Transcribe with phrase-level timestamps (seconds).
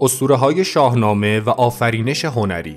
[0.00, 2.76] اسطوره های شاهنامه و آفرینش هنری.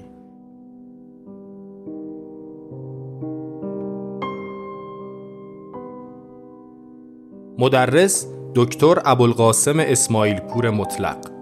[7.60, 11.41] مدرس دکتر ابوالقاسم اسماعیل پور مطلق.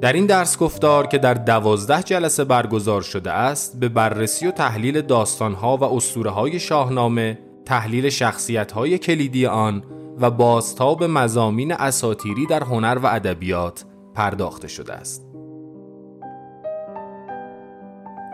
[0.00, 5.00] در این درس گفتار که در دوازده جلسه برگزار شده است به بررسی و تحلیل
[5.00, 9.82] داستانها و اسطوره های شاهنامه تحلیل شخصیت های کلیدی آن
[10.20, 15.26] و بازتاب مزامین اساتیری در هنر و ادبیات پرداخته شده است.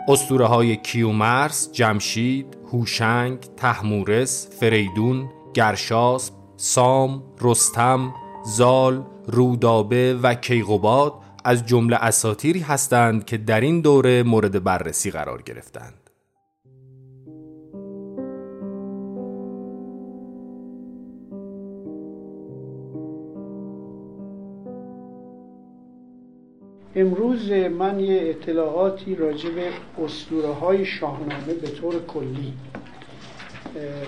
[0.07, 8.13] اسطوره های کیومرس، جمشید، هوشنگ، تحمورس، فریدون، گرشاسب، سام، رستم،
[8.45, 11.13] زال، رودابه و کیقوباد
[11.47, 16.09] از جمله اساتیری هستند که در این دوره مورد بررسی قرار گرفتند.
[26.95, 29.69] امروز من یه اطلاعاتی راجع به
[30.05, 32.53] اسطوره های شاهنامه به طور کلی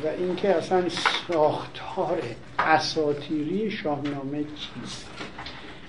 [0.03, 0.89] و اینکه اصلا
[1.27, 2.21] ساختار
[2.59, 5.28] اساتیری شاهنامه چیست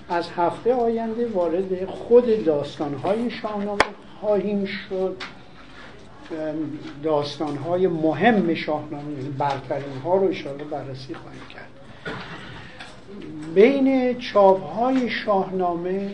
[0.09, 3.81] از هفته آینده وارد خود داستانهای شاهنامه
[4.19, 5.17] خواهیم شد.
[7.03, 11.69] داستانهای مهم شاهنامه یعنی برترین ها رو اشاره بررسی خواهیم کرد.
[13.55, 16.09] بین چاپ های شاهنامه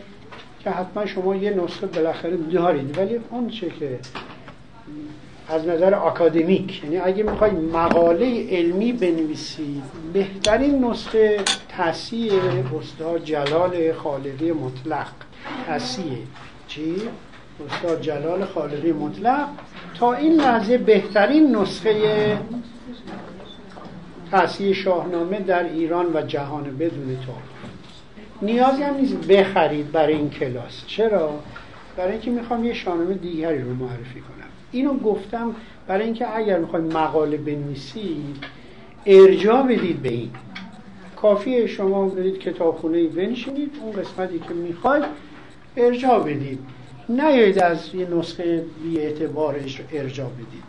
[0.59, 3.99] که حتما شما یه نسخه بالاخره دارید ولی اون چه که
[5.49, 6.83] از نظر اکادمیک.
[6.83, 11.39] یعنی اگه می‌خوای مقاله علمی بنویسید بهترین نسخه
[11.69, 12.33] تصیح
[12.79, 15.07] استاد جلال خالقی مطلق.
[15.67, 16.17] تصیح
[16.67, 16.95] چی؟
[17.69, 19.47] استاد جلال خالقی مطلق.
[19.99, 22.37] تا این لحظه بهترین نسخه
[24.31, 27.31] تصیح شاهنامه در ایران و جهان بدون تو.
[28.41, 30.83] نیازی هم نیست بخرید برای این کلاس.
[30.87, 31.39] چرا؟
[31.97, 34.36] برای اینکه می‌خوام یه شاهنامه دیگری رو معرفی کنم.
[34.71, 35.55] اینو گفتم
[35.87, 38.37] برای اینکه اگر می‌خواید مقاله بنویسید
[39.05, 40.29] ارجاع بدید به این.
[41.15, 45.05] کافیه شما برید کتابخونه بنشینید اون قسمتی که می‌خواید
[45.77, 46.59] ارجاع بدید.
[47.09, 50.63] نیایید از یه نسخه بی اعتبارش ارجاع بدید.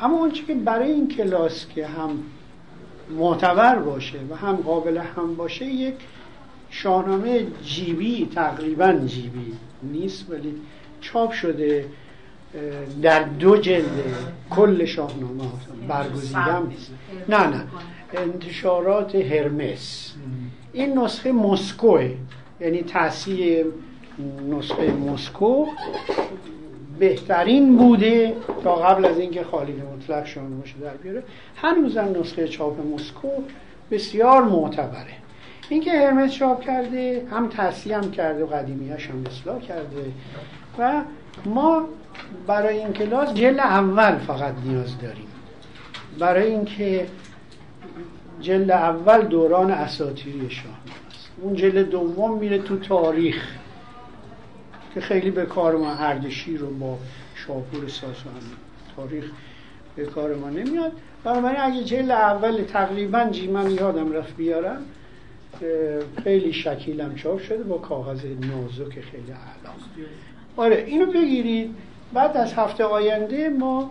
[0.00, 2.10] اما اونچه که برای این کلاس که هم
[3.18, 5.94] معتبر باشه و هم قابل هم باشه یک
[6.70, 10.54] شاهنامه جیبی تقریبا جیبی نیست ولی
[11.00, 11.84] چاپ شده
[13.02, 13.84] در دو جلد
[14.50, 15.44] کل شاهنامه
[15.88, 16.72] برگزیدم.
[17.28, 17.64] نه نه
[18.14, 20.14] انتشارات هرمس.
[20.72, 22.10] این نسخه مسکوه
[22.60, 23.64] یعنی تحصیل
[24.50, 25.66] نسخه مسکو
[26.98, 31.22] بهترین بوده تا قبل از اینکه خالد مطلق شاهنامه در بیاره.
[31.56, 33.28] هنوزم نسخه چاپ مسکو
[33.90, 35.14] بسیار معتبره.
[35.68, 40.12] اینکه هرمس چاپ کرده هم تصحیح هم کرده و قدیمیاش هم اصلاح کرده
[40.78, 41.02] و
[41.46, 41.84] ما
[42.46, 45.26] برای این کلاس جل اول فقط نیاز داریم.
[46.18, 47.06] برای اینکه
[48.40, 53.48] جلد اول دوران اساطیری شاهنامه است اون جلد دوم میره تو تاریخ
[54.94, 56.98] که خیلی به کار ما اردشیر رو با
[57.34, 58.42] شاپور ساسان
[58.96, 59.24] تاریخ
[59.96, 60.92] به کار ما نمیاد.
[61.24, 64.82] بنابراین اگه جلد اول تقریبا جی من یادم رفت بیارم
[66.24, 69.74] خیلی شکیلم چاپ شده با کاغذ نازک خیلی اعلا
[70.56, 71.74] آره اینو بگیرید.
[72.12, 73.90] بعد از هفته آینده ما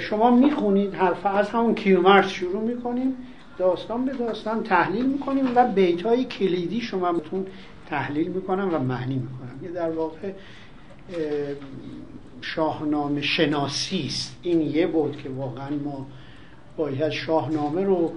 [0.00, 3.16] شما می‌خونید حرف از همون کیومرس شروع می‌کنیم.
[3.58, 7.46] داستان به داستان تحلیل می‌کنیم و بیت های کلیدی شما بتون
[7.90, 9.60] تحلیل می‌کنم و معنی می‌کنم.
[9.62, 10.32] یه در واقع
[12.40, 14.36] شاهنامه شناسی است.
[14.42, 16.06] این یه بود که واقعا ما
[16.76, 18.12] باید شاهنامه رو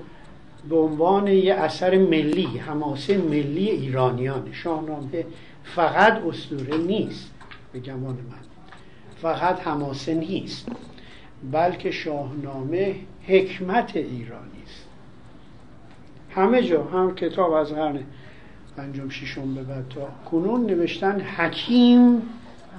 [0.69, 5.25] به عنوان یه اثر ملی حماسه ملی ایرانیان شاهنامه
[5.63, 7.31] فقط اسطوره نیست.
[7.73, 8.49] به گمان من.
[9.21, 10.67] فقط حماسه نیست
[11.51, 12.95] بلکه شاهنامه
[13.27, 14.85] حکمت ایرانی است.
[16.29, 17.99] همه جا هم کتاب از قرن
[18.77, 22.21] پنجم ششم به بعد تا کنون نوشتن حکیم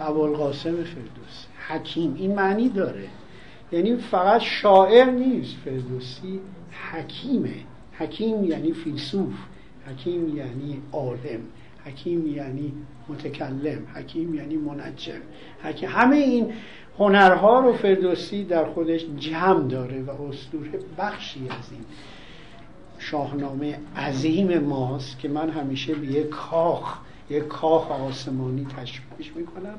[0.01, 1.47] ابوالقاسم فردوسی.
[1.69, 3.09] حکیم این معنی داره.
[3.73, 6.41] یعنی فقط شاعر نیست فردوسی
[6.93, 7.55] حکیمه.
[7.93, 9.35] حکیم یعنی فیلسوف
[9.87, 11.41] حکیم یعنی عالم.
[11.85, 12.73] حکیم یعنی
[13.09, 15.21] متکلم حکیم یعنی منجم.
[15.63, 16.53] حکیم همه این
[16.99, 21.85] هنرها رو فردوسی در خودش جمع داره و اسطوره بخشی از این
[22.99, 26.99] شاهنامه عظیم ماست که من همیشه به یک کاخ
[27.31, 29.75] یک کاخ آسمانی تشبیهش می‌کنم.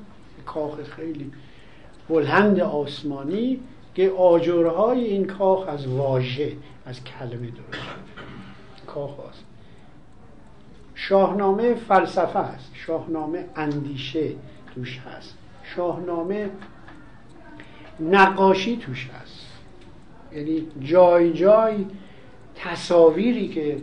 [0.45, 1.31] کاخ خیلی
[2.09, 3.59] بلند آسمانی
[3.95, 6.56] که آجرهای این کاخ از واژه
[6.86, 7.86] از کلمه درست
[8.88, 9.50] کاخ هست
[11.01, 12.71] شاهنامه فلسفه است.
[12.74, 14.30] شاهنامه اندیشه
[14.75, 15.38] توش هست.
[15.75, 16.50] شاهنامه
[18.00, 19.48] نقاشی توش هست.
[20.33, 21.86] یعنی جای جای
[22.56, 23.77] تصاویری که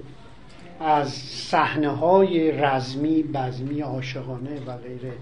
[0.81, 5.13] از صحنه های رزمی بزمی عاشقانه و غیره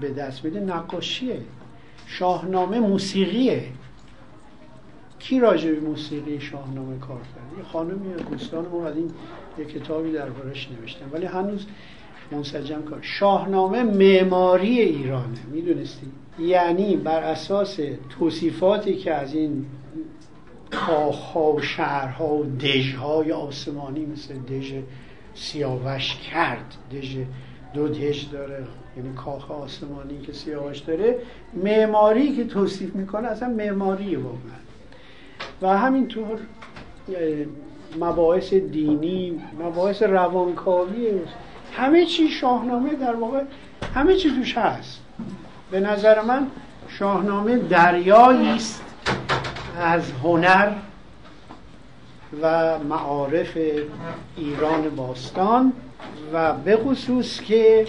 [0.00, 1.40] به دست میده نقاشیه.
[2.06, 3.64] شاهنامه موسیقیه.
[5.18, 9.10] کی راجع به موسیقی شاهنامه کار کرد؟ یه خانمی دوستان ما از این
[9.58, 11.66] یه کتابی دربارش نوشتن ولی هنوز
[12.32, 12.98] منسجم کار.
[13.02, 15.38] شاهنامه معماری ایرانه.
[15.52, 16.06] می‌دونستی؟
[16.38, 17.80] یعنی بر اساس
[18.18, 19.66] توصیفاتی که از این
[20.70, 24.74] کاخها و شهرها و دژهای آسمانی مثل دژ
[25.34, 26.74] سیاوش کرد.
[26.92, 27.16] دژ
[27.74, 28.64] دو دژ داره.
[28.96, 31.18] یعنی کاخ آسمانی که سیاوش داره.
[31.64, 34.62] معماری که توصیف می‌کنه اصلا معماری واقعا.
[35.62, 36.38] و همینطور
[38.00, 41.20] مباحث دینی مباحث روانکاوی
[41.72, 43.42] همه چی شاهنامه در واقع
[43.94, 45.00] همه چی توش هست.
[45.70, 46.46] به نظر من
[46.88, 48.82] شاهنامه دریایی است
[49.80, 50.72] از هنر
[52.42, 53.58] و معارف
[54.36, 55.72] ایران باستان
[56.32, 57.86] و به خصوص که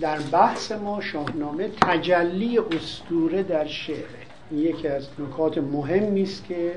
[0.00, 4.24] در بحث ما شاهنامه تجلی استوره در شعره.
[4.52, 6.74] یکی از نکات مهمی است که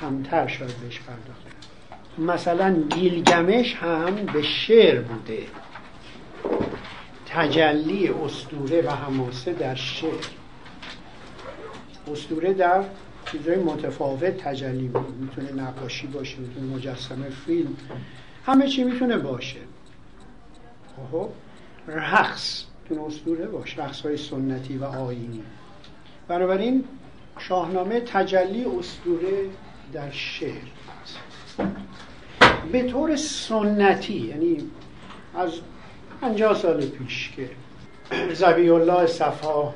[0.00, 1.50] کمتر شاید بهش پرداخته.
[2.18, 5.46] مثلا گیلگمش هم به شعر بوده.
[7.26, 10.26] تجلی استوره و حماسه در شعر.
[12.12, 12.84] استوره در
[13.32, 17.76] چیزهای متفاوت تجلی می‌تونه نقاشی باشه می‌تونه مجسمه فیلم.
[18.46, 19.60] همه چی می‌تونه باشه.
[21.12, 21.28] خب
[21.88, 23.84] رقص می‌تونه اسطوره باشه.
[23.84, 25.42] رقص های سنتی و آینی
[26.28, 26.84] بنابراین
[27.38, 29.46] شاهنامه تجلی اسطوره
[29.92, 30.52] در شعر
[32.72, 34.56] به طور سنتی یعنی
[35.34, 35.50] از
[36.20, 37.50] 50 سال پیش که
[38.34, 39.74] زبی الله صفا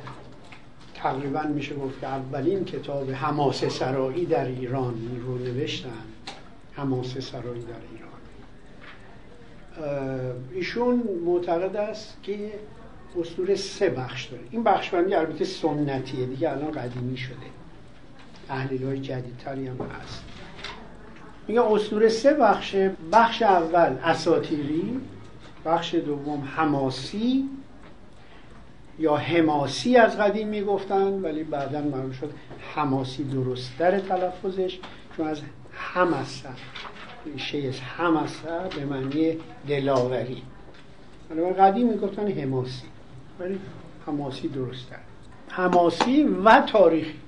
[0.95, 4.95] تقریبا میشه گفت که اولین کتاب حماسه سرایی در ایران
[5.27, 6.05] رو نوشتن.
[6.73, 8.11] حماسه سرایی در ایران.
[10.55, 12.53] ایشون معتقد است که
[13.21, 14.43] اسطوره سه بخش داره.
[14.51, 17.64] این بخش بندی البته سنتیه دیگه الان قدیمی شده.
[18.49, 20.25] تحلیل های جدیدتری هم هست.
[21.49, 25.01] میگه اسطوره سه بخشه بخش اول اساتیری
[25.65, 27.49] بخش دوم حماسی
[28.99, 32.33] یا حماسی از قدیم می‌گفتن ولی بعدا معلوم شد
[32.75, 34.79] حماسی درستتر تلفظش
[35.17, 35.41] چون از
[35.73, 36.49] همسه
[37.37, 39.37] شیز همسه به معنی
[39.69, 40.43] دلاوری.
[41.59, 42.87] قدیم می‌گفتن حماسی
[43.41, 43.59] ولی
[44.07, 44.97] حماسی درستتر
[45.49, 47.24] حماسی و تاریخی.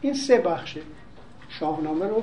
[0.00, 0.80] این سه بخشه
[1.48, 2.22] شاهنامه رو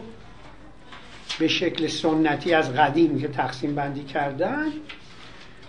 [1.40, 4.66] به شکل سنتی از قدیم که تقسیم بندی کردن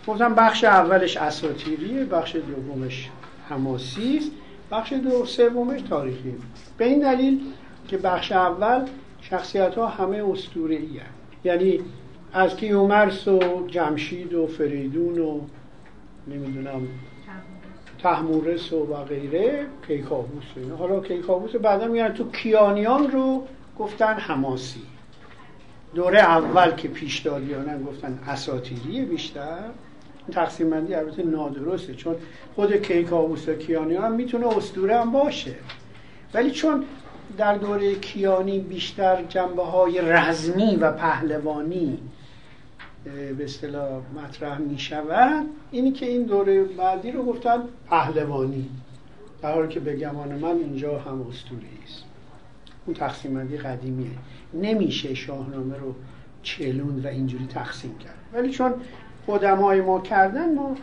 [0.07, 3.11] گفتم بخش اولش اساتیریه بخش دومش
[3.49, 4.31] حماسی است
[4.71, 6.35] بخش دو سومش تاریخی.
[6.79, 7.41] به این دلیل
[7.89, 8.85] که بخش اول
[9.21, 11.01] شخصیت ها همه اسطوره ای
[11.45, 11.81] یعنی
[12.33, 15.41] از کیومرس و جمشید و فریدون و
[16.29, 16.89] نمی‌دونم
[18.07, 23.47] تحمورس و, و غیره کیکاووس و حالا کیکاووس بعدا میگن تو کیانیان رو
[23.79, 24.83] گفتن حماسی.
[25.95, 29.59] دوره اول که پیشداریانن گفتن اساتیری بیشتر.
[30.33, 32.17] تقسیم بندی البته نادرسته چون
[32.55, 35.55] خود کیکاووس و کیانیان هم می‌تونه اسطوره هم باشه.
[36.35, 36.85] ولی چون
[37.39, 41.99] در دوره کیانی بیشتر جنبه های رزمی و پهلوانی
[43.39, 48.69] به اصطلاح مطرح می شود اینی که این دوره بعدی رو گفتن پهلوانی.
[49.43, 52.05] در حالی که به گمان من اینجا هم اسطوره است.
[52.87, 54.11] اون تقسیم بندی قدیمیه.
[54.55, 55.95] نمیشه شاهنامه رو
[56.43, 58.19] چلون و اینجوری تقسیم کرد.
[58.33, 58.75] ولی چون
[59.29, 60.75] قدمای ما کردن ما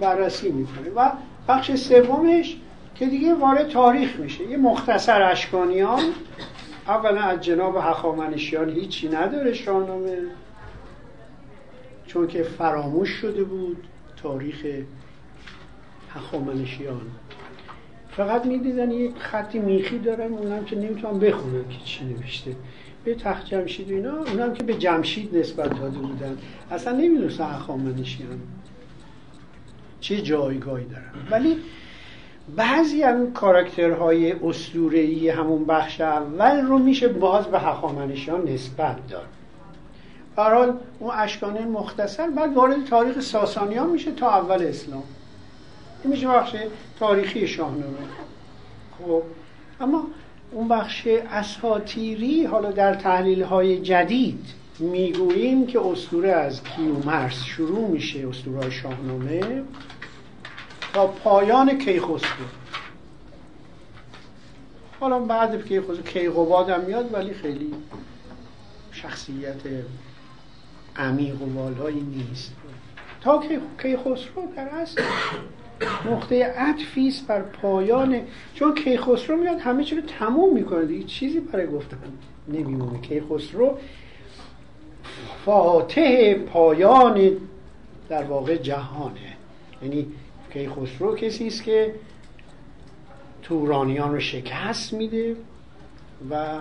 [0.00, 0.92] بررسی می‌کنیم.
[0.96, 1.12] و
[1.48, 2.56] بخش سومش
[2.94, 4.44] که دیگه وارد تاریخ میشه.
[4.44, 6.02] یه مختصر اشکانیان.
[6.88, 10.18] اولا از جناب هخامنشیان هیچی نداره شاهنامه.
[12.08, 13.84] چون که فراموش شده بود
[14.22, 14.66] تاریخ
[16.10, 17.00] هخامنشیان.
[18.10, 22.56] فقط می‌دیدن یک خطی میخی دارن اونم که نمی‌تونم بخونم که چی نوشته.
[23.04, 26.38] به تخت جمشید و اینا اونم که به جمشید نسبت داده بودن.
[26.70, 28.40] اصلا نمی‌دونستن هخامنشیان
[30.00, 31.12] چه جایگاهی دارن.
[31.30, 31.56] ولی
[32.56, 39.26] بعضی هم کاراکترهای اسطوره‌ای همون بخش اول رو میشه باز به هخامنشیان نسبت داد.
[40.42, 45.02] حال اون اشکانه مختصر بعد وارد تاریخ ساسانیان میشه تا اول اسلام.
[46.04, 46.56] این میشه بخش
[46.98, 47.96] تاریخی شاهنامه.
[48.98, 49.22] خب
[49.80, 50.06] اما
[50.52, 54.46] اون بخش اساتیری حالا در تحلیل های جدید
[54.78, 59.62] می‌گوییم که اسطوره از کیومرس شروع میشه اسطوره شاهنامه
[60.94, 62.46] تا پایان کیخسرو.
[65.00, 67.74] حالا بعد کیخسرو کیقوباد هم میاد ولی خیلی
[68.92, 69.62] شخصیت
[70.98, 72.52] عمیق و والایی نیست.
[73.20, 73.42] تا
[73.82, 75.02] کیخسرو در اصل
[76.10, 78.20] نقطه عطفی است بر پایان
[78.54, 81.04] چون کیخسرو میاد همه چی رو تموم می‌کنه دیگه.
[81.04, 81.96] چیزی برای گفتن
[82.48, 83.00] نمیمونه.
[83.00, 83.78] کیخسرو
[85.44, 87.30] فاتح پایان
[88.08, 89.36] در واقع جهانه.
[89.82, 90.06] یعنی
[90.52, 91.94] کیخسرو کسی است که
[93.42, 95.36] تورانیان رو شکست میده
[96.30, 96.58] و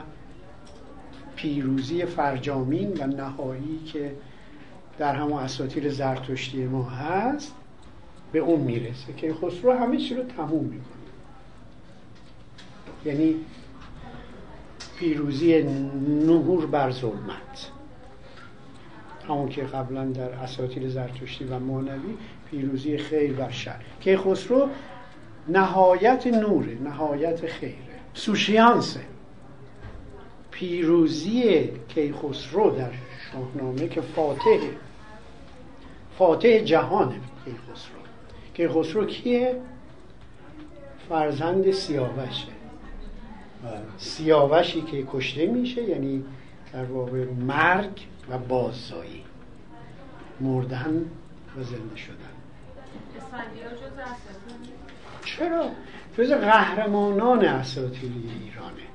[1.35, 4.11] پیروزی فرجامین و نهایی که
[4.99, 7.55] در همه اساطیر زرتشتی ما هست
[8.31, 10.97] به اون می‌رسه که خسرو همه چی رو تموم می‌کنه.
[13.05, 13.35] یعنی
[14.99, 15.63] پیروزی
[16.25, 17.71] نهور بر ظلمت.
[19.27, 22.17] همون که قبلا در اساطیر زرتشتی و مانوی
[22.51, 23.81] پیروزی خیر بر شر.
[24.01, 24.69] که خسرو
[25.47, 27.75] نهایت نوره نهایت خیره.
[28.13, 28.99] سوشیانسه.
[30.51, 32.91] پیروزی کیخسرو در
[33.31, 34.59] شاهنامه که فاتح
[36.17, 37.99] فاتح جهان کیخسرو.
[38.53, 39.61] کیخسرو کیه؟
[41.09, 42.47] فرزند سیاوشه.
[43.97, 46.23] سیاوشی که کشته میشه یعنی
[46.73, 49.23] در واقع مرگ و باززایی
[50.41, 51.05] مردن
[51.57, 52.15] و زنده شدن.
[55.25, 55.65] چرا؟
[56.17, 58.87] جز قهرمانان اساطیری ایرانه.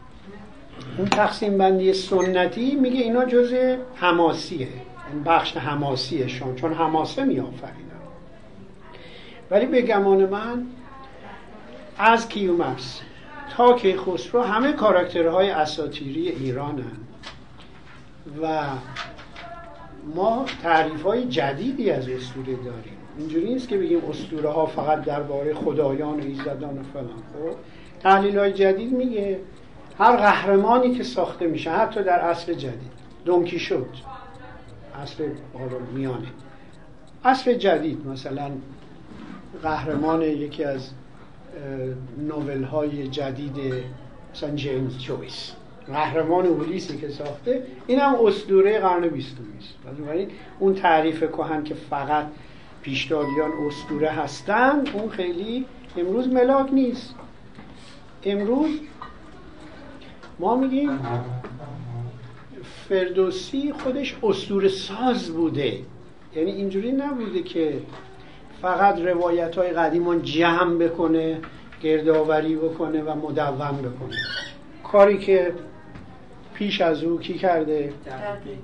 [0.99, 3.55] اون تقسیم بندی سنتی میگه اینا جز
[3.95, 4.69] حماسیه.
[5.13, 7.83] این بخش حماسیشان چون حماسه میآفرینن.
[9.51, 10.67] ولی به گمان من
[11.99, 13.01] از کیومرس
[13.57, 16.97] تا که خسرو همه کاراکترهای اساتیری ایرانن.
[18.43, 18.61] و
[20.15, 22.97] ما تعریف های جدیدی از اسطوره داریم.
[23.19, 27.07] اینجوری نیست که بگیم اسطوره ها فقط درباره خدایان و ایزدان و فلان.
[27.07, 27.57] خب
[28.03, 29.41] تحلیل های جدید میگه.
[29.99, 32.93] هر قهرمانی که ساخته میشه حتی در عصر جدید
[33.25, 33.89] دونکی شد.
[34.95, 35.25] عصر
[35.95, 36.29] میانه.
[37.25, 38.51] عصر جدید مثلا
[39.63, 40.91] قهرمان یکی از
[42.19, 43.57] نوول های جدید
[44.35, 45.53] مثلا جیمز جویس
[45.87, 49.75] قهرمان اولیسی که ساخته این هم اسطوره قرن بیستمی است.
[50.59, 52.27] اون تعریف کهن که فقط
[52.83, 55.65] پیشدادیان اسطوره هستند اون خیلی
[55.97, 57.15] امروز ملاک نیست.
[58.25, 58.81] امروز
[60.39, 60.91] ما میگیم
[62.89, 65.79] فردوسی خودش اسطوره ساز بوده.
[66.37, 67.79] یعنی اینجوری نبوده که
[68.63, 71.41] فقط روایت های قدیمان جمع بکنه
[71.83, 74.17] گردآوری بکنه و مدون بکنه.
[74.85, 75.53] کاری که
[76.55, 77.93] پیش از او کی کرده؟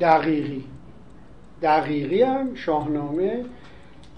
[0.00, 0.64] دقیقی.
[1.62, 2.22] دقیقی.
[2.22, 3.44] هم شاهنامه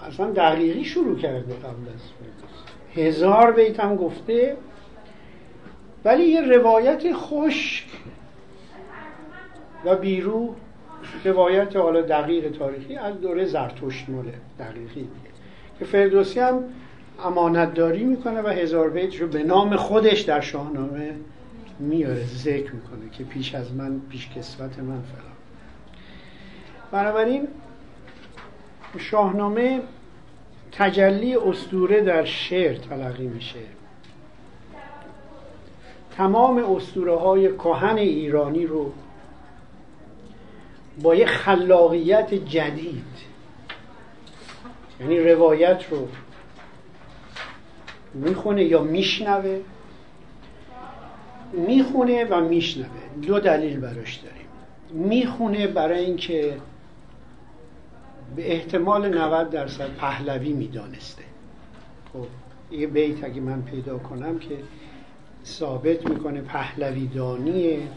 [0.09, 2.01] اصلا دقیقی شروع کرده قبل از
[2.95, 4.57] هزار بیت هم گفته
[6.05, 7.87] ولی یه روایت خشک
[9.85, 10.55] و بیرو
[11.25, 15.09] روایت حالا دقیق تاریخی از دوره زرتشت ماله دقیقی
[15.79, 16.65] که فردوسی هم
[17.25, 21.15] امانتداری می‌کنه و هزار بیت رو به نام خودش در شاهنامه
[21.79, 25.31] میاره ذکر می‌کنه که پیش از من پیش کسوت من فلان.
[26.93, 27.49] بنابراین
[28.99, 29.81] شاهنامه
[30.73, 33.59] تجلی استوره در شعر تلقی میشه.
[36.17, 38.93] تمام استوره های کهن ایرانی رو
[41.03, 43.05] با یه خلاقیت جدید.
[45.01, 46.09] یعنی روایت رو
[48.15, 49.61] می‌خونه یا میشنوه؟
[51.53, 52.89] می‌خونه و میشنوه.
[53.23, 54.47] دو دلیل براش داریم.
[55.09, 56.57] می‌خونه برای اینکه
[58.37, 61.23] به احتمال 90 درصد پهلوی می‌دانسته.
[62.13, 62.27] خب
[62.71, 64.59] یه بیت اگه من پیدا کنم که
[65.45, 67.89] ثابت می‌کنه پهلوی دانی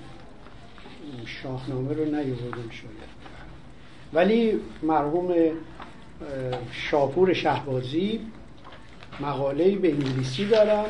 [1.25, 3.13] شاهنامه رو نیاوردم شاید.
[4.13, 5.33] ولی مرحوم
[6.72, 8.19] شاپور شهبازی
[9.19, 10.86] مقاله به انگلیسی دارم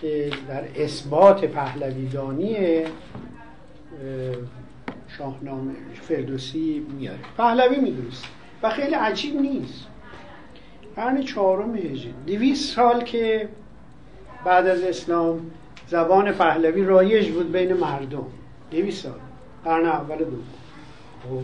[0.00, 2.56] که در اثبات پهلویدانی
[5.18, 7.18] شاهنامه فردوسی میاره.
[7.36, 8.24] پهلوی می‌دونست
[8.62, 9.86] و خیلی عجیب نیست.
[10.96, 12.14] قرن چهارم هجری.
[12.26, 13.48] دویست سال که
[14.44, 15.50] بعد از اسلام
[15.88, 18.26] زبان پهلوی رایج بود بین مردم.
[18.70, 19.20] دویست سال.
[19.64, 20.44] قرن اول دوم.
[21.22, 21.42] خب.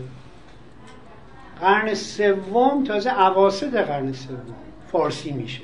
[1.61, 4.41] قرن سوم تازه عواسط قرن سوم
[4.91, 5.63] فارسی میشه.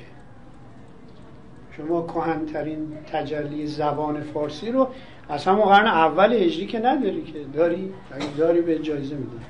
[1.77, 4.87] شما کهنترین تجلی زبان فارسی رو
[5.29, 9.45] از همون قرن اول هجری که نداری که داری اگه داری به جایزه میدن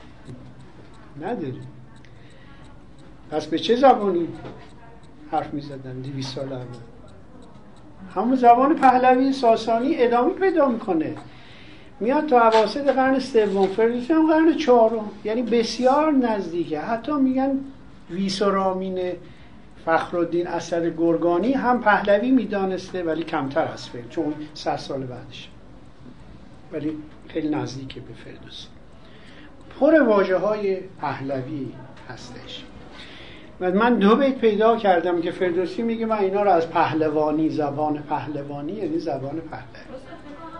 [1.21, 1.61] نداری.
[3.31, 4.27] پس به چه زبانی
[5.31, 6.65] حرف می‌زدن دیویس سال اول؟
[8.15, 11.15] همون زبان پهلوی ساسانی ادامه پیدا می‌کنه.
[11.99, 15.09] میاد تا عواسط قرن سوم فردوسی هم قرن چهارم.
[15.23, 16.79] یعنی بسیار نزدیکه.
[16.79, 17.59] حتی میگن
[18.09, 18.99] ویسورامین
[19.85, 25.49] فخرالدین اثر گرگانی هم پهلوی می‌دانسته ولی کمتر از فردوسی چون صد سال بعدش.
[26.73, 26.97] ولی
[27.27, 28.67] خیلی نزدیکه به فردوسی.
[29.79, 31.71] پر واجه های پهلوی
[32.09, 32.63] هستش.
[33.59, 38.03] و من دو بیت پیدا کردم که فردوسی میگه من اینا رو از پهلوانی زبان
[38.09, 39.92] پهلوانی یعنی زبان پهلوی.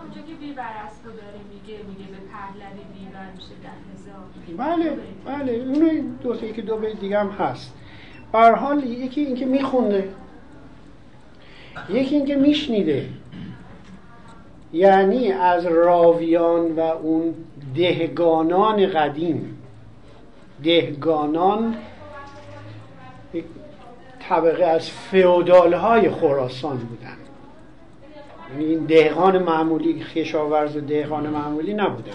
[0.08, 3.54] میگه میگه به پهلوی بیور میشه
[4.56, 5.52] بله بله.
[5.52, 7.74] اون دو که دو بیت دیگه هم هست.
[8.32, 10.08] به حال یکی اینکه میخونده.
[11.88, 13.08] یکی اینکه میشنیده.
[14.72, 17.34] یعنی از راویان و اون
[17.74, 19.58] دهگانان قدیم.
[20.64, 21.76] دهگانان
[24.28, 27.23] طبقه از فیودال های خراسان بودن.
[28.54, 32.12] یعنی این دهقان معمولی خشاورز و دهقان معمولی نبودن.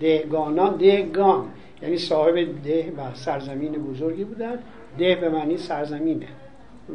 [0.00, 1.44] دهگانان دهگان.
[1.82, 4.58] یعنی صاحب ده و سرزمین بزرگی بودن.
[4.98, 6.26] ده به معنی سرزمینه.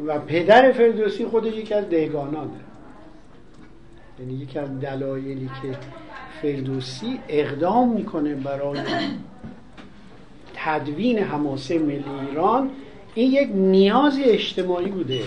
[0.06, 2.50] و پدر فردوسی خودش یکی از دهگانانه
[4.18, 5.78] یعنی یکی از دلایلی که
[6.42, 8.80] فردوسی اقدام می‌کنه برای
[10.54, 12.70] تدوین حماسه ملی ایران
[13.14, 15.20] این یک نیاز اجتماعی بوده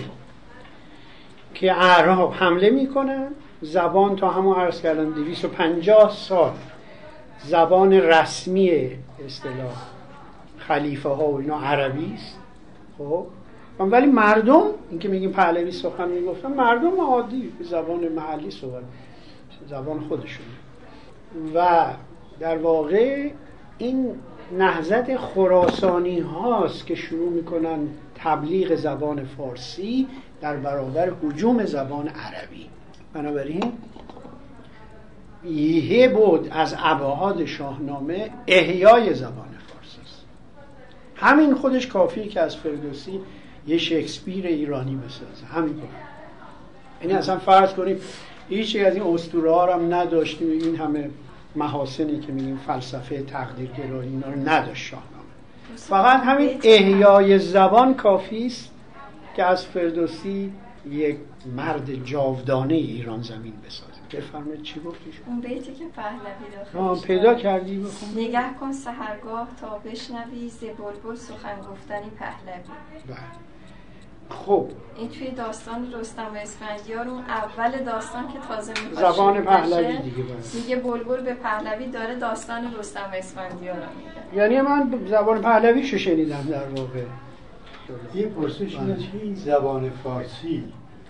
[1.54, 3.28] که اعراب حمله می‌کنن.
[3.62, 6.52] زبان تا همون عرض کردن 250 سال.
[7.44, 8.90] زبان رسمی
[9.26, 9.86] اصطلاح
[10.58, 12.38] خلیفه ها و اینا عربی است.
[12.98, 13.26] خب.
[13.78, 18.82] ولی مردم اینکه میگیم پهلوی سخن می‌گفتن مردم عادی زبان محلی صحبت
[19.68, 20.46] زبان خودشون
[21.54, 21.86] و
[22.40, 23.30] در واقع
[23.78, 24.14] این
[24.58, 30.08] نهزت خراسانی هاست که شروع می‌کنن تبلیغ زبان فارسی
[30.40, 32.66] در برابر حجوم زبان عربی.
[33.14, 33.72] بنابراین
[35.44, 40.24] یه بود از ابعاد شاهنامه احیای زبان فارسی است.
[41.16, 43.20] همین خودش کافیه که از فردوسی
[43.66, 45.46] یه شکسپیر ایرانی بسازه.
[45.54, 45.88] همین کار
[47.02, 48.00] یعنی اصلا فرض کنیم
[48.48, 50.50] هیچ از این اسطوره ها هم نداشتیم.
[50.50, 51.10] این همه
[51.56, 55.10] محاسنی که میگیم فلسفه تقدیرگرایی اینا رو نداشت شاهنامه.
[55.76, 58.70] فقط همین احیای زبان کافی است
[59.36, 60.52] که از فردوسی
[60.90, 61.16] یک
[61.56, 67.78] مرد جاودانه ایران زمین بسازه بفرمایید چی گفتیش؟ اون بیتی که پهلوی داخل پیدا کردی
[67.78, 68.08] بخون.
[68.16, 72.62] نگه کن سهرگاه تا بشنوی ز بلبل سخن گفتنی پهلوی.
[73.06, 73.16] بله.
[74.30, 74.68] خب.
[74.96, 80.22] این توی داستان رستم و اسفندیار اون اول داستان که تازه می‌خواد زبان پهلوی دیگه
[80.22, 80.44] باید.
[80.54, 85.84] میگه بلبل به پهلوی داره داستان رستم و اسفندیار رو میگه یعنی من زبان پهلوی
[85.84, 87.04] شو شنیدم در واقع.
[88.14, 90.64] یه پرسش اینه که این زبان فارسی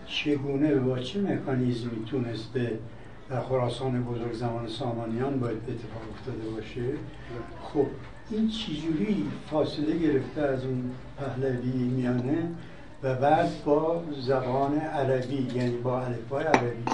[0.07, 2.79] چگونه و با چه مکانیزمی تونسته
[3.31, 6.83] در خراسان بزرگ زمان سامانیان باید اتفاق افتاده باشه؟
[7.63, 7.87] خب
[8.31, 12.49] این چجوری فاصله گرفته از اون پهلوی میانه
[13.03, 16.85] و بعد با زبان عربی یعنی با الفبای عربی؟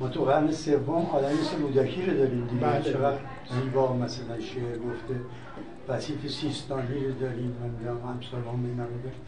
[0.00, 2.66] ما تو قرن سوم آدمی مثل رودکی رو داریم دیگه.
[2.66, 2.82] بله.
[2.82, 3.18] چقدر
[3.50, 5.20] زیبا مثلا شعر گفته.
[5.88, 9.20] وسیف سیستانی رو داریم من همسال هم اینا رو داریم.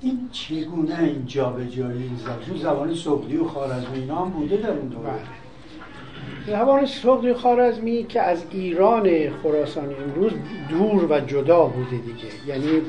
[0.00, 4.88] این چگونه این جابجایی این زبان؟ زبان سقدی و خارزمی اینا هم بوده در اون
[4.88, 5.10] دوره.
[5.10, 6.56] بله.
[6.56, 10.32] زبان سقدی خارزمی که از ایران خراسانی امروز
[10.68, 12.46] دور و جدا بوده دیگه.
[12.46, 12.82] یعنی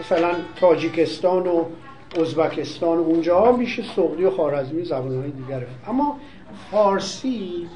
[0.00, 1.64] مثلا تاجیکستان و
[2.20, 5.66] ازبکستان اونجا میشه سقدی و خارزمی زبان های دیگره.
[5.88, 6.18] اما
[6.70, 7.68] فارسی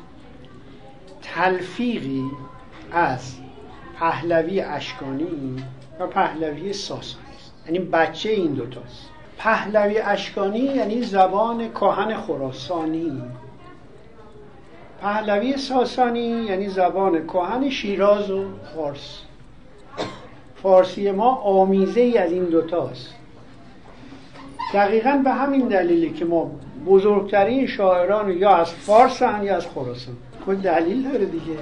[1.22, 2.24] تلفیقی
[2.92, 3.36] از
[4.00, 5.56] پهلوی اشکانی
[6.00, 7.52] و پهلوی ساسانی است.
[7.66, 13.22] یعنی بچه این دوتاست پهلوی اشکانی یعنی زبان کهن خراسانی.
[15.02, 19.20] پهلوی ساسانی یعنی زبان کهن شیراز و فارس.
[20.62, 23.14] فارسی ما آمیزه ای از این دوتاست
[24.74, 26.50] دقیقا به همین دلیلی که ما
[26.86, 30.16] بزرگترین شاعران یا از فارس یا از خراسان.
[30.44, 31.56] خود دلیل داره دیگه.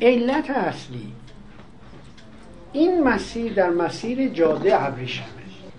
[0.00, 1.12] علت اصلی.
[2.72, 5.26] این مسیر در مسیر جاده ابریشمه.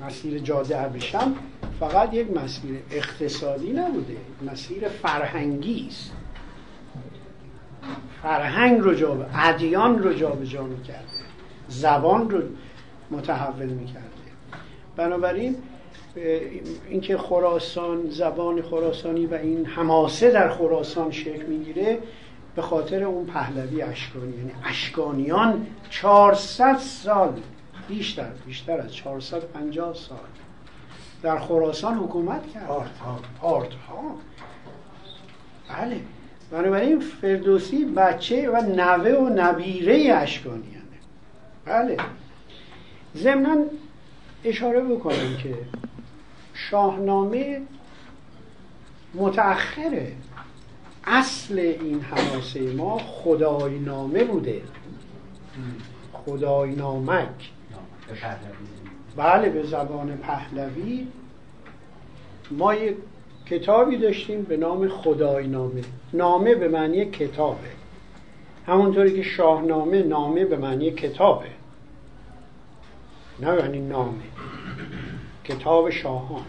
[0.06, 1.36] مسیر جاده ابریشم
[1.80, 4.18] فقط یک مسیر اقتصادی نبوده
[4.52, 6.12] مسیر فرهنگی است.
[8.24, 11.02] فرهنگ رو جا ادیان رو جابجا می‌کرده.
[11.68, 12.42] زبان رو
[13.12, 14.02] متحول می‌کرده.
[14.96, 15.56] بنابراین
[16.90, 22.00] اینکه خراسان زبان خراسانی و این حماسه در خراسان شکل می‌گیره
[22.56, 24.38] به خاطر اون پهلوی اشکانی.
[24.38, 27.42] یعنی اشکانیان 400 سال
[27.88, 30.18] بیشتر بیشتر از 450 سال
[31.24, 32.70] در خراسان حکومت کرد.
[32.70, 34.18] آرت ها آرت ها.
[35.70, 36.00] بله.
[36.52, 40.82] بنابراین فردوسی بچه و نوه و نبیره اشکانیانه.
[41.66, 41.98] بله.
[43.18, 43.58] ضمنا
[44.46, 45.56] اشاره بکنم که
[46.54, 47.62] شاهنامه
[49.14, 50.16] متأخره.
[51.06, 54.62] اصل این حماسه ما خدای نامه بوده.
[56.14, 57.52] خدای نامک.
[59.16, 61.08] بله به زبان پهلوی
[62.52, 62.96] ما یک
[63.46, 65.82] کتابی داشتیم به نام خدای نامه.
[66.14, 67.68] نامه به معنی کتابه.
[68.68, 71.48] همونطوری که شاهنامه نامه به معنی کتابه.
[73.40, 74.24] نه یعنی نامه.
[75.44, 76.46] کتاب شاهان.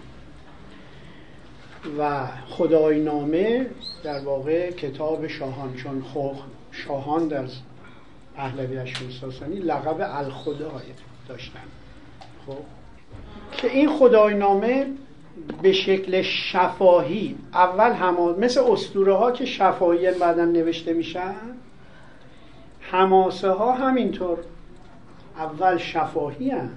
[1.98, 3.66] و خدای نامه
[4.04, 6.04] در واقع کتاب شاهان چون
[6.72, 7.44] شاهان در
[8.36, 10.82] پهلوی اشون ساسانی لقب الخدای
[11.28, 11.60] داشتن.
[12.46, 12.56] خب؟
[13.52, 14.86] که این خدای نامه
[15.62, 21.34] به شکل شفاهی اول هم مثل اسطوره ها که شفاهی بعدا نوشته میشن
[22.80, 24.38] حماسه ها همینطور.
[25.36, 26.70] اول شفاهی هم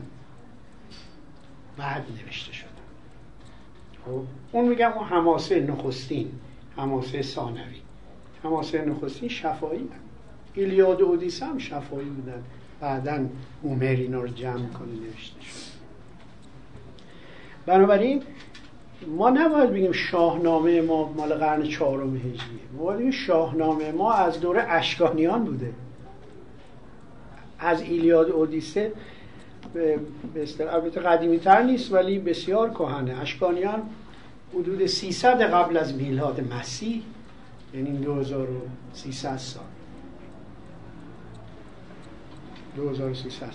[1.77, 2.64] بعد نوشته خب
[4.51, 6.31] اون میگم اون حماسه نخستین
[6.77, 7.81] حماسه ثانوی.
[8.43, 9.89] حماسه نخستین شفاهی هم.
[10.53, 12.43] ایلیاد و اودیسه هم شفاهی بودن.
[12.81, 13.25] بعدا
[13.63, 15.75] هومر اینا رو جمع کنه نوشته شد
[17.65, 18.23] بنابراین
[19.07, 22.39] ما نباید بگیم شاهنامه ما مال قرن چهارم هجریه.
[22.77, 25.73] ما باید بگیم شاهنامه ما از دوره اشکانیان بوده.
[27.59, 28.91] از ایلیاد اودیسه
[29.75, 29.99] به
[30.59, 33.21] البته قدیمی تر نیست ولی بسیار کهنه.
[33.21, 33.81] اشکانیان
[34.53, 37.01] حدود 300 قبل از میلاد مسیح
[37.73, 39.63] یعنی 2300 سال.
[42.75, 43.51] 2300 سال.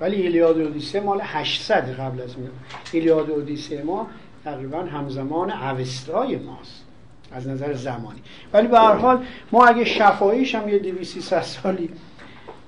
[0.00, 2.54] ولی ایلیاد اودیسه مال 800 قبل از میلاد.
[2.92, 4.06] ایلیاد اودیسه ما
[4.44, 6.84] تقریبا همزمان اوستای ماست
[7.32, 8.22] از نظر زمانی.
[8.52, 11.90] ولی به هر حال ما اگه شفاییش هم یه 200 سالی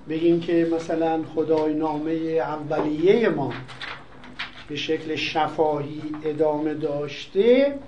[0.09, 3.53] بگیم که مثلا خدای نامه اولیه ما
[4.69, 7.79] به شکل شفاهی ادامه داشته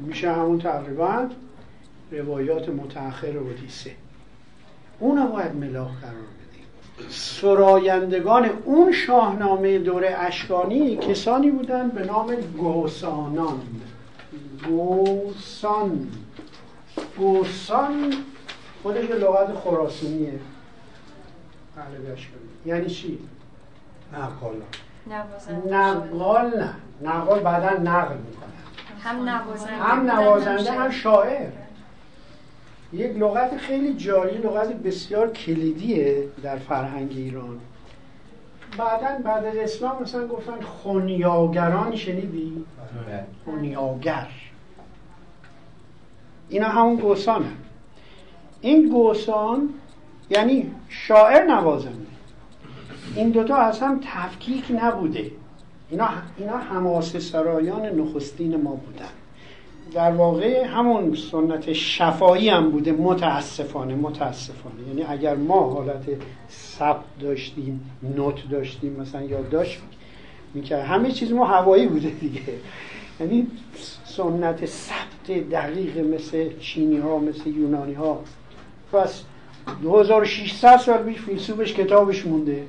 [0.00, 1.28] میشه همون تقریبا
[2.10, 3.90] روایات متأخر اودیسه
[5.00, 7.08] اون باید ملاح قرار بدیم.
[7.08, 13.60] سرایندگان اون شاهنامه دوره اشکانی کسانی بودن به نام گوسانان.
[14.68, 16.08] گوسان.
[17.18, 18.14] گوسان
[18.82, 20.32] خودش لغت خراسونیه
[21.76, 23.18] پهلوی اشکانی یعنی چی؟
[24.12, 24.62] نقال.
[25.70, 26.74] نقال نه.
[27.10, 28.52] نقال بعدا نقل می‌کنه.
[29.00, 29.76] هم نوازنده.
[29.76, 31.48] هم نوازنده هم شاعر.
[32.92, 37.60] یک لغت خیلی جاری لغت بسیار کلیدیه در فرهنگ ایران.
[38.78, 42.64] بعدا بعد از اسلام مثلا گفتن خونیاگران شنیدی؟
[43.06, 43.24] بله.
[43.44, 44.28] خونیاگر.
[46.48, 47.56] اینا همون گوسان هم.
[48.60, 49.68] این گوسان
[50.32, 51.96] یعنی شاعر نوازنده.
[53.16, 55.30] این دوتا از هم تفکیک نبوده.
[55.90, 59.08] اینا, اینا حماسه سرایان نخستین ما بودن.
[59.94, 64.88] در واقع همون سنت شفایی هم بوده متاسفانه متاسفانه.
[64.88, 66.04] یعنی اگر ما حالت
[66.50, 69.80] ثبت داشتیم نوت داشتیم مثلا یادداشت
[70.54, 72.40] می‌کرد همه چیز ما هوایی بوده دیگه.
[73.20, 73.46] یعنی
[74.04, 78.20] سنت ثبت دقیق مثل چینی ها مثل یونانی ها
[78.92, 79.22] پس
[79.82, 82.62] 2600 سال پیش فیلسوفش کتابش مونده.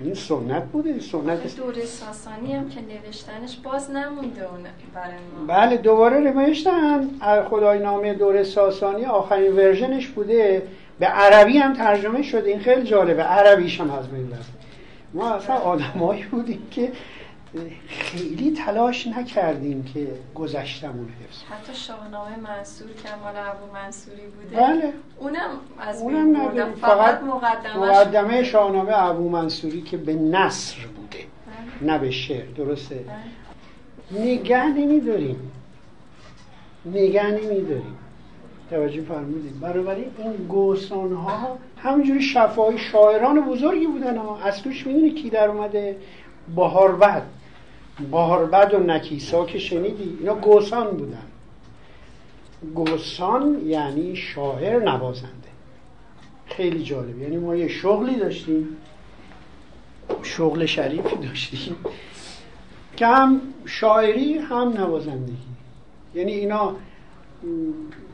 [0.00, 1.56] این سنت بوده سنت.
[1.56, 4.46] دوره ساسانی هم که نوشتنش باز نمونده
[4.94, 5.46] برای ما.
[5.46, 7.08] بله دوباره نوشتن
[7.50, 10.62] خدای نامه دوره ساسانی آخرین ورژنش بوده.
[10.98, 12.50] به عربی هم ترجمه شده.
[12.50, 13.22] این خیلی جالبه.
[13.22, 14.28] عربیش هم از بین
[15.14, 16.92] ما اصلا آدمایی بودیم که
[17.88, 24.92] خیلی تلاش نکردیم که گذشتمون حفظ حتی شاهنامه منصور که مال ابو منصوری بوده بله.
[25.18, 26.32] اونم از اونم.
[26.32, 31.18] بردم فقط مقدمش مقدمه شاهنامه ابو منصوری که به نصر بوده
[31.80, 31.92] بله.
[31.92, 32.46] نه به شعر.
[32.46, 33.04] درسته؟
[34.10, 34.22] بله.
[34.24, 35.52] نگه نمیداریم.
[36.86, 37.98] نگه نمیداریم.
[38.70, 39.60] توجه فرمودید.
[39.60, 44.38] بنابراین این گوسان ها همینجوری شفاهی شاعران بزرگی بودن ها.
[44.38, 45.96] از توش می‌دونی کی در اومده؟
[46.56, 47.22] بهاربد
[48.10, 50.16] بهاربد و نکیسا که شنیدی.
[50.20, 51.26] اینا گوسان بودن.
[52.74, 55.48] گوسان یعنی شاعر نوازنده.
[56.46, 57.22] خیلی جالب.
[57.22, 58.76] یعنی ما یه شغلی داشتیم.
[60.22, 61.76] شغل شریفی داشتیم.
[62.96, 65.36] که هم شاعری هم نوازندگی.
[66.14, 66.76] یعنی اینا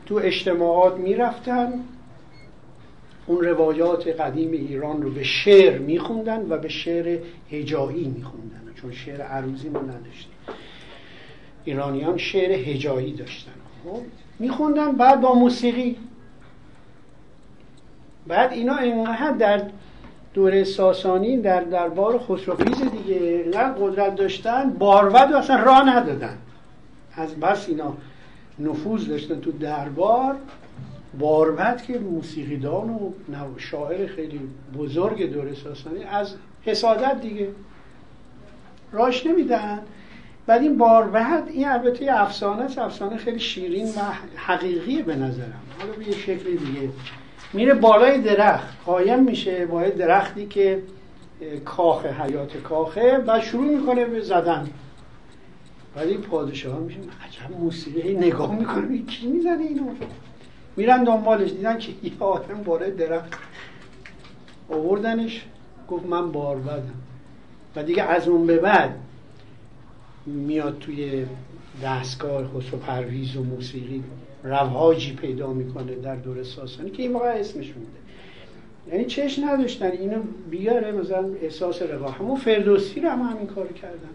[0.05, 1.73] تو اجتماعات می‌رفتن.
[3.27, 7.19] اون روایات قدیم ایران رو به شعر میخوندن و به شعر
[7.51, 8.64] هجایی میخوندن.
[8.85, 10.33] چون شعر عروضی ما نداشتیم.
[11.63, 13.51] ایرانیان شعر هجایی داشتن.
[13.83, 14.01] خب
[14.39, 15.97] میخوندن بعد با موسیقی.
[18.27, 19.61] بعد اینا اینقدر در
[20.33, 26.37] دوره ساسانی در دربار خسروخیز دیگه اینقدر قدرت داشتن باروت و اصلا راه ندادن.
[27.13, 27.93] از بس اینا
[28.59, 30.35] نفوذ داشتن تو دربار.
[31.19, 33.11] باروت که موسیقیدان و
[33.57, 34.39] شاعر خیلی
[34.77, 37.49] بزرگ دوره ساسانی از حسادت دیگه.
[38.91, 39.79] راش نمیدن.
[40.47, 40.77] بعد این
[41.11, 42.77] بعد این البته افسانه است.
[42.77, 43.99] افسانه خیلی شیرین و
[44.35, 45.61] حقیقی به نظرم.
[45.79, 46.89] حالا به یه شکل دیگه.
[47.53, 48.67] میره بالای درخت.
[48.85, 50.81] قایم میشه با درختی که
[51.65, 54.67] کاخ حیات کاخه و شروع می‌کنه به زدن.
[55.95, 59.89] بعد این پادشاه میشه عجب موسیقی نگاه می‌کنه کی می‌زنه اینو؟
[60.77, 61.51] میرن دنبالش.
[61.51, 63.33] دیدن که یه آدم بالای درخت.
[64.69, 65.45] آوردنش.
[65.87, 66.93] گفت من بار بدم
[67.75, 68.95] و دیگه از اون به بعد
[70.25, 71.25] میاد توی
[71.83, 74.03] دستگاه خسرو پرویز و موسیقی
[74.43, 78.05] روهاجی پیدا می‌کنه در دور ساسانی که این موقع اسمش مونده
[78.91, 82.11] یعنی چش نداشتن اینو بیاره مثلا احساس روا.
[82.11, 84.09] همون فردوسی رو هم همین کار کردن.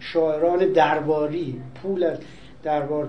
[0.00, 2.16] شاعران درباری پول
[2.62, 3.08] دربار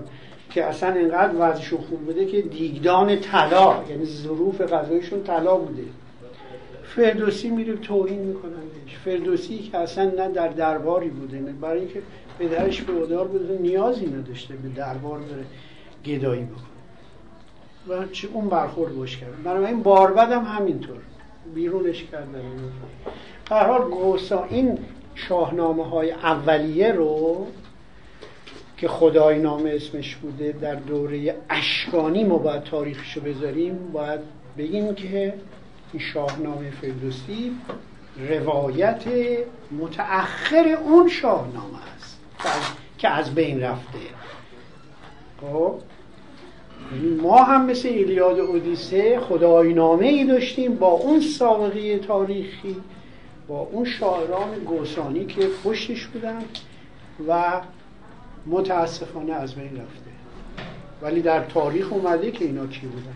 [0.50, 5.82] که اصلا اینقدر وضعشون خوب بوده که دیگدان طلا یعنی ظروف غذایشون طلا بوده.
[6.96, 12.02] فردوسی میره توهین میکنندش فردوسی که اصلا نه در درباری بوده نه برای اینکه
[12.38, 15.44] پدرش به ادار بوده نیازی نداشته به دربار بره
[16.04, 16.64] گدایی بکنه.
[17.88, 20.96] و چه اون برخورد باش برای این باربد هم همینطور.
[21.54, 22.42] بیرونش کردن
[23.50, 24.78] هر حال گوسا این
[25.14, 27.46] شاهنامه های اولیه رو
[28.76, 34.20] که خدای نام اسمش بوده در دوره اشکانی ما باید تاریخشو بذاریم باید
[34.58, 35.34] بگیم که
[35.94, 37.56] این شاهنامه فردوسی
[38.28, 39.04] روایت
[39.80, 42.18] متأخر اون شاهنامه است
[42.98, 43.98] که از بین رفته.
[45.40, 45.80] خب؟
[47.22, 52.76] ما هم مثل ایلیاد اودیسه خدای نامه ای داشتیم با اون سابقه تاریخی
[53.48, 56.42] با اون شاعران گوسانی که پشتش بودن
[57.28, 57.60] و
[58.46, 60.10] متاسفانه از بین رفته.
[61.02, 63.14] ولی در تاریخ اومده که اینا کی بودن؟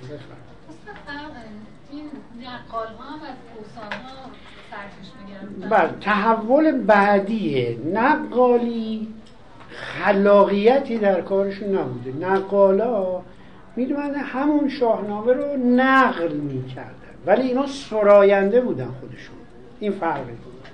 [5.71, 9.15] بله تحول بعدی نقالی
[9.71, 12.27] خلاقیتی در کارشون نبوده.
[12.27, 13.23] نقالا
[13.77, 16.93] می‌دونن همون شاهنامه رو نقل می‌کردن.
[17.27, 19.37] ولی اینا سراینده بودن خودشون.
[19.81, 20.25] این فرق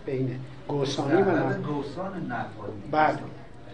[0.07, 1.63] بین گوسانی و نقل.
[1.63, 2.83] گوسان نقالی.
[2.91, 3.19] بله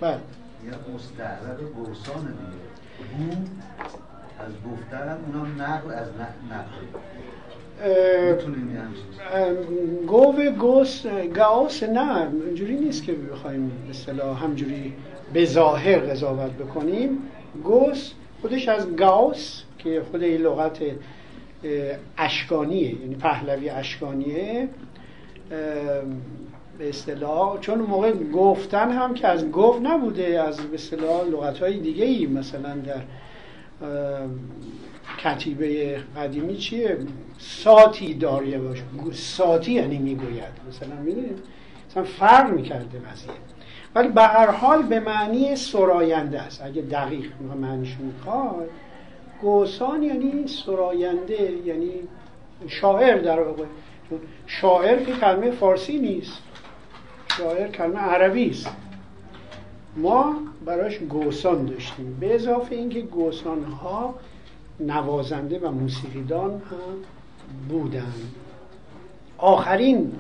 [0.01, 0.19] بله.
[0.65, 3.37] یا مستعرب گوسان دیگه.
[4.41, 6.09] از گفتن اونم نقل از
[6.51, 6.87] نقل.
[10.07, 14.93] گوه گوس گاوس نه اینجوری نیست که بخوایم به اصطلاح همجوری
[15.33, 17.19] به ظاهر قضاوت بکنیم.
[17.65, 20.79] گوس خودش از گاوس که خود این لغت
[22.19, 24.69] اشکانیه یعنی پهلوی اشکانیه.
[26.79, 31.79] به اصطلاح چون موقع گفتن هم که از گفت نبوده از به اصطلاح لغت های
[31.79, 33.03] دیگه ای مثلا در
[35.19, 36.99] کتیبه قدیمی چیه؟
[37.39, 40.53] ساتی داریه باشه ساتی یعنی می‌گوید.
[40.69, 41.39] مثلا می‌دونید؟
[41.91, 43.31] مثلا فرق می‌کرده قضیه
[43.95, 46.65] ولی به هر حال به معنی سراینده است.
[46.65, 48.69] اگه دقیق معنیش می‌خواد
[49.41, 51.93] گوسان یعنی سراینده یعنی
[52.69, 53.65] شاعر در واقع.
[54.47, 56.43] شاعر که کلمه فارسی نیست.
[57.39, 58.71] شاعر کلمه عربی است.
[59.97, 62.17] ما براش گوسان داشتیم.
[62.21, 64.15] به اضافه اینکه گوسان ها
[64.81, 66.59] نوازنده و موسیقیدان هم
[67.69, 68.13] بودن.
[69.39, 70.13] آخرین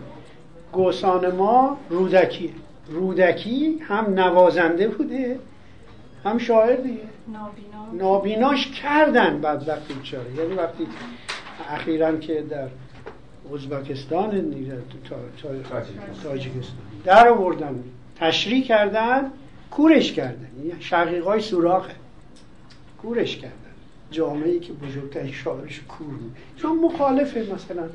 [0.72, 2.54] گوسان ما رودکی.
[2.88, 5.38] رودکی هم نوازنده بوده
[6.24, 6.98] هم شاعر دیگه.
[7.28, 8.04] نابینا.
[8.04, 10.34] نابیناش کردن بعد وقتی بیچاره.
[10.34, 10.86] یعنی وقتی
[11.68, 12.68] اخیرا که در
[13.54, 14.54] ازبکستان
[16.22, 16.76] تاجیکستان.
[17.04, 17.84] در آوردن.
[18.16, 19.30] تشریح کردن
[19.70, 20.48] کورش کردن.
[20.58, 21.94] یعنی شقیقای سوراخه.
[23.02, 23.54] کورش کردن.
[24.10, 26.06] جامعه که بزرگترین شاعرش کور
[26.56, 27.88] چون مخالفه مثلا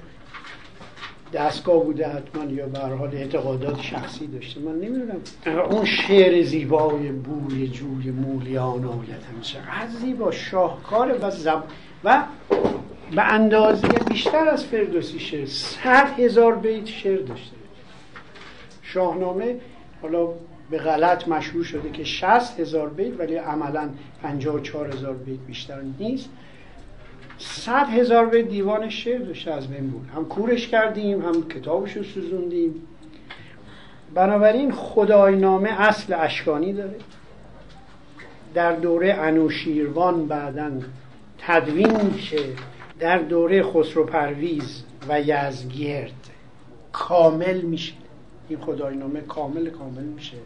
[1.34, 4.60] دستگاه بوده حتما یا به حال اعتقادات شخصی داشته.
[4.60, 5.22] من نمی‌دونم
[5.70, 11.64] اون شعر زیبای بوی جوی مولیان آید هم چقدر زیبا شاهکار و زب...
[12.04, 12.24] و
[13.16, 15.46] به اندازه بیشتر از فردوسی شعر.
[15.46, 17.56] صد هزار بیت شعر داشته.
[18.82, 19.56] شاهنامه
[20.02, 20.28] حالا
[20.70, 23.90] به غلط مشهور شده که 60 هزار بیت ولی عملا
[24.24, 26.30] 54 هزار بیت بیشتر نیست.
[27.38, 30.10] صد هزار بیت دیوان شعر داشته از بین بود.
[30.16, 32.82] هم کورش کردیم هم کتابش رو سوزوندیم.
[34.14, 36.96] بنابراین خداینامه اصل اشکانی داره.
[38.54, 40.72] در دوره انوشیروان بعدا
[41.38, 42.44] تدوین میشه.
[43.00, 46.30] در دوره خسرو پرویز و یزگرد
[46.92, 47.94] کامل میشه.
[48.50, 50.38] این خداینامه کامل کامل میشه.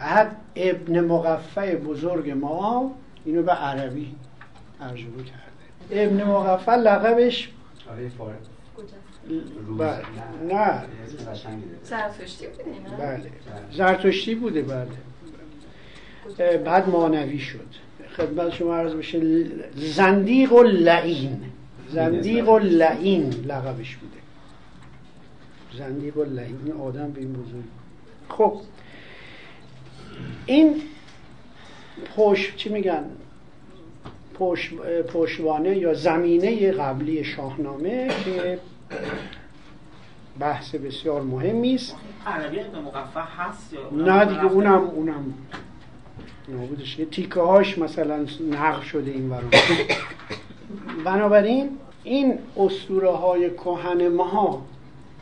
[0.00, 4.14] بعد ابن مقفع بزرگ ما اینو به عربی
[4.78, 6.04] ترجمه کرده.
[6.04, 7.48] ابن مقفع لقبش
[9.78, 10.02] بله
[10.48, 10.82] نه.
[11.84, 13.30] زرتشتی بوده بله.
[13.72, 14.88] زرتشتی بوده بله.
[16.58, 17.66] بعد مانوی شد.
[18.16, 21.40] خدمت شما عرض بشه زندیق و لعین
[21.88, 24.16] زندیق و لعین لقبش بوده.
[25.78, 27.64] زندیق و لعین آدم به این بزرگ.
[28.28, 28.60] خب.
[30.46, 30.82] این
[32.16, 33.04] پشت چی میگن؟
[34.34, 34.74] پشت
[35.12, 38.58] پشتوانه یا زمینه قبلی شاهنامه که
[40.38, 41.96] بحث بسیار مهمی است.
[43.38, 45.34] هست یا نه دیگه اونم اونم
[46.48, 47.00] نابودش.
[47.10, 49.50] تیکه هاش مثلا نقل شده این ورون.
[51.04, 51.70] بنابراین
[52.04, 54.66] این اسطوره های کهن ما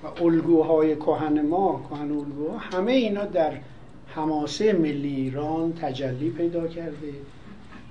[0.05, 3.53] و الگوهای کهن ما کهن الگوها همه اینا در
[4.15, 7.13] حماسه ملی ایران تجلی پیدا کرده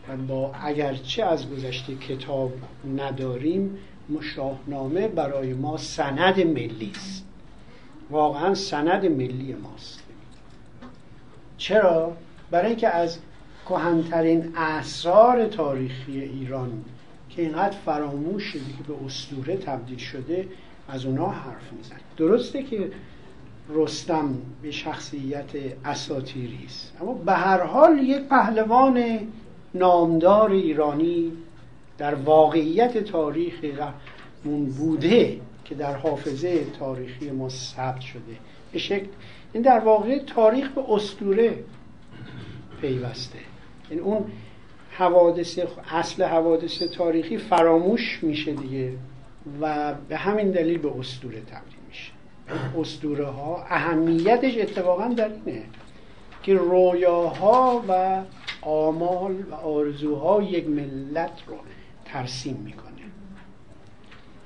[0.10, 2.54] و با اگرچه از گذشته کتاب
[2.98, 3.78] نداریم
[4.22, 7.26] شاهنامه برای ما سند ملی است.
[8.10, 10.04] واقعا سند ملی ماست.
[11.58, 12.14] چرا؟
[12.52, 13.20] برای اینکه از
[13.70, 16.84] کهنترین اسرار تاریخی ایران
[17.30, 20.48] که اینقدر فراموش شده که به اسطوره تبدیل شده
[20.88, 22.92] از اونا حرف میزن درسته که
[23.70, 25.50] رستم به شخصیت
[25.86, 26.94] اساتیری است.
[27.02, 29.20] اما به هر حال یک پهلوان
[29.74, 31.32] نامدار ایرانی
[31.98, 33.54] در واقعیت تاریخ
[34.46, 38.22] مون بوده که در حافظه تاریخی ما ثبت شده.
[38.72, 39.08] به شکل
[39.54, 41.64] این در واقع تاریخ به اسطوره
[42.82, 43.40] پیوسته.
[43.90, 44.26] این اون
[44.92, 45.60] حوادث
[45.92, 48.94] اصل حوادث تاریخی فراموش میشه دیگه
[49.62, 51.77] و به همین دلیل به اسطوره تبدیل
[52.54, 55.64] میشه اسطوره ها اهمیتش اتفاقا در اینه
[56.44, 58.22] که رویاها و
[58.62, 61.56] آمال و آرزوها یک ملت رو
[62.06, 62.88] ترسیم می‌کنه.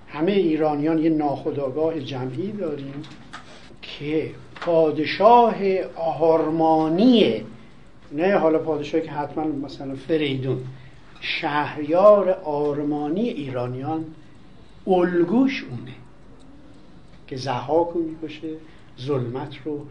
[0.08, 3.04] همه ایرانیان یه ناخداگاه جمعی داریم
[3.82, 5.56] که پادشاه
[5.96, 7.44] آرمانیه
[8.12, 10.64] نه حالا پادشاهی که حتما مثلا فریدون
[11.22, 14.06] شهریار آرمانی ایرانیان
[14.88, 16.01] الگوش اونه.
[17.32, 18.54] که زهاک رو می‌کشه
[19.02, 19.86] ظلمت رو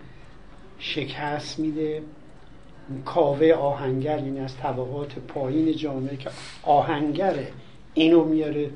[0.78, 2.02] شکست میده.
[3.04, 6.30] کاوه آهنگر یعنی از طبقات پایین جامعه که
[6.62, 7.48] آهنگره
[7.94, 8.70] اینو میاره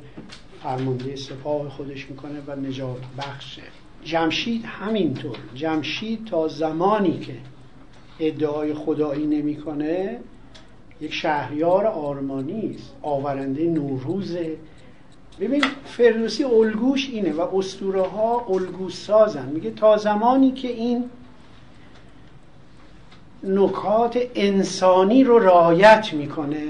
[0.62, 3.62] فرمانده سپاه خودش می‌کنه و نجات بخشه
[4.04, 5.36] جمشید همینطور.
[5.54, 7.34] جمشید تا زمانی که
[8.20, 10.18] ادعای خدایی نمی‌کنه
[11.00, 14.56] یک شهریار آرمانی است آورنده نوروزه
[15.40, 21.10] ببین فردوسی الگوش اینه و اسطوره ها الگو سازن میگه تا زمانی که این
[23.44, 26.62] نکات انسانی رو رعایت می‌کنه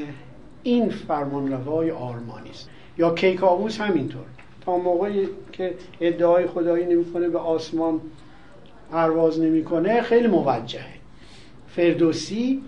[0.63, 2.69] این فرمانروای آرمانی است.
[2.99, 4.25] یا کیکاووس همینطور.
[4.65, 8.01] تا موقعی که ادعای خدایی نمی‌کنه به آسمان
[8.93, 10.95] پرواز نمی‌کنه خیلی موجهه.
[11.69, 12.63] فردوسی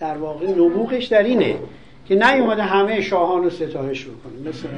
[0.00, 1.58] در واقع نبوغش در اینه.
[2.10, 4.48] که نیومده همه شاهان رو ستایش بکنه.
[4.48, 4.68] مثل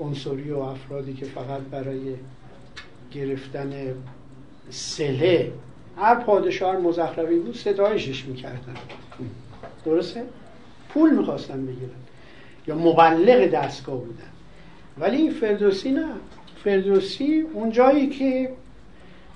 [0.00, 2.14] عنصری و افرادی که فقط برای
[3.12, 3.94] گرفتن
[4.70, 5.52] سله.
[5.96, 8.74] هر پادشاه مزخرفی بود ستایشش می‌کردن.
[9.84, 10.24] درسته؟
[10.88, 11.90] پول می‌خواستن بگیرن.
[12.66, 14.32] یا مبلغ دستگاه بودن.
[14.98, 16.08] ولی فردوسی نه.
[16.64, 18.50] فردوسی اون جایی که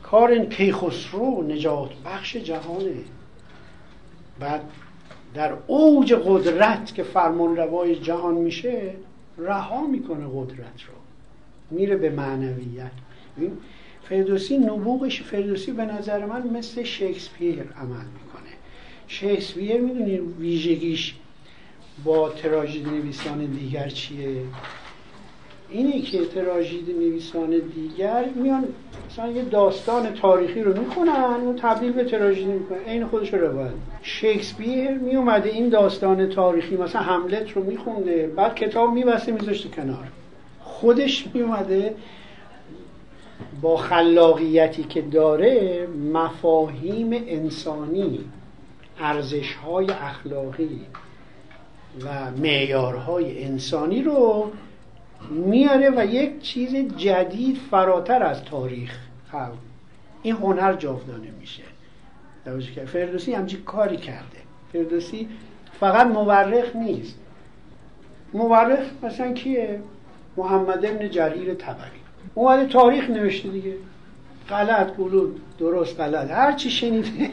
[0.03, 2.95] کار کیخسرو نجات بخش جهانه.
[4.41, 4.61] بعد
[5.35, 8.93] در اوج قدرت که فرمان روای جهان میشه
[9.39, 10.95] رها می‌کنه قدرت رو.
[11.71, 12.91] میره به معنویت.
[14.03, 18.53] فردوسی نبوغش فردوسی به نظر من مثل شکسپیر عمل می‌کنه.
[19.07, 21.15] شکسپیر می‌دونی ویژگیش
[22.05, 24.43] با تراژدی نویسان دیگر چیه؟
[25.71, 28.65] اینه که تراژدی نویسان دیگر میان
[29.11, 32.79] مثلا یه داستان تاریخی رو می‌خونن و تبدیل به تراژدی می‌کنن.
[32.87, 38.93] این خودش رو روایت شکسپیر میومده این داستان تاریخی مثلا حملت رو میخونده بعد کتاب
[38.93, 40.05] میبسته میذاشته کنار.
[40.61, 41.95] خودش میومده
[43.63, 48.21] با خلاقیتی که داره مفاهیم انسانی
[49.01, 50.81] ارزش های اخلاقی
[52.05, 54.51] و معیارهای انسانی رو
[55.31, 58.99] میاره و یک چیز جدید فراتر از تاریخ
[59.33, 59.53] خلق.
[60.23, 61.63] این هنر جاودانه میشه.
[62.45, 64.39] توجه فردوسی همچین کاری کرده.
[64.73, 65.29] فردوسی
[65.81, 67.19] فقط مورخ نیست.
[68.33, 69.81] مورخ مثلا کیه؟
[70.37, 72.01] محمد ابن جریر تبری
[72.35, 73.75] اومده تاریخ نوشته دیگه.
[74.49, 76.31] غلط گلود درست غلط.
[76.31, 77.31] هر چی شنیده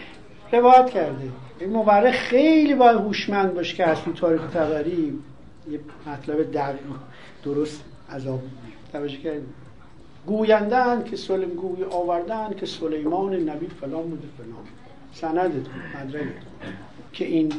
[0.52, 1.28] روایت کرده.
[1.60, 5.18] این مورخ خیلی باید هوشمند باشه که از تاریخ تبری
[5.70, 6.80] یه مطلب دقیق
[7.44, 8.42] درست عذاب
[8.92, 9.54] توجه کردیم.
[10.26, 14.64] گویندن که سلیم گوی آوردن که سلیمان نبی فلان بوده فلان.
[15.12, 15.68] سندت بود
[16.00, 16.28] مدرکت
[17.12, 17.52] که این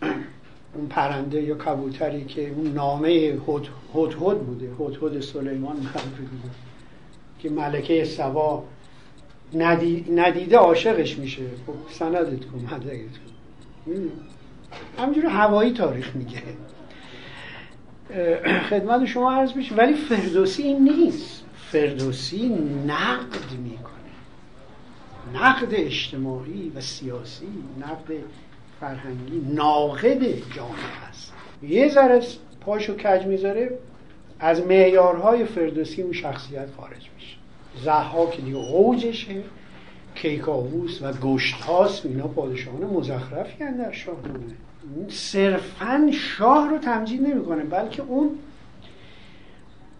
[0.74, 6.50] اون پرنده یا کبوتری که اون نامه هد هد بوده هد هد سلیمان بود
[7.38, 8.64] که ملکه سوا
[10.10, 11.42] ندیده عاشقش میشه.
[11.66, 14.10] خب سندت کن مدرکت کن.
[14.98, 16.42] همینجور هوایی تاریخ میگه.
[18.70, 19.74] خدمت شما عرض میشه.
[19.74, 21.44] ولی فردوسی این نیست.
[21.56, 22.48] فردوسی
[22.86, 23.94] نقد می‌کنه.
[25.34, 27.48] نقد اجتماعی و سیاسی
[27.80, 28.14] نقد
[28.80, 30.22] فرهنگی ناقد
[30.56, 31.32] جامعه است.
[31.62, 32.22] یه ذره
[32.60, 33.78] پاشو کج می‌ذاره
[34.40, 37.36] از معیارهای فردوسی اون شخصیت خارج میشه.
[37.84, 39.42] زحاک دیگه اوجشه
[40.14, 44.54] کیکاووس و گشت هاست اینا پادشاهان مزخرفی در شاهنامه.
[45.08, 48.38] صرفا شاه رو تمجید نمی‌کنه بلکه اون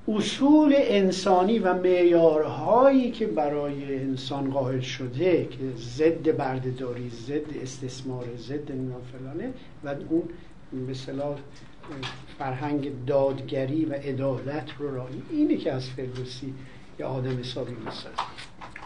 [0.09, 8.70] اصول انسانی و معیارهایی که برای انسان قائل شده که ضد بردهداری ضد استثمار ضد
[9.12, 9.53] فلانه
[9.85, 10.22] و اون
[10.87, 10.95] به
[12.39, 16.55] فرهنگ دادگری و عدالت رو رایی اینه که از فردوسی
[16.99, 18.09] یه آدم حسابی می‌سازه.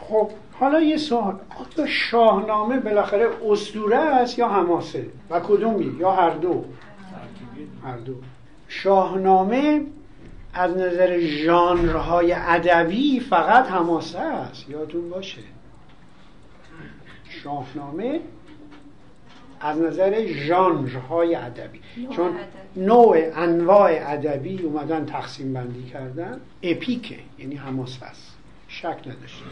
[0.00, 1.38] خب حالا یه سوال.
[1.78, 6.64] آیا شاهنامه بالاخره اسطوره است یا حماسه؟ و کدومی؟ یا هر دو؟
[7.84, 8.14] هر دو.
[8.68, 9.82] شاهنامه
[10.54, 14.70] از نظر ژانرهای ادبی فقط حماسه است.
[14.70, 15.42] یادتون باشه.
[17.28, 18.20] شاهنامه
[19.60, 21.80] از نظر ژانرهای ادبی.
[22.10, 22.32] چون
[22.76, 26.40] نوع انواع ادبی اومدن تقسیم بندی کردن.
[26.62, 28.36] اپیکه یعنی حماسه است.
[28.68, 29.44] شک نداشته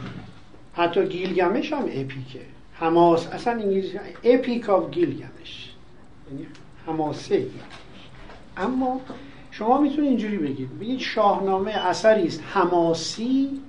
[0.77, 2.41] حتی گیلگمش هم اپیکه.
[2.73, 5.73] حماس اصلا انگلیسی اپیک آف گیلگمش.
[6.31, 6.47] یعنی
[6.87, 7.47] حماسه
[8.57, 9.01] اما
[9.51, 10.79] شما می‌تونید اینجوری بگید.
[10.79, 12.43] بگید شاهنامه اثری است.
[12.47, 13.61] حماسی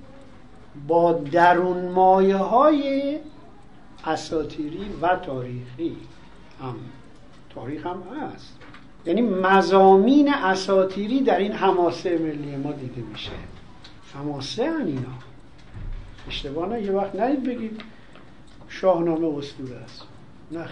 [0.88, 3.18] با درون مایه های
[4.04, 5.96] اساتیری و تاریخی
[6.62, 6.76] هم.
[7.54, 8.58] تاریخ هم هست.
[9.06, 13.30] یعنی مزامین اساتیری در این حماسه ملی ما دیده میشه.
[14.14, 15.27] حماسه هن اینا.
[16.28, 17.80] اشتباه نه یه وقت ندید بگید
[18.68, 20.02] شاهنامه اسطوره است.
[20.52, 20.66] نه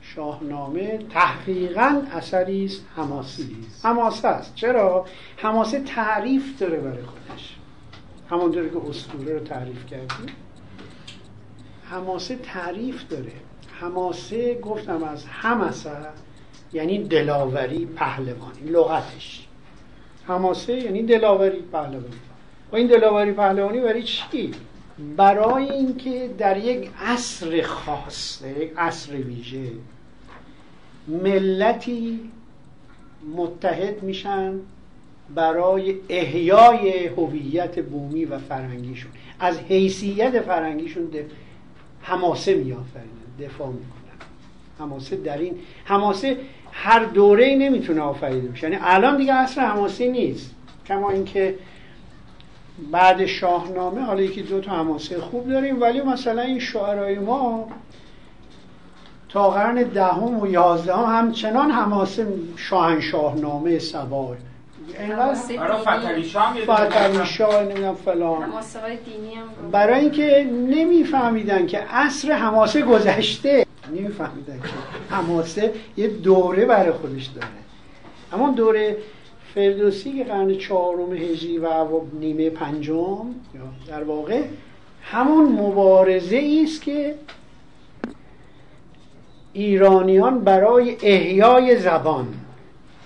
[0.00, 4.54] شاهنامه تحقیقا اثری است حماسی حماسه است.
[4.54, 7.56] چرا؟ حماسه تعریف داره برای خودش.
[8.30, 10.26] همونطوری که اسطوره رو تعریف کردیم
[11.84, 13.32] حماسه تعریف داره.
[13.80, 15.90] حماسه گفتم از همسه
[16.72, 19.46] یعنی دلاوری پهلوانی لغتش.
[20.28, 22.20] حماسه یعنی دلاوری پهلوانی.
[22.72, 24.54] و این دلاوری پهلوانی برای چی؟
[25.16, 29.72] برای اینکه در یک عصر خاص یک عصر ویژه
[31.08, 32.20] ملتی
[33.36, 34.54] متحد میشن
[35.34, 39.10] برای احیای هویت بومی و فرهنگیشون.
[39.40, 41.08] از حیثیت فرهنگیشون
[42.02, 44.26] حماسه میآفرینن دفاع می‌کنن.
[44.78, 46.36] حماسه در این حماسه
[46.72, 48.70] هر دوره نمی‌تونه آفریده بشه.
[48.70, 50.54] یعنی الان دیگه اصل حماسه نیست.
[50.86, 51.54] کما اینکه
[52.92, 57.68] بعد شاهنامه حالا یکی دو تا حماسه خوب داریم ولی مثلا این شعرهای ما
[59.28, 64.36] تا قرن دهم و یازدهم همچنان حماسه شاهنشاهنامه سوار.
[66.62, 68.52] فتلی شاه نمی‌دونم فلان.
[69.72, 73.66] برای اینکه نمیفهمیدن که عصر حماسه گذشته.
[73.90, 77.46] نمیفهمیدن که حماسه یه دوره برای خودش داره.
[78.32, 78.96] اما دوره
[79.56, 83.26] فردوسی که قرن چهارم هجری و نیمه پنجم
[83.88, 84.42] در واقع
[85.02, 87.14] همون مبارزه است که
[89.52, 92.34] ایرانیان برای احیای زبان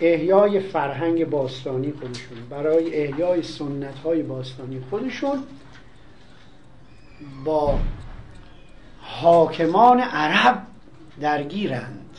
[0.01, 5.39] احیای فرهنگ باستانی خودشون برای احیای سنت های باستانی خودشون
[7.45, 7.79] با
[9.01, 10.63] حاکمان عرب
[11.21, 12.17] درگیرند.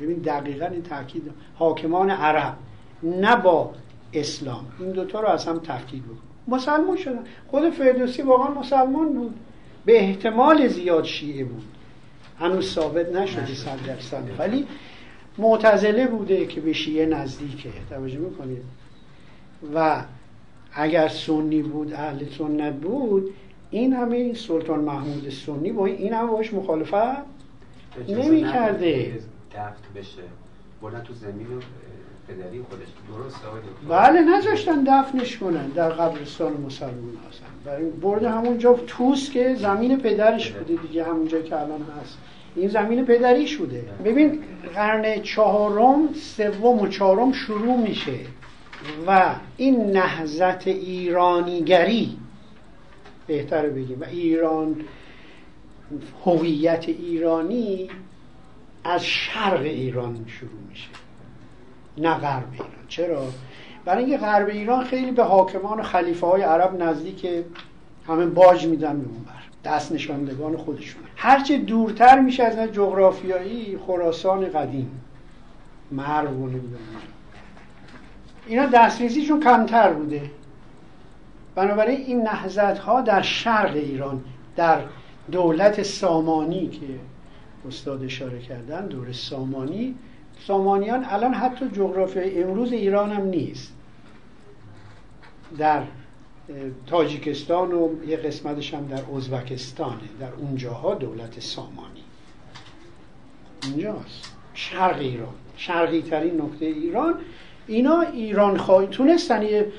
[0.00, 2.56] ببین دقیقا این تاکید حاکمان عرب.
[3.02, 3.74] نه با
[4.12, 4.66] اسلام.
[4.80, 6.18] این دوتا رو از هم تفکیک بکن.
[6.48, 7.24] مسلمان شدن.
[7.50, 9.34] خود فردوسی واقعا مسلمان بود.
[9.84, 11.64] به احتمال زیاد شیعه بود.
[12.38, 14.66] هنوز ثابت نشده صد درصد ولی
[15.38, 17.68] معتزله بوده که به شیعه نزدیکه.
[17.90, 18.62] توجه می‌کنید؟
[19.74, 20.04] و
[20.72, 23.34] اگر سنی بود اهل سنت بود
[23.70, 27.22] این همه سلطان محمود سنی با این هم باش مخالفت
[28.08, 29.18] نمی کرده
[29.54, 30.22] دفت بشه.
[30.82, 31.46] بردن تو زمین
[32.28, 33.40] پدری خودش درست
[33.88, 37.46] بله نذاشتن دفنش کنن در قبرستان مسلمان هستن.
[37.64, 42.18] برای برده همونجا توس که زمین پدرش بوده دیگه همونجا که الان هست.
[42.56, 43.84] این زمین پدریش بوده.
[44.04, 44.38] ببین
[44.74, 48.18] قرن چهارم سوم و چهارم شروع میشه
[49.06, 52.16] و این نهزت ایرانیگری
[53.26, 54.76] بهتر بگیم و ایران
[56.24, 57.90] هویت ایرانی
[58.84, 60.88] از شرق ایران شروع میشه.
[62.00, 62.68] نه غرب ایران.
[62.88, 63.22] چرا؟
[63.84, 67.26] برای اینکه غرب ایران خیلی به حاکمان و خلیفه های عرب نزدیک
[68.06, 69.70] همه باج میدن به اون بر.
[69.70, 71.02] دست نشاندگان خودشون.
[71.16, 75.00] هرچه دورتر میشه از جغرافیایی خراسان قدیم.
[75.92, 76.78] مرو نمی‌دونم.
[78.46, 80.30] اینا دسترسیشون کمتر بوده.
[81.54, 84.24] بنابراین این نهزت ها در شرق ایران
[84.56, 84.80] در
[85.32, 86.86] دولت سامانی که
[87.68, 89.94] استاد اشاره کردن دور سامانی
[90.46, 93.72] سامانیان الان حتی جغرافیای امروز ایران هم نیست.
[95.58, 95.82] در
[96.86, 102.04] تاجیکستان و یه قسمتش هم در ازبکستانه در اونجاها دولت سامانی.
[103.64, 105.34] اونجاست شرق ایران.
[105.56, 107.14] شرقی ترین نقطه ایران.
[107.66, 109.72] اینا ایران خواهی تونستن یه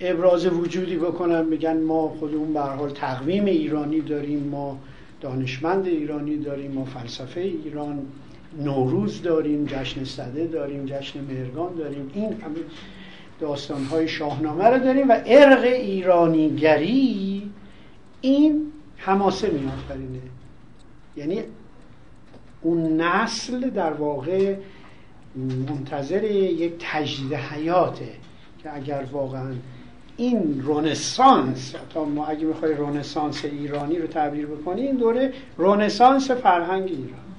[0.00, 4.78] ابراز وجودی بکنن بگن ما خودمون به حال تقویم ایرانی داریم ما
[5.20, 8.06] دانشمند ایرانی داریم ما فلسفه ایران
[8.58, 12.10] نوروز داریم جشن صده داریم جشن مهرگان داریم.
[12.14, 12.56] این همه
[13.40, 17.50] داستانهای شاهنامه رو داریم و ارق ایرانیگری
[18.20, 20.20] این حماسه میآفرینه.
[21.16, 21.42] یعنی
[22.62, 24.56] اون نسل در واقع
[25.68, 28.08] منتظر یک تجدید حیاته
[28.62, 29.52] که اگر واقعا
[30.16, 36.88] این رونسانس تا ما اگه می‌خوای رونسانس ایرانی رو تعبیر بکنی این دوره رونسانس فرهنگ
[36.88, 37.29] ایران.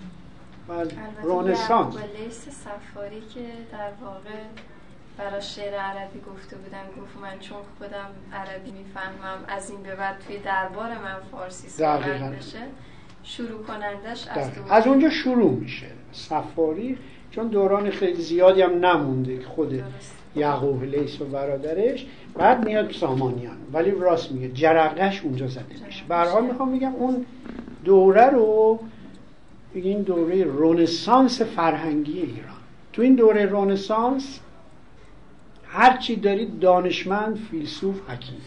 [0.72, 0.92] بله.
[1.24, 1.96] رونسانس
[2.50, 4.30] سفاری که در واقع
[5.18, 10.16] برای شعر عربی گفته بودم گفت من چون خودم عربی می‌فهمم از این به بعد
[10.28, 12.60] توی دربار من فارسی صحبت بشه
[13.24, 15.88] شروع کنندش از از اونجا شروع میشه.
[16.12, 16.98] سفاری
[17.32, 19.84] چون دوران خیلی زیادی هم نمونده که خود
[20.36, 23.58] یعقوب لیس و برادرش بعد میاد سامانیان.
[23.74, 26.04] ولی راست میگه جرقش اونجا زده میشه.
[26.08, 27.26] برحال می‌خوام میگم اون
[27.84, 28.80] دوره رو
[29.74, 32.62] این دوره رونسانس فرهنگی ایران.
[32.94, 34.40] تو این دوره رونسانس
[35.68, 38.42] هرچی دارید دانشمند فیلسوف حکیم.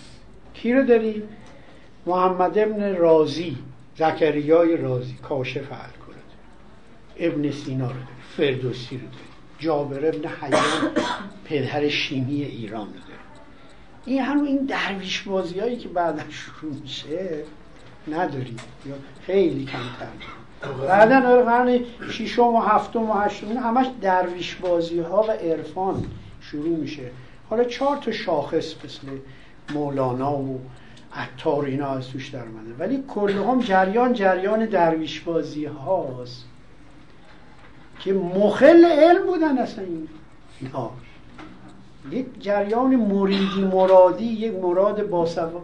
[0.54, 1.24] کی رو دارید
[2.06, 3.56] محمد ابن رازی
[3.96, 6.18] زکریای رازی کاشف الکل
[7.16, 10.90] ابن سینا رو دارید فردوسی رو دارید جابر ابن حیان
[11.44, 13.04] پدر شیمی ایران رو دارید
[14.06, 17.44] این همون این درویش بازی هایی که بعدا شروع میشه
[18.08, 18.94] ندارید یا
[19.26, 20.08] خیلی کمتر.
[20.88, 26.04] بعدا قرن ششم و هفتم و هشتم همش درویش بازی ها و عرفان
[26.40, 27.10] شروع میشه.
[27.50, 29.06] حالا چهار تا شاخص مثل
[29.74, 30.60] مولانا و
[31.14, 32.42] عطار اینا از توش در
[32.78, 36.44] ولی کلهم جریان جریان درویش بازی هاست
[38.00, 40.08] که مخل علم بودن اصلا این.
[42.10, 45.62] یک جریان مریدی مرادی یک مراد با سواد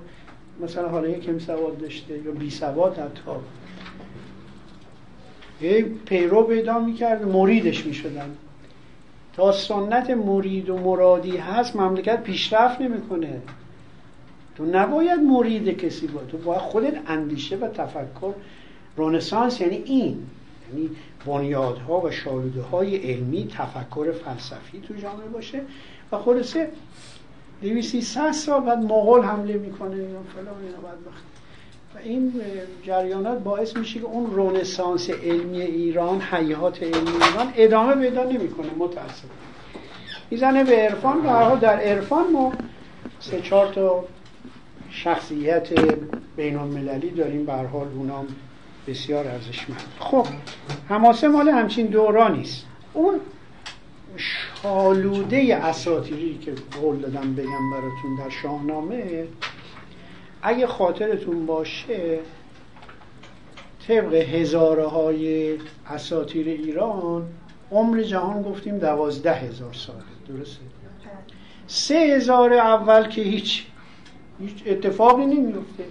[0.63, 3.31] مثلا حالا یکم سواد داشته یا بی سواد حتی.
[5.61, 8.31] یک پیرو پیدا می‌کرد مریدش می‌شدن.
[9.33, 13.43] تا سنت مرید و مرادی هست مملکت پیشرفت نمی‌کنه.
[14.57, 16.21] تو نباید مرید کسی با.
[16.21, 18.33] تو باید خودت اندیشه و تفکر
[18.97, 20.27] رونسانس یعنی این.
[20.69, 20.91] یعنی
[21.27, 25.61] بنیادها و شالوده های علمی تفکر فلسفی تو جامعه باشه.
[26.13, 26.69] و خلاصه
[27.63, 29.97] دویسی سال بعد مغول حمله می‌کنه.
[29.97, 30.99] یا فلان اینا بعد
[31.95, 32.33] و این
[32.83, 39.35] جریانات باعث میشه که اون رونسانس علمی ایران حیات علمی ایران ادامه پیدا نمی‌کنه متاسفانه.
[40.31, 42.53] می‌زنه به عرفان و در عرفان ما
[43.21, 44.05] سه چهار تا
[44.91, 45.69] شخصیت
[46.37, 48.27] بین المللی داریم به حال اونام
[48.87, 49.83] بسیار ارزشمند.
[49.99, 50.27] خب
[50.89, 52.67] حماسه مال همچین دورانی است.
[52.93, 53.21] اون
[54.17, 59.27] شالوده اساتیری که قول دادم بگم براتون در شاهنامه
[60.43, 62.19] اگه خاطرتون باشه
[63.89, 67.27] طبق هزاره های اساتیر ایران
[67.73, 69.99] عمر جهان گفتیم دوازده هزار ساله.
[70.29, 70.61] درسته؟
[71.67, 73.67] سه هزار اول که هیچ
[74.41, 75.85] هیچ اتفاقی نمیفته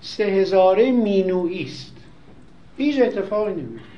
[0.00, 1.96] سه هزاره مینویی است.
[2.76, 3.88] هیچ اتفاقی نمیفته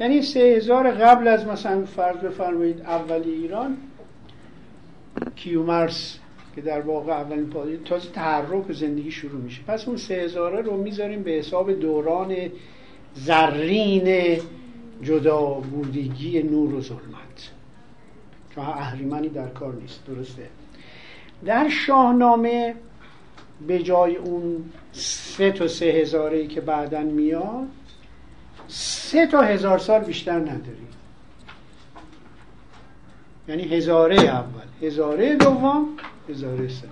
[0.00, 3.76] یعنی سه هزار قبل از مثلا فرض بفرمایید اولی ایران
[5.36, 6.18] کیومرس
[6.54, 9.62] که در واقع اولین پادی تازه تحرک زندگی شروع میشه.
[9.62, 12.36] پس اون سه هزاره رو می‌ذاریم به حساب دوران
[13.14, 14.38] زرین
[15.02, 17.50] جدا بودگی نور و ظلمت.
[18.54, 20.48] چون اهریمنی در کار نیست درسته؟
[21.44, 22.74] در شاهنامه
[23.66, 27.68] به جای اون سه تا سه هزاره که بعدا میاد
[28.68, 30.88] سه تا هزار سال بیشتر نداریم.
[33.48, 34.86] یعنی هزاره اول.
[34.86, 35.88] هزاره دوم
[36.28, 36.90] هزاره سوم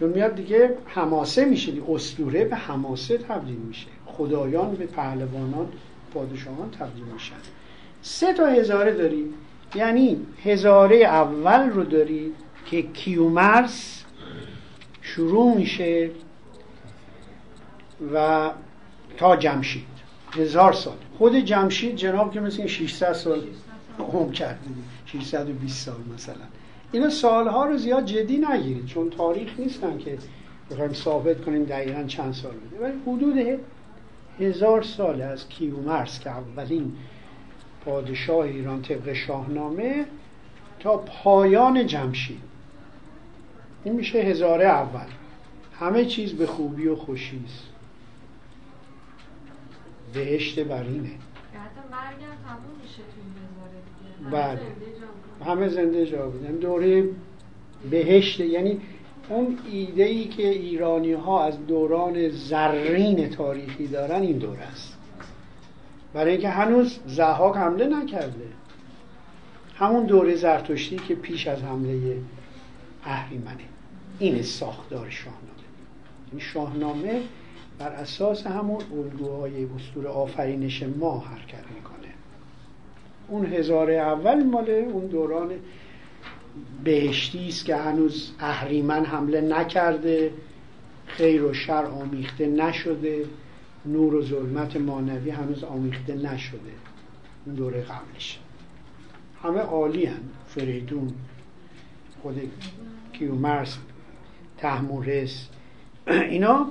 [0.00, 3.86] چون میاد دیگه حماسه میشه اسطوره به حماسه تبدیل میشه.
[4.06, 5.68] خدایان به پهلوانان
[6.14, 7.34] پادشاهان تبدیل میشن.
[8.02, 9.34] سه تا هزاره داریم
[9.74, 12.34] یعنی هزاره اول رو دارید
[12.66, 14.04] که کیومرس
[15.02, 16.10] شروع میشه
[18.14, 18.50] و
[19.16, 19.86] تا جمشید.
[20.36, 20.96] هزار سال.
[21.18, 23.42] خود جمشید جناب که مثل 600 سال
[24.12, 24.58] هم کرد
[25.06, 26.44] 620 سال مثلا.
[26.92, 30.18] اینا سالها رو زیاد جدی نگیرید چون تاریخ نیستن که
[30.70, 32.84] بخوایم ثابت کنیم دقیقا چند سال بوده.
[32.84, 33.60] ولی حدود
[34.40, 36.92] هزار سال از کیومرس که اولین
[37.84, 40.06] پادشاه ایران طبق شاهنامه
[40.80, 42.40] تا پایان جمشید.
[43.84, 45.06] این میشه هزاره اول.
[45.80, 47.64] همه چیز به خوبی و خوشی است.
[50.14, 51.10] بهشت برینه
[54.30, 54.60] بله.
[55.44, 56.52] همه زنده جا بودن.
[56.52, 57.08] دوره
[57.90, 58.80] بهشت یعنی
[59.28, 64.96] اون ایده ای که ایرانی ها از دوران زرین تاریخی دارن این دوره است.
[66.14, 68.48] برای اینکه هنوز زحاک حمله نکرده.
[69.74, 72.16] همون دوره زرتشتی که پیش از حمله
[73.04, 73.64] اهریمنه.
[74.18, 75.46] این ساختار شاهنامه.
[76.32, 77.20] این شاهنامه
[77.78, 82.05] بر اساس همون الگوهای اسطوره آفرینش ما حرکت می‌کنه.
[83.28, 85.50] اون هزاره اول مال اون دوران
[86.84, 90.32] بهشتی است که هنوز اهریمن حمله نکرده
[91.06, 93.24] خیر و شر آمیخته نشده
[93.86, 96.60] نور و ظلمت مانوی هنوز آمیخته نشده.
[97.46, 98.38] اون دوره قبلش.
[99.42, 101.12] همه عالی هم فریدون
[102.22, 102.50] خود
[103.12, 103.78] کیومرس
[104.58, 105.48] تحمورس.
[106.06, 106.70] اینا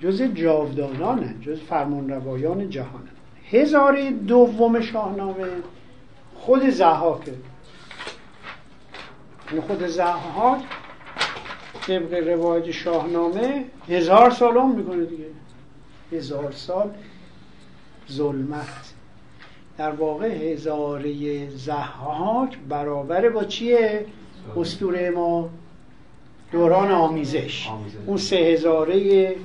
[0.00, 3.11] جز جاودانانن جز فرمانروایان جهانن
[3.52, 5.46] هزاره دوم شاهنامه
[6.34, 7.32] خود زحاکه
[9.52, 10.60] این یعنی خود زحاک
[11.86, 15.24] طبق روایت شاهنامه هزار سال هم می‌کنه دیگه.
[16.12, 16.90] هزار سال
[18.10, 18.92] ظلمت.
[19.78, 24.06] در واقع هزاره زحاک برابر با چیه؟
[24.56, 25.50] اسطوره ما
[26.52, 27.68] دوران آمیزش.
[28.06, 29.36] اون سه هزاره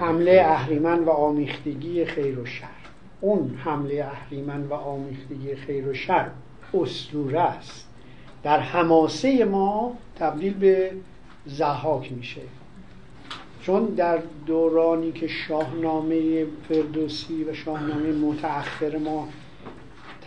[0.00, 2.66] حمله اهریمن و آمیختگی خیر و شر.
[3.20, 6.26] اون حمله اهریمن و آمیختگی خیر و شر
[6.74, 7.88] اسطوره است.
[8.42, 10.90] در حماسه ما تبدیل به
[11.46, 12.40] زحاک میشه.
[13.62, 19.28] چون در دورانی که شاهنامه فردوسی و شاهنامه متأخر ما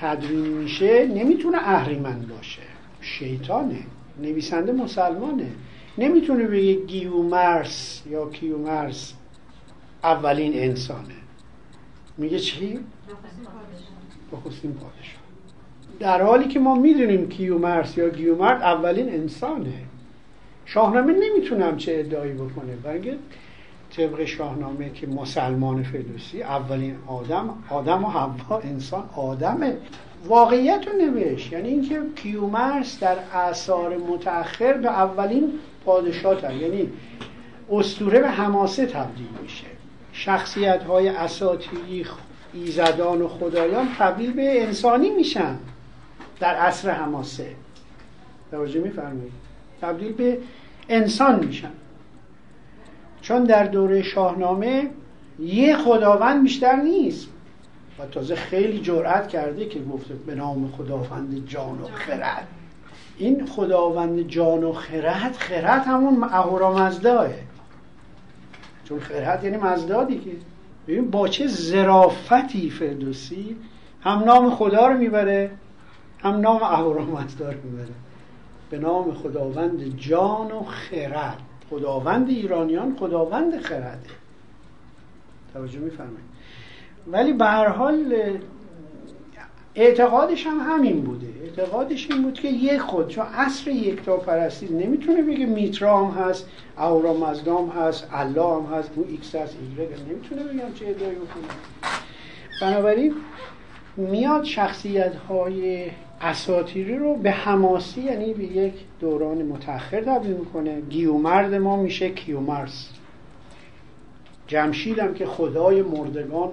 [0.01, 2.61] تدوین میشه نمی‌تونه اهریمن باشه.
[3.01, 3.79] شیطانه
[4.21, 5.51] نویسنده مسلمانه.
[5.97, 9.13] نمی‌تونه بگه گیومرس یا کیومرس.
[10.03, 11.15] اولین انسانه.
[12.17, 12.79] میگه چی؟
[14.31, 15.21] بخستین پادشاه.
[15.99, 19.73] در حالی که ما می‌دونیم کیومرس یا گیومرد اولین انسانه.
[20.65, 22.75] شاهنامه نمی‌تونه چه ادعایی بکنه.
[22.83, 23.15] برای
[23.95, 29.77] طبق شاهنامه که مسلمان فردوسی اولین آدم آدم و حوا انسان آدمه.
[30.27, 31.53] واقعیت رو نوشت.
[31.53, 35.53] یعنی اینکه کیومرس در اثار متأخر به اولین
[35.85, 36.89] پادشاه یعنی
[37.71, 39.76] استوره به حماسه تبدیل میشه.
[40.17, 42.05] شخصیت های اساطیری
[42.53, 45.57] ایزدان و خدایان تبدیل به انسانی میشن
[46.39, 47.55] در عصر حماسه.
[48.51, 49.31] توجه میفرمایید.
[49.81, 50.37] تبدیل به
[50.89, 51.71] انسان میشن.
[53.21, 54.89] چون در دوره شاهنامه
[55.39, 57.27] یه خداوند بیشتر نیست.
[57.99, 62.47] و تازه خیلی جرأت کرده که گفته به نام خداوند جان و خرد.
[63.17, 67.27] این خداوند جان و خرد خرد همون اهورامزداه
[68.89, 70.31] چون خرد یعنی مزدادی که.
[70.87, 73.55] ببین با چه زرافتی فردوسی
[74.01, 75.51] هم نام خدا رو می‌بره
[76.19, 77.93] هم نام اهورامزدا رو می‌بره.
[78.69, 81.37] به نام خداوند جان و خرد.
[81.69, 84.09] خداوند ایرانیان خداوند خرده.
[85.53, 86.27] توجه میفرمایید.
[87.07, 88.13] ولی به هر حال
[89.77, 91.27] اعتقادش هم همین بوده.
[91.43, 96.49] اعتقادش این بود که یک خود چون عصر یکتا پرستی نمی‌تونه بگه میترا هم هست
[96.77, 101.43] اهورامزدا هم هست الله هم هست اون ایکس هست ایگرگ نمی‌تونه بگم چه ادعایی بکنه.
[102.61, 103.13] بنابراین
[103.97, 105.89] میاد شخصیت های
[106.21, 110.81] اساطیری رو به حماسی یعنی به یک دوران متأخر تبدیل می‌کنه.
[110.81, 112.89] گیومرت ما میشه کیومرث.
[114.47, 116.49] جمشید هم که خدای مردگان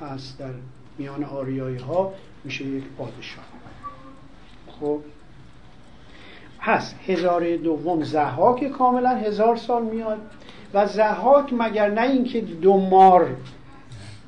[0.00, 0.50] هست در
[0.98, 2.12] میان آریایی ها
[2.44, 3.44] میشه یک پادشاه.
[4.80, 5.00] خب
[6.60, 10.18] هست هزاره دوم زهاک کاملا هزار سال میاد
[10.74, 13.36] و زهاک مگر نه اینکه دو مار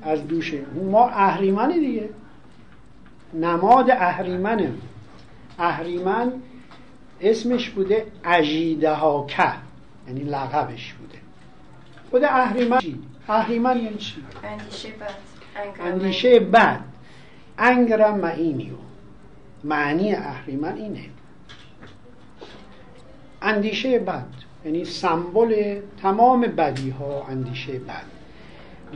[0.03, 2.09] از دوشه ما اهریمنه دیگه.
[3.35, 4.73] نماد اهریمنه.
[5.59, 6.33] اهریمن
[7.21, 9.53] اسمش بوده اجیدهاکه
[10.07, 11.19] یعنی لقبش بوده.
[12.11, 12.99] خود اهریمن چی؟
[13.29, 15.15] اهریمن یعنی چی؟ اندیشه بد
[15.81, 16.81] اندیشه بد.
[17.61, 18.75] انگرم معینیو.
[19.65, 21.05] معنی اهریمن اینه.
[23.43, 24.27] اندیشه بد.
[24.65, 28.05] یعنی سمبل تمام بدی ها اندیشه بد.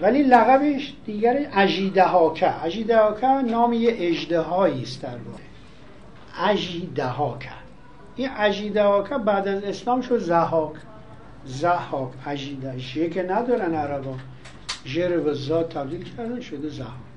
[0.03, 6.51] ولی لقبش دیگر اجیدهاکه اجیدهاکه نام یه اجدهایی است در واقع.
[6.53, 7.51] اجیدهاکه
[8.17, 10.73] این اجیدهاکه بعد از اسلام شد زهاک.
[11.45, 14.15] زهاک اجیده که ندارن عربا.
[14.87, 17.14] ژر به ذات تبدیل کردن شده زهاک.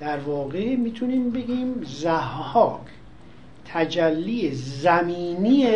[0.00, 2.80] در واقع می‌تونیم بگیم زهاک
[3.64, 5.66] تجلی زمینی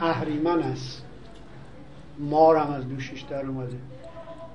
[0.00, 1.04] اهریمن است.
[2.18, 3.76] مارم از دوشش در اومده.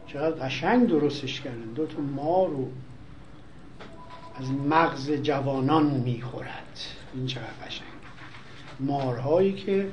[0.07, 1.73] چقدر قشنگ درستش کردن.
[1.75, 2.67] دو تا مار رو
[4.39, 6.79] از مغز جوانان می‌خورد.
[7.13, 7.87] این چقدر قشنگ.
[8.79, 9.89] مارهایی که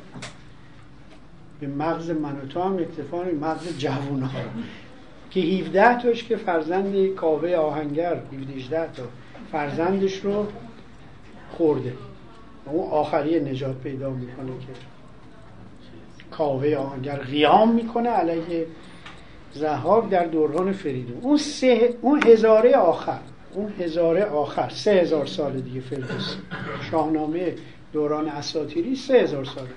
[1.61, 4.41] به مغز من و تو هم اکتفا مغز جوان ها
[5.35, 8.16] که 17 تاش که فرزند کاوه آهنگر
[8.57, 9.03] 17 تا
[9.53, 10.47] فرزندش رو
[11.51, 11.93] خورده.
[12.66, 14.66] اون آخری نجات پیدا می‌کنه که
[16.30, 18.66] کاوه آهنگر قیام می‌کنه علیه
[19.53, 21.18] زهاک در دوران فریدون.
[21.22, 23.18] اون سه اون هزاره آخر
[23.55, 26.37] اون هزاره آخر سه هزار سال دیگه فردوسی.
[26.91, 27.55] شاهنامه
[27.93, 29.68] دوران اساتیری سه هزار ساله.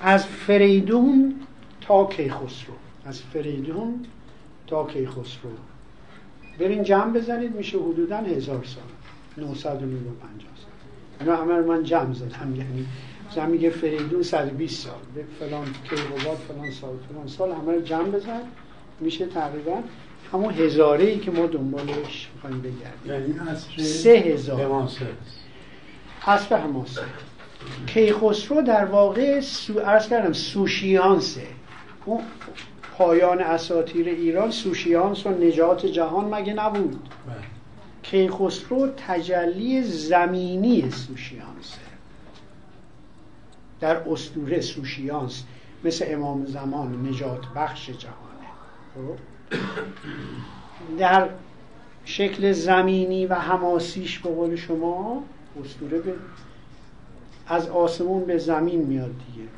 [0.00, 1.34] از فریدون
[1.80, 2.74] تا کیخسرو.
[3.04, 4.04] از فریدون
[4.66, 5.50] تا کیخسرو.
[6.58, 8.84] برین جمع بزنید میشه حدودا هزار سال.
[9.36, 10.70] 995 سال.
[11.20, 12.54] اینا همه من جمع زدم.
[12.56, 12.86] یعنی
[13.30, 14.94] مثلا میگه فریدون 120 سال.
[15.14, 18.40] به فلان کیقوباد فلان سال فلان سال همه رو جمع بزن.
[19.00, 19.82] میشه تقریبا
[20.32, 23.36] همون هزاره ای که ما دنبالش می‌خوایم بگردیم.
[23.36, 24.88] یعنی سه هزار.
[26.26, 27.00] اصل حماسه.
[27.86, 31.46] کیخسرو در واقع سو ارز کردم سوشیانسه.
[32.04, 32.22] اون
[32.98, 37.36] پایان اساتیر ایران سوشیانس و نجات جهان مگه نبود بله.
[38.02, 41.78] کیخسرو تجلی زمینی سوشیانسه
[43.80, 45.44] در اسطوره سوشیانس
[45.84, 48.48] مثل امام زمان نجات بخش جهانه
[48.94, 49.18] خب؟
[50.98, 51.28] در
[52.04, 55.22] شکل زمینی و حماسیش به قول شما
[55.64, 56.14] اسطوره به
[57.46, 59.48] از آسمون به زمین میاد دیگه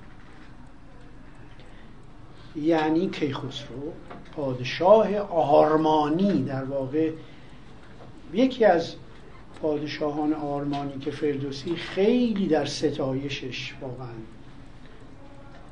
[2.63, 3.93] یعنی کیخسرو
[4.37, 7.13] پادشاه آرمانی در واقع.
[8.35, 8.95] یکی از
[9.63, 14.15] پادشاهان آرمانی که فردوسی خیلی در ستایشش واقعا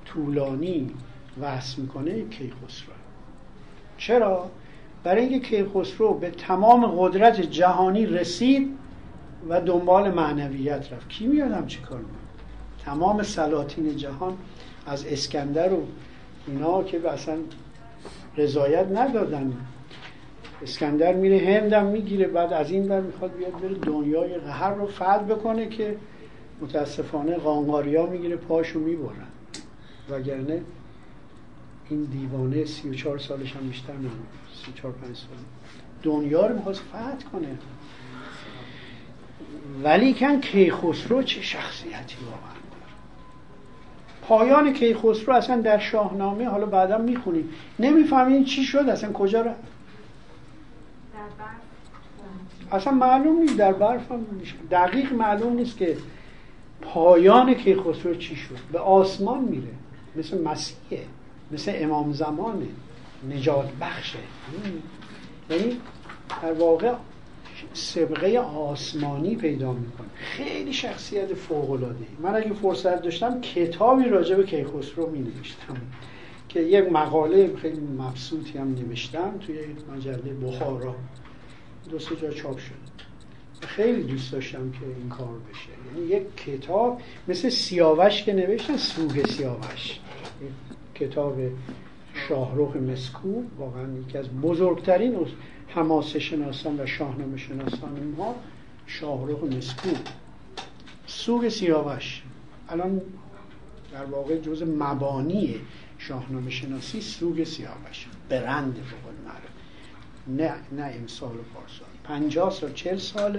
[0.04, 0.90] طولانی
[1.40, 2.94] وصل می‌کنه کیخسرو.
[3.98, 4.50] چرا؟
[5.04, 8.78] برای اینکه کیخسرو به تمام قدرت جهانی رسید
[9.48, 11.08] و دنبال معنویت رفت.
[11.08, 12.14] کی میادم چه کار می‌کنه؟
[12.84, 14.36] تمام سلاطین جهان
[14.86, 15.86] از اسکندر و
[16.46, 17.36] اینا که اصلا
[18.36, 19.52] رضایت ندادن.
[20.62, 25.18] اسکندر میره هندم می‌گیره بعد از این بر می‌خواد بیاد بره دنیای قهر رو فتح
[25.18, 25.96] بکنه که
[26.60, 29.26] متاسفانه قانقاریا می‌گیره پاشو می‌برن.
[30.10, 30.62] وگرنه
[31.90, 34.10] این دیوانه سی و چهار سالش هم بیشتر نمید
[34.64, 35.28] سی و چهار پنج سال.
[36.02, 37.58] دنیا رو می‌خواست فتح کنه.
[39.84, 42.63] ولی کن کیخسرو چه شخصیتی واقعا؟
[44.28, 47.48] پایان کیخسرو اصلا در شاهنامه حالا بعدا می‌خونیم.
[47.78, 49.60] نمی‌فهمین چی شد اصلا کجا رفت؟
[52.72, 54.26] اصلا معلوم نیست در برف هم
[54.70, 55.96] دقیق معلوم نیست که
[56.82, 58.58] پایان کیخسرو چی شد.
[58.72, 59.72] به آسمان میره.
[60.16, 61.04] مثل مسیحه.
[61.52, 62.66] مثل امام زمانه
[63.30, 64.18] نجات بخشه.
[65.50, 65.76] یعنی
[66.42, 66.92] در واقع
[67.72, 70.08] سبقه آسمانی پیدا می‌کنه.
[70.14, 75.76] خیلی شخصیت فوق العاده من اگه فرصت داشتم کتابی راجع به کیخسرو می نوشتم
[76.48, 79.58] که یک مقاله خیلی مبسوطی هم نوشتم توی
[79.96, 80.94] مجله بخارا.
[81.90, 82.94] دو سه جا چاپ شد.
[83.60, 85.68] خیلی دوست داشتم که این کار بشه.
[85.96, 90.00] یعنی یک کتاب مثل سیاوش که نوشتن سوگ سیاوش.
[90.94, 91.36] کتاب
[92.28, 95.14] شاهروخ مسکو واقعا یکی از بزرگترین
[95.74, 98.34] حماسه شناسان و شاهنامه شناسان ما
[98.86, 99.88] شاهروخ مسکو
[101.06, 102.22] سوگ سیاوش.
[102.68, 103.00] الان
[103.92, 105.60] در واقع جز مبانی
[105.98, 108.06] شاهنامه شناسی سوگ سیاوش.
[108.28, 109.14] برند فقط
[110.28, 111.88] نه نه امسال و پارسال.
[112.04, 113.38] پنجاه سال چل سال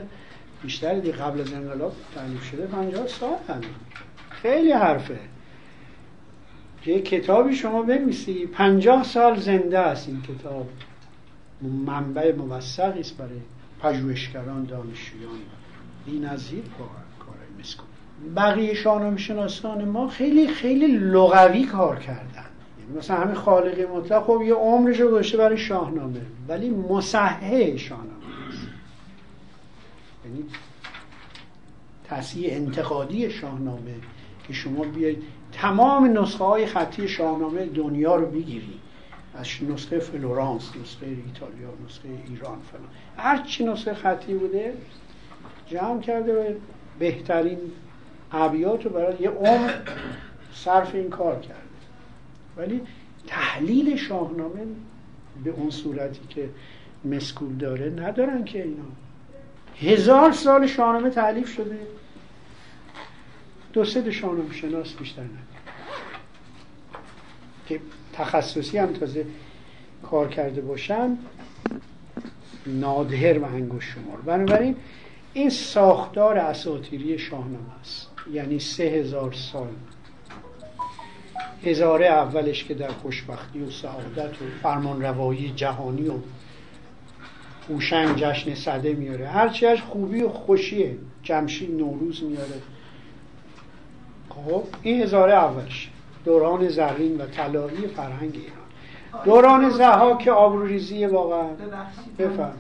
[0.64, 3.62] بیشتر دی قبل از انقلاب تعلیف شده پنجاه سال هم.
[4.30, 5.20] خیلی حرفه.
[6.86, 8.46] یه کتابی شما بنویسی.
[8.46, 10.70] پنجاه سال زنده است این کتاب.
[11.62, 13.40] منبع موثقی است برای
[13.82, 15.32] پژوهشگران دانشجویان.
[16.06, 16.64] بی نظیر
[17.20, 17.88] کارهای مسکون
[18.36, 22.46] بقیه شاهنامه شناسان ما خیلی خیلی لغوی کار کردن.
[22.80, 28.12] یعنی مثلا همین خالق مطلق خب یه عمرش رو گذاشته برای شاهنامه ولی مصحح شاهنامه
[28.50, 28.68] است.
[30.26, 30.46] یعنی
[32.10, 33.96] تصحیح انتقادی شاهنامه
[34.48, 38.85] که شما بیاید تمام نسخه های خطی شاهنامه دنیا رو بگیرید.
[39.38, 42.90] از نسخه فلورانس نسخه ایتالیا نسخه ایران فلان.
[43.18, 44.74] هر چی نسخه خطی بوده
[45.68, 46.54] جمع کرده و
[47.00, 47.58] بهترین
[48.32, 49.74] ابیات رو برای یه عمر
[50.54, 51.56] صرف این کار کرده.
[52.58, 52.82] ولی
[53.28, 54.62] تحلیل شاهنامه
[55.44, 56.50] به اون صورتی که
[57.06, 58.84] مسکول داره ندارن که اینا.
[59.82, 61.80] هزار سال شاهنامه تعلیف شده.
[63.74, 65.40] دو سه شاهنامه شناس بیشتر نداره
[67.68, 67.80] که
[68.18, 69.26] تخصصی هم تازه
[70.04, 71.18] کار کرده باشن
[72.68, 74.22] نادر و انگوش شمار.
[74.22, 74.76] بنابراین
[75.34, 78.10] این ساختار اساتیری شاهنامه است.
[78.34, 79.68] یعنی سه هزار سال.
[81.64, 86.14] هزاره اولش که در خوشبختی و سعادت و فرمان روایی جهانی و
[87.70, 89.28] هوشنگ جشن صده میاره.
[89.28, 90.98] هرچی از خوبی و خوشیه.
[91.24, 92.62] جمشید نوروز میاره.
[94.30, 95.90] خب این هزاره اولش
[96.26, 98.66] دوران زرین و طلایی فرهنگ ایران.
[99.26, 101.48] دوران زها که آبروریزی واقعا.
[102.20, 102.54] بفهم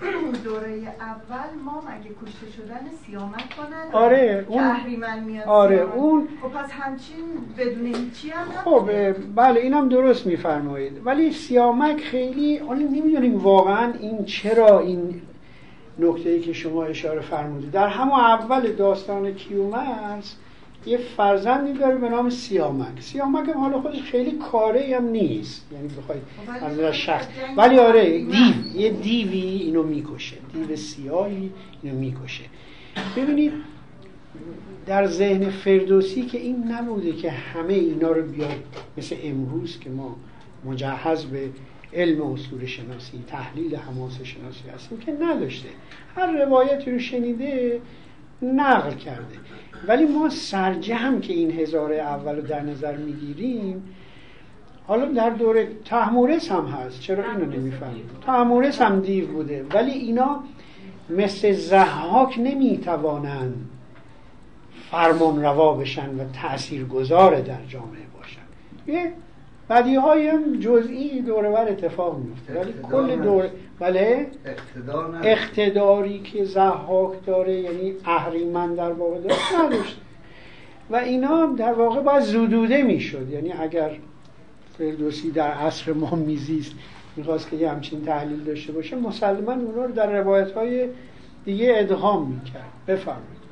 [0.00, 0.68] تو دوره
[1.00, 7.24] اول ما مگه کشته شدن سیامک کنن؟ آره اون میاد آره اون خب پس همچین
[7.58, 8.90] بدون هیچی هم خب
[9.34, 11.00] بله اینم درست میفرمایید.
[11.04, 15.22] ولی سیامک خیلی حالا نمی‌دونیم واقعا این چرا این
[15.98, 17.70] نکته ای که شما اشاره فرمودید.
[17.70, 20.34] در همون اول داستان کیومرث
[20.86, 23.00] یه فرزندی داره به نام سیامک.
[23.00, 25.66] سیامک هم حالا خودش خیلی کاره هم نیست.
[25.72, 26.22] یعنی بخواید
[26.60, 27.26] خب، از شخص
[27.56, 28.80] ولی آره دیو.
[28.80, 30.36] یه دیوی اینو می‌کشه.
[30.52, 31.50] دیو سیاهی
[31.82, 32.44] اینو می‌کشه.
[33.16, 33.52] ببینید
[34.86, 38.64] در ذهن فردوسی که این نبوده که همه اینا رو بیاد
[38.98, 40.16] مثل امروز که ما
[40.64, 41.48] مجهز به
[41.92, 45.68] علم اصول شناسی تحلیل حماس شناسی هستیم که نداشته.
[46.16, 47.80] هر روایتی رو شنیده
[48.42, 49.34] نقل کرده.
[49.88, 53.94] ولی ما سرجم که این هزاره اول رو در نظر می‌گیریم
[54.86, 57.00] حالا در دوره تحمورس هم هست.
[57.00, 59.66] چرا اینو نمی‌فهمیم؟ تحمورس هم دیو بوده.
[59.74, 60.40] ولی اینا
[61.10, 63.70] مثل زحاک نمی‌توانند
[64.90, 68.40] فرمان روا بشن و تأثیر گذار در جامعه باشن.
[68.86, 69.12] یه
[69.70, 73.50] بدی های هم جزئی بر اتفاق میفته ولی کل دور
[73.80, 74.26] بله.
[75.22, 80.00] اقتداری که زحاک داره یعنی اهریمن در واقع داره نداشته
[80.90, 83.30] و اینا در واقع باید زدوده می‌شد.
[83.30, 83.90] یعنی اگر
[84.78, 86.72] فردوسی در عصر ما میزیست
[87.16, 90.88] می‌خواست که یه همچین تحلیل داشته باشه مسلما اونا رو در روایت های
[91.44, 92.72] دیگه ادغام می‌کرد.
[92.88, 93.44] بفرمایید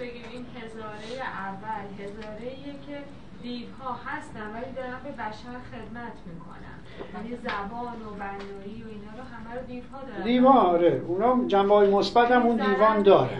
[0.00, 2.50] بگیم این هزاره اول هزاره
[2.86, 2.96] که
[3.44, 6.76] دیوها هستن ولی دارن به بشر خدمت می‌کنن
[7.14, 11.02] یعنی زبان و بنایی و اینا رو همه رو دیوها دارن دیوان آره.
[11.06, 13.36] اونا جنبه های مثبت هم اون دیوان داره.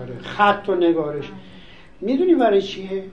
[0.00, 1.32] آره خط و نگارش.
[2.00, 3.04] می‌دونی برای چیه؟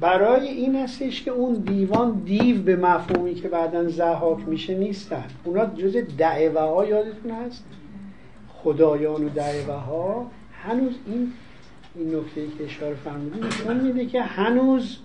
[0.00, 5.24] برای این هستش که اون دیوان دیو به مفهومی که بعدا زحاک میشه نیستن.
[5.44, 7.64] اونا جز دعوه ها یادتون هست؟
[8.48, 10.30] خدایان و دعوه ها
[10.62, 11.32] هنوز این
[11.94, 14.98] این نکته که اشاره فرمودید نشون میده که هنوز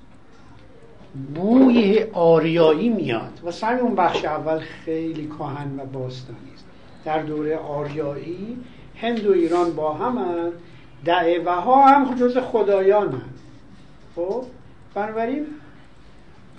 [1.35, 6.65] بوی آریایی میاد و سر اون بخش اول خیلی کهن و باستانی است.
[7.05, 8.57] در دوره آریایی
[8.95, 10.51] هند و ایران با هم
[11.05, 13.43] دعوه ها هم جز خدایان هست.
[14.15, 14.43] خب؟
[14.93, 15.45] بنابراین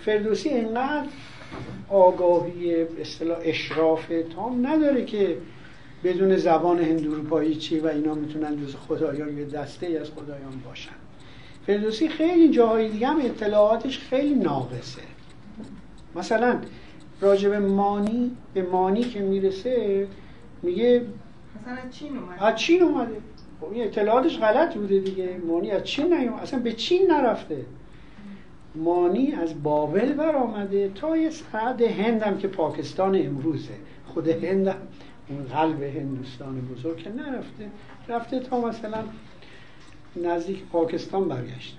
[0.00, 1.08] فردوسی اینقدر
[1.88, 5.36] آگاهی اصطلاح اشراف تام نداره که
[6.04, 11.05] بدون زبان هندوروپایی چی و اینا می‌تونن جز خدایان یا دسته از خدایان باشن.
[11.66, 15.02] فردوسی خیلی جاهای دیگه هم اطلاعاتش خیلی ناقصه.
[16.16, 16.58] مثلا
[17.20, 20.06] راجب مانی به مانی که می‌رسه
[20.62, 21.02] میگه
[21.60, 22.44] مثلا از چین اومده.
[22.44, 23.16] از چین اومده.
[23.60, 25.40] خب این اطلاعاتش غلط بوده دیگه.
[25.46, 26.42] مانی از چین نیومده.
[26.42, 27.64] اصلا به چین نرفته.
[28.74, 33.74] مانی از بابل برآمده تا یه سرحد هندم که پاکستان امروزه.
[34.06, 34.76] خود هندم
[35.28, 37.70] اون قلب هندوستان بزرگ که نرفته.
[38.08, 38.98] رفته تا مثلا
[40.24, 41.76] نزدیک پاکستان برگشته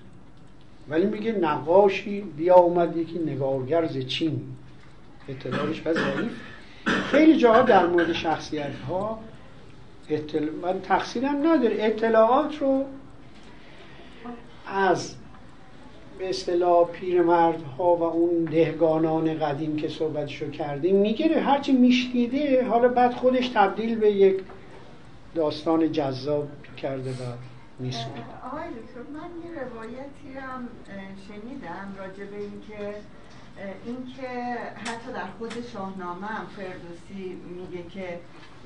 [0.89, 4.41] ولی میگه نقاشی بیا اومد یکی نگارگر ز چین.
[5.29, 6.31] اطلاعش بس ضعیف.
[6.85, 9.19] خیلی جاها در مورد شخصیت ها
[10.09, 10.51] اطلاع...
[10.61, 11.75] من تقصیرم نداره.
[11.79, 12.85] اطلاعات رو
[14.67, 15.15] از
[16.19, 21.41] به اصطلاح پیرمردها و اون دهگانان قدیم که صحبتشو کردیم می‌گیره.
[21.41, 24.39] هرچی میشنیده حالا بعد خودش تبدیل به یک
[25.35, 27.46] داستان جذاب کرده و
[27.79, 30.67] میسونه آقای دکتر من یه روایتی هم
[31.27, 32.95] شنیدم راجع به اینکه
[33.85, 38.19] اینکه حتی در خود شاهنامه هم فردوسی میگه که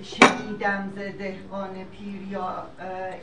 [0.04, 2.66] شنیدم ز دهقان پیر یا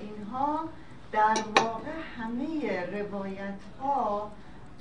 [0.01, 0.69] اینها.
[1.13, 4.31] در واقع همه روایت ها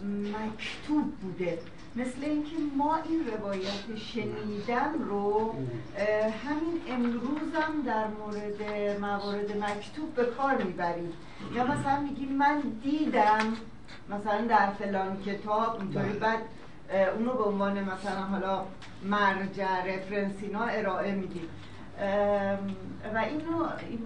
[0.03, 1.59] مکتوب بوده.
[1.97, 5.55] مثل اینکه ما این روایت شنیدم رو
[6.45, 8.61] همین امروز هم در مورد
[9.01, 11.13] موارد مکتوب به کار می‌بریم.
[11.55, 13.53] یا مثلا میگیم من دیدم
[14.09, 16.19] مثلا در فلان کتاب اینطوری بله.
[16.19, 16.39] بعد
[17.17, 18.65] اونو به عنوان مثلا حالا
[19.03, 21.49] مرجع رفرنسینا ارائه میدیم.
[23.15, 23.99] و اینو این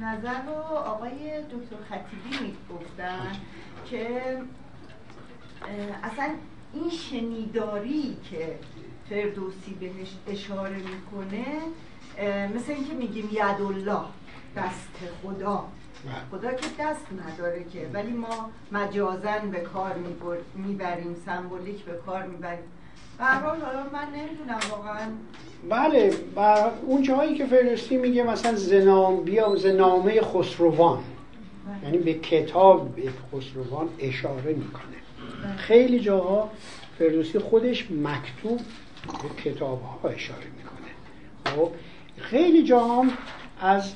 [0.00, 3.32] نظر رو آقای دکتر خطیبی می‌گفتن
[3.90, 4.38] که
[6.02, 6.30] اصلا
[6.74, 8.58] این شنیداری که
[9.10, 11.44] فردوسی بهش اشاره می‌کنه
[12.56, 14.00] مثل اینکه میگیم الله
[14.56, 14.88] دست
[15.22, 15.64] خدا
[16.04, 16.40] بله.
[16.40, 19.94] خدا که دست نداره که ولی ما مجازن به کار
[20.54, 22.64] می‌بریم سمبولیک به کار می‌بریم
[23.18, 25.08] حالا من نمی‌دونم واقعا
[25.70, 31.84] بله و اون جایی که فردوسی میگه مثلا زنام بیا زنامه خسروان بله.
[31.84, 32.94] یعنی به کتاب
[33.32, 34.99] خسروان اشاره می‌کنه.
[35.56, 36.50] خیلی جاها
[36.98, 38.60] فردوسی خودش مکتوب
[39.06, 41.56] به کتاب ها اشاره می‌کنه.
[41.56, 41.70] خب
[42.16, 43.04] خیلی جاها
[43.60, 43.92] از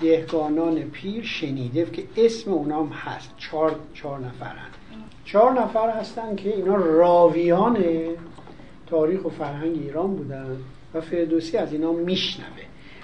[0.00, 3.30] دهگانان پیر شنیده که اسم اونام هست.
[3.38, 4.66] چهار, چهار نفرن
[5.24, 7.84] چهار نفر هستن که اینا راویان
[8.86, 10.56] تاریخ و فرهنگ ایران بودن
[10.94, 12.48] و فردوسی از اینا میشنوه.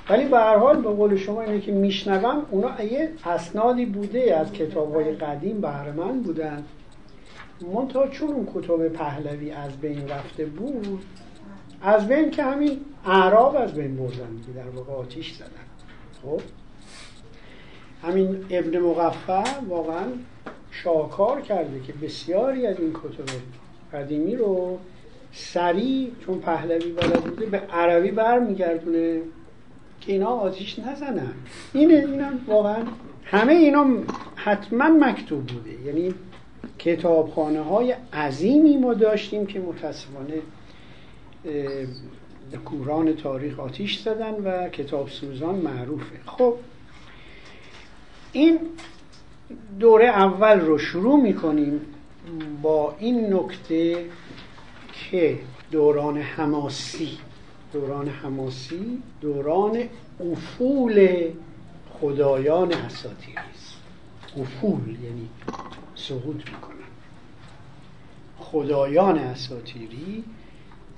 [0.09, 4.53] ولی به هر حال به قول شما اینه که میشنوم اونا یه اسنادی بوده از
[4.53, 6.64] کتاب های قدیم بهرمند بودن.
[7.63, 11.05] منتها چون اون کتاب پهلوی از بین رفته بود
[11.83, 15.47] از بین که همین اعراب از بین بردن که در واقع آتیش زدن.
[16.23, 16.41] خب؟
[18.03, 20.07] همین ابن مقفع واقعا
[20.71, 23.35] شاکار کرده که بسیاری از این کتب
[23.93, 24.79] قدیمی رو
[25.33, 29.21] سریع چون پهلوی بلد بوده به عربی برمیگردونه
[30.01, 31.33] که اینا آتیش نزنن.
[31.73, 32.85] اینه اینم واقعا
[33.25, 33.87] همه اینا
[34.35, 35.71] حتما مکتوب بوده.
[35.87, 36.15] یعنی
[36.79, 40.43] کتابخانه های عظیمی ما داشتیم که متاسفانه
[42.65, 46.21] کوران تاریخ آتیش زدن و کتاب سوزان معروفه.
[46.27, 46.55] خب
[48.33, 48.59] این
[49.81, 51.81] دوره اول رو شروع می‌کنیم
[52.63, 54.05] با این نکته
[54.93, 55.39] که
[55.71, 57.19] دوران حماسی
[57.73, 59.83] دوران حماسی دوران
[60.33, 61.29] افول
[62.01, 63.77] خدایان اساطیری است.
[64.41, 65.29] افول یعنی
[66.01, 66.76] سقوط می‌کنن
[68.38, 70.24] خدایان اساطیری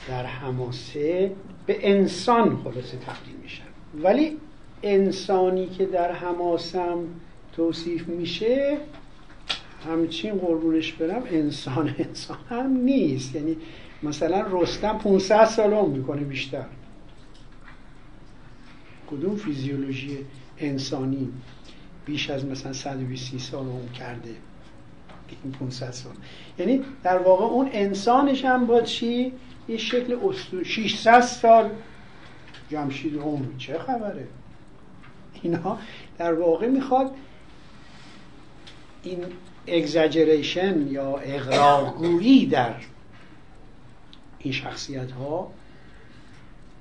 [0.09, 1.32] در حماسه
[1.66, 3.64] به انسان خلاصه تبدیل میشن.
[4.03, 4.36] ولی
[4.82, 6.98] انسانی که در حماسم
[7.53, 8.78] توصیف میشه
[9.86, 13.34] همچین قربونش برم انسان انسان هم نیست.
[13.34, 13.57] یعنی
[14.03, 16.64] مثلا رستم 500 سال عمر می‌کنه بیشتر.
[19.11, 20.18] کدوم فیزیولوژی
[20.59, 21.28] انسانی
[22.07, 24.34] بیش از مثلا 120 سال عمر کرده؟
[25.61, 26.12] 500 سال.
[26.59, 29.33] یعنی در واقع اون انسانش هم با چی؟
[29.68, 31.70] یه شکل استو 600 سال
[32.70, 33.47] جمشید عمر.
[33.59, 34.26] چه خبره؟
[35.43, 35.78] اینا
[36.18, 37.14] در واقع می‌خواد
[39.03, 39.18] این
[39.66, 42.74] اگزاجریشن یا اغراقگویی در
[44.39, 45.51] این شخصیت ها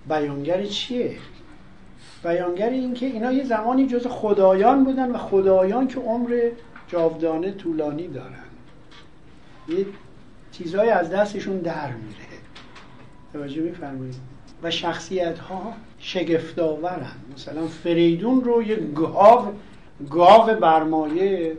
[0.09, 1.17] بیانگر چیه؟
[2.23, 6.49] بیانگر این که اینا یه زمانی جز خدایان بودن و خدایان که عمر
[6.91, 8.43] جاودانه طولانی دارن.
[9.67, 9.85] یه
[10.51, 12.17] چیزهای از دستشون در میره.
[13.33, 14.15] توجه میفرمایید.
[14.63, 19.53] و شخصیت ها شگفتاورن مثلا فریدون رو یه گاو
[20.09, 21.57] گاو برمایه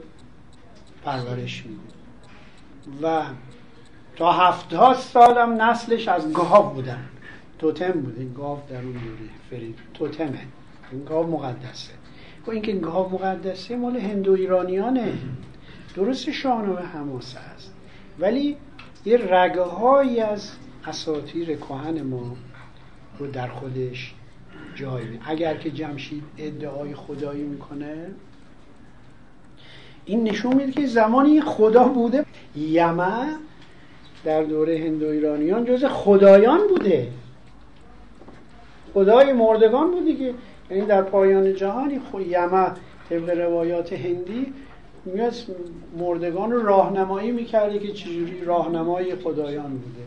[1.05, 1.83] پرورش میده.
[3.03, 3.22] و
[4.16, 7.09] تا هفتاد سالم نسلش از گاو بودن.
[7.59, 8.24] توتم بوده.
[8.24, 9.30] گاو در اون دوره.
[9.51, 10.47] فرید توتمه.
[10.93, 12.01] این گاو مقدسه.
[12.47, 15.12] و اینکه گاو مقدسه مال هندو ایرانیانه.
[15.97, 17.72] درست شاهنامه حماسه است.
[18.18, 18.57] ولی
[19.05, 20.51] یه رگه هایی از
[20.86, 22.36] اساطیر کهن ما
[23.18, 24.14] رو در خودش
[24.74, 28.07] جای اگر که جمشید ادعای خدایی می‌کنه
[30.05, 32.24] این نشون میده که زمانی خدا بوده
[32.57, 33.36] یمه
[34.24, 37.09] در دوره هندو ایرانیان جز خدایان بوده.
[38.95, 40.34] خدای مردگان بوده که
[40.73, 42.70] یعنی در پایان جهانی یمه
[43.11, 44.53] طبق روایات هندی
[45.05, 45.35] میاد
[45.99, 50.05] مردگان رو راهنمایی می‌کرده که چجوری راهنمای خدایان بوده.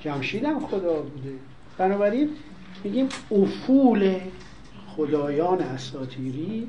[0.00, 1.32] جمشید هم خدا بوده.
[1.78, 2.30] بنابراین
[2.84, 4.14] میگیم افول
[4.96, 6.68] خدایان اساتیری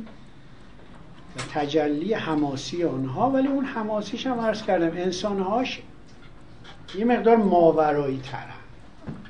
[1.36, 5.82] و تجلی حماسی آنها ولی اون حماسیش هم عرض کردم انسانهاش
[6.98, 8.54] یه مقدار ماورایی ترن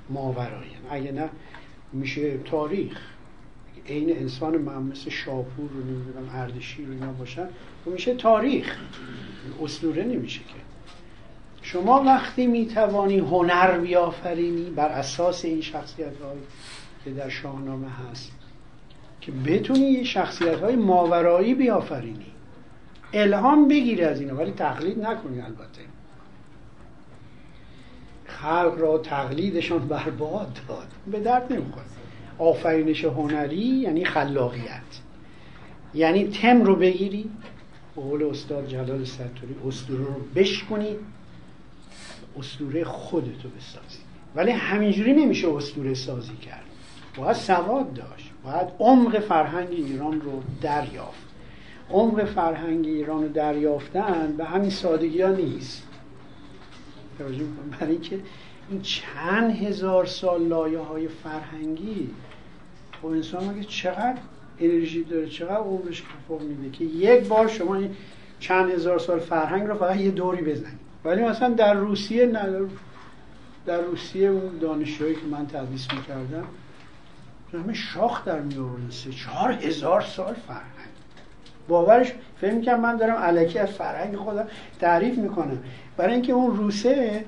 [0.09, 0.71] ماورایی.
[0.89, 1.29] اگه نه
[1.93, 3.16] میشه تاریخ.
[3.87, 7.45] عین انسان مثل شاپور رو نمی‌دونم اردشیر رو اینا باشن و
[7.85, 8.77] خب میشه تاریخ.
[9.63, 10.67] اسطوره نمیشه که.
[11.61, 16.11] شما وقتی می‌توانی هنر بیافرینی بر اساس این شخصیت
[17.05, 18.31] که در شاهنامه هست
[19.21, 22.25] که بتونی شخصیت های ماورایی بیافرینی
[23.13, 25.81] الهام بگیری از اینا ولی تقلید نکنی البته.
[28.25, 30.87] خلق را تقلیدشان برباد داد.
[31.11, 31.85] به درد نمی‌خواد
[32.39, 34.81] آفرینش هنری یعنی خلاقیت.
[35.93, 37.29] یعنی تم رو بگیری
[37.95, 40.95] به قول استاد جلال ستوری اسطوره رو بشکنی
[42.39, 43.99] اسطوره خودتو بسازی.
[44.35, 46.63] ولی همینجوری نمیشه اسطوره سازی کرد.
[47.17, 48.31] باید سواد داشت.
[48.43, 51.27] باید عمق فرهنگ ایران رو دریافت.
[51.91, 55.83] عمق فرهنگ ایران رو دریافتن به همین سادگی ها نیست.
[57.79, 58.19] برای اینکه
[58.69, 62.09] این چند هزار سال لایه های فرهنگی
[63.01, 64.17] خب انسان مگه چقدر
[64.59, 67.95] انرژی داره چقدر عمرش کفا میده که یک بار شما این
[68.39, 70.79] چند هزار سال فرهنگ رو فقط یه دوری بزنید.
[71.05, 72.67] ولی مثلا در روسیه نه
[73.65, 76.47] در روسیه اون دانشجویی که من تدریس می‌کردم
[77.53, 78.55] همه شاخ در می
[78.89, 80.63] سه چهار هزار سال فرهنگ.
[81.67, 84.47] باورش فهم کنم من دارم علکی از فرهنگ خودم
[84.79, 85.57] تعریف می‌کنم.
[85.97, 87.25] برای اینکه اون روسه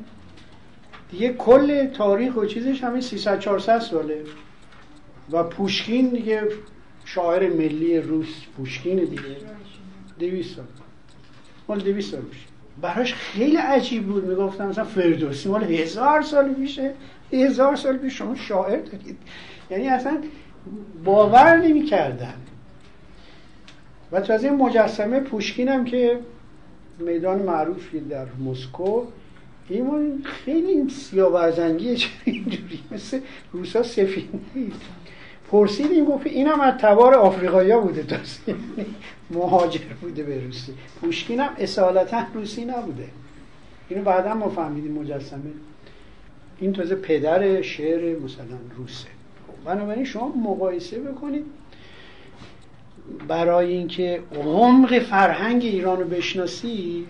[1.12, 4.24] دیگه کل تاریخ و چیزش همین 300 400 ساله.
[5.32, 6.44] و پوشکین دیگه
[7.06, 9.22] شاعر ملی روس پوشکین دیگه.
[10.20, 10.66] 200 سال.
[11.68, 12.46] مال 200 سال میشه.
[12.82, 14.26] براش خیلی عجیب بود.
[14.26, 16.94] می‌گفتم مثلا فردوسی مال هزار سال میشه.
[17.34, 19.18] هزار سال پیش شما شاعر دارید.
[19.72, 20.18] یعنی اصلا
[21.06, 22.34] باور نمی کردن
[24.12, 26.20] و تو از این مجسمه پوشکین هم که
[27.00, 29.04] میدان معروفی در مسکو
[29.70, 31.96] این خیلی این سیاوزنگیه.
[31.96, 33.20] چه اینجوری؟ مثل
[33.52, 34.80] روسا سفید نیست
[35.52, 38.04] پرسیدیم گفت اینم از تبار آفریقایی بوده.
[38.04, 38.18] تا
[39.32, 40.74] مهاجر بوده به روسی.
[41.02, 43.08] پوشکین هم اصالتا روسی نبوده.
[43.90, 45.52] اینو بعدا ما فهمیدیم مجسمه.
[46.60, 49.08] این تازه پدر شعر مثلا روسه.
[49.66, 51.46] بنابراین شما مقایسه بکنید.
[53.28, 57.08] برای اینکه عمق فرهنگ ایران رو بشناسی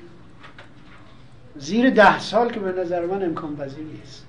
[1.57, 4.25] زیر ده سال که به نظر من امکان پذیر نیست.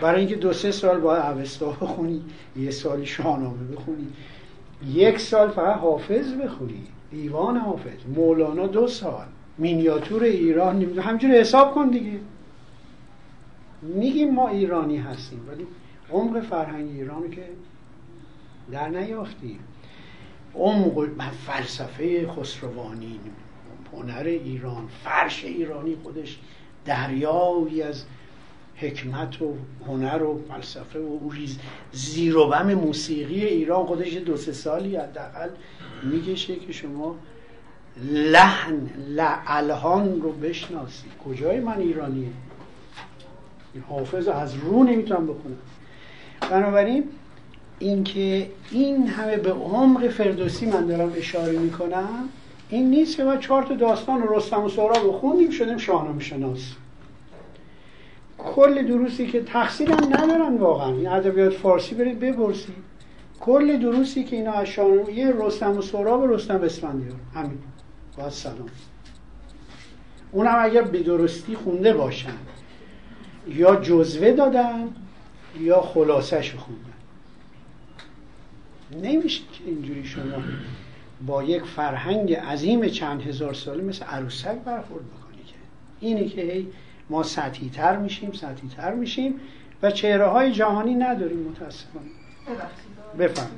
[0.00, 2.22] برای اینکه دو سه سال باید اوستا بخونی
[2.56, 4.06] یه سالی شاهنامه بخونی.
[4.92, 6.82] یک سال فقط حافظ بخونی.
[7.10, 8.06] دیوان حافظ.
[8.16, 9.26] مولانا دو سال.
[9.58, 12.20] مینیاتور ایران همینجور حساب کن دیگه.
[13.82, 15.66] میگیم ما ایرانی هستیم ولی
[16.12, 17.44] عمق فرهنگ ایران که
[18.72, 19.58] در نیافتیم.
[20.54, 21.08] عمق
[21.46, 23.20] فلسفه خسروانی
[23.92, 26.38] هنر ایران فرش ایرانی خودش
[26.84, 28.04] دریایی از
[28.76, 29.54] حکمت و
[29.86, 31.18] هنر و فلسفه و
[31.92, 35.48] زیر و بم موسیقی ایران خودش دو سه سالی حداقل
[36.02, 37.16] می‌کشه که شما
[38.12, 38.90] لحن
[39.46, 41.06] الهان رو بشناسی.
[41.24, 42.28] کجای من ایرانیه؟
[43.74, 45.56] این حافظ از رو نمی‌تونم بخونم.
[46.50, 47.04] بنابراین
[47.78, 52.28] اینکه این همه به عمق فردوسی من دارم اشاره می‌کنم
[52.68, 56.74] این نیست که ما چهار تا داستان رستم و سهراب رو خوندیم شدیم شاهنامه شناس
[58.38, 60.92] کل دروسی که تقصیر هم ندارن واقعا.
[60.92, 62.86] این ادبیات فارسی برید بپرسید
[63.40, 64.68] کل دروسی که اینا از
[65.14, 67.16] یه رستم و سهراب و رستم اسفندیار.
[67.34, 67.58] همین.
[68.18, 68.68] با سلام.
[70.32, 72.36] اونم اگر به درستی خونده باشن.
[73.48, 74.88] یا جزوه دادن
[75.60, 76.82] یا خلاصش خوندن.
[79.08, 80.22] نمیشه که اینجوری شما
[81.26, 85.54] با یک فرهنگ عظیم چند هزار ساله مثل عروسک برخورد بکنی که.
[86.00, 86.66] اینه که هی
[87.10, 89.40] ما سطحی تر میشیم سطحی تر میشیم
[89.82, 92.06] و چهره های جهانی نداریم متاسفانه.
[93.18, 93.50] بفهم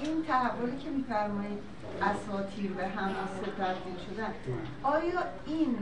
[0.00, 1.58] این تحولی که میفرمایید
[2.02, 4.32] اساتیر به حماسه تبدیل شدن
[4.82, 5.76] آیا این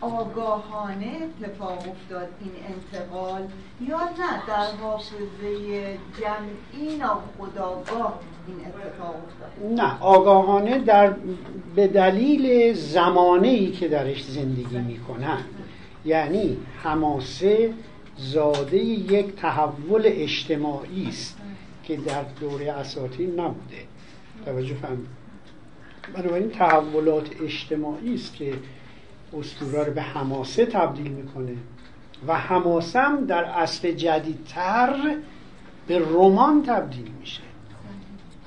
[0.00, 3.48] آگاهانه اتفاق افتاد این انتقال
[3.80, 11.14] یا نه؟ در حافظه جمعی ناخداگاه این نه آگاهانه در
[11.74, 15.38] به دلیل زمانه ای که درش زندگی می‌کنن
[16.04, 17.74] یعنی حماسه
[18.16, 21.38] زاده یک تحول اجتماعی است
[21.84, 23.76] که در دوره اساطیر نبوده.
[24.44, 25.06] توجه فهم
[26.14, 28.54] بنابراین تحولات اجتماعی است که
[29.38, 31.56] اسطوره رو به حماسه تبدیل می‌کنه
[32.28, 35.16] و حماسم در اصل جدیدتر
[35.86, 37.42] به رمان تبدیل میشه.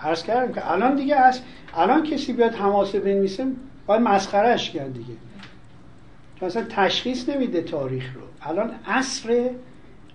[0.01, 1.41] عرض کردم که الان دیگه از
[1.73, 3.47] الان کسی بیاد حماسه بنویسه
[3.85, 5.13] باید مسخرش کرد دیگه.
[6.39, 8.21] چون اصلا تشخیص نمیده تاریخ رو.
[8.41, 9.49] الان عصر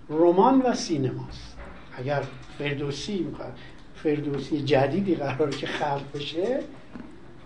[0.09, 1.57] رمان و سینماست.
[1.97, 2.23] اگر
[2.57, 3.57] فردوسی می‌خواد
[3.95, 6.59] فردوسی جدیدی قراره که خلق بشه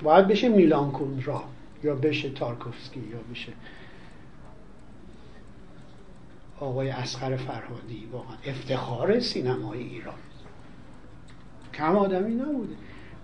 [0.04, 1.44] باید بشه میلان کندرا
[1.84, 3.52] یا بشه تارکوفسکی یا بشه
[6.60, 8.10] آقای اسقر فرهادی.
[8.12, 10.16] واقعا افتخار سینمای ایران.
[11.78, 12.74] کم آدمی نبوده.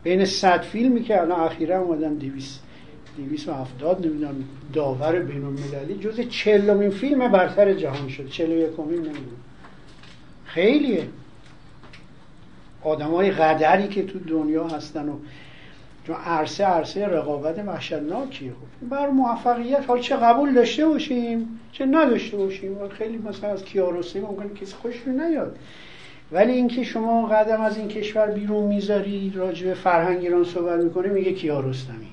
[0.04, 2.60] بین صد فیلمی که الان اخیرا اومدن دیویس
[3.18, 4.36] دیویس و هفتاد نمی‌دونم
[4.74, 8.30] داور بین المللی جز چلمین فیلم برتر جهان شد.
[8.30, 9.44] چلو یکمین نمی‌دونم.
[10.46, 11.08] خیلیه.
[12.84, 15.14] آدمای قدری که تو دنیا هستن و
[16.08, 22.38] چون عرصه عرصه رقابت وحشتناکیه خب بر موفقیت حال چه قبول داشته باشیم چه نداشته
[22.38, 25.60] باشیم خیلی مثلا از کیاروسی ممکنه کسی خوش نیاد.
[26.34, 31.10] ولی اینکه شما قدم از این کشور بیرون می‌ذاری راجع به فرهنگ ایران صحبت می‌کنه
[31.10, 32.08] میگه کیارستمی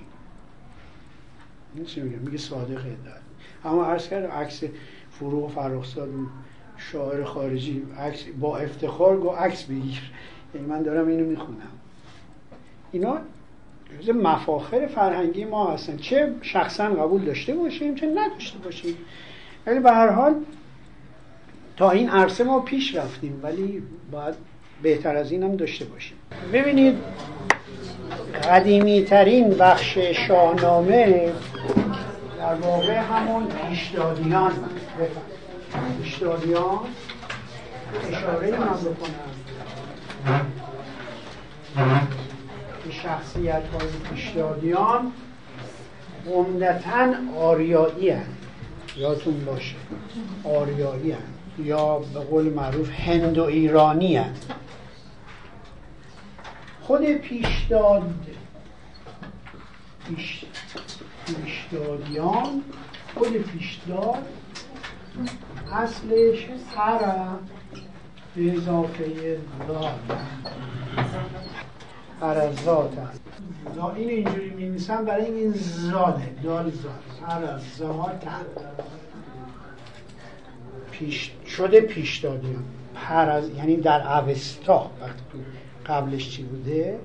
[1.75, 2.81] این میگه؟ میگه صادق
[3.65, 4.65] اما عرض کرد عکس
[5.11, 6.09] فروغ فرخزاد
[6.77, 10.03] شاعر خارجی عکس با افتخار گو عکس بگیر.
[10.55, 11.71] یعنی من دارم اینو می‌خونم.
[12.93, 13.19] اینا
[14.01, 15.97] جز مفاخر فرهنگی ما هستن.
[15.97, 18.97] چه شخصا قبول داشته باشیم چه نداشته باشیم.
[19.67, 20.35] ولی به هر حال
[21.77, 23.41] تا این عرصه ما پیش رفتیم.
[23.43, 24.35] ولی باید
[24.83, 26.17] بهتر از این هم داشته باشیم
[26.53, 26.95] ببینید
[28.51, 31.33] قدیمی ترین بخش شاهنامه
[32.39, 34.53] در واقع همون پیشدادیان
[36.03, 36.79] پیشدادیان
[38.09, 39.31] اشاره من بکنم
[42.85, 45.13] که شخصیت های پیشدادیان
[46.33, 48.27] عمدتا آریایی هن.
[48.97, 49.77] یادتون باشه
[50.45, 51.40] آریایی هن.
[51.65, 54.35] یا به قول معروف هند و ایرانی هن.
[56.81, 58.15] خود پیشداد
[60.09, 60.45] پیش...
[61.27, 62.63] پیشدادیان
[63.15, 64.27] خود پیشداد
[65.73, 66.99] اصلش هر
[68.37, 69.95] به اضافه ذات
[72.23, 72.99] عرضات
[73.97, 76.35] این اینجوری می برای این زاده.
[76.43, 77.03] دال زاد.
[77.29, 78.23] عرضات
[80.91, 82.65] پیش شده پیش دادیم
[82.95, 84.91] پر یعنی در اوستا.
[85.03, 85.23] وقتی
[85.87, 86.99] قبلش چی بوده؟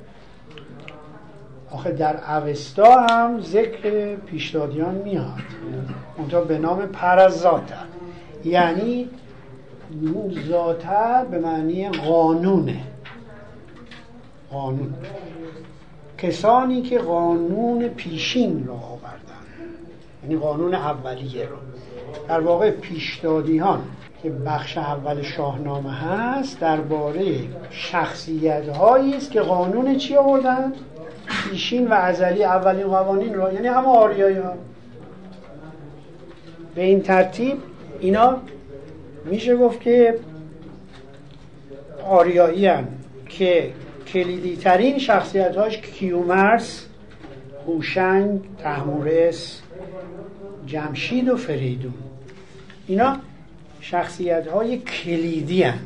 [1.71, 5.41] آخه در اوستا هم ذکر پیشدادیان میاد.
[6.17, 7.75] اونجا به نام پرزاته
[8.45, 9.09] یعنی
[10.47, 12.81] ذاته به معنی قانونه.
[14.51, 14.93] قانون.
[16.17, 19.45] کسانی که قانون پیشین را آوردن.
[20.23, 21.57] یعنی قانون اولیه رو.
[22.27, 23.81] در واقع پیشدادیان.
[24.25, 27.35] که بخش اول شاهنامه هست درباره
[27.69, 30.73] شخصیت هایی است که قانون چی آوردن؟
[31.27, 34.53] پیشین و ازلی اولین قوانین را یعنی همه آریایی ها.
[36.75, 37.57] به این ترتیب
[37.99, 38.37] اینا
[39.25, 40.19] میشه گفت که
[42.09, 42.87] آریایی هن
[43.29, 43.69] که
[44.07, 46.85] کلیدی ترین شخصیت هاش کیومرس
[47.67, 49.61] هوشنگ تحمورس
[50.65, 51.93] جمشید و فریدون.
[52.87, 53.17] اینا
[53.89, 55.79] شخصیت های کلیدی هن.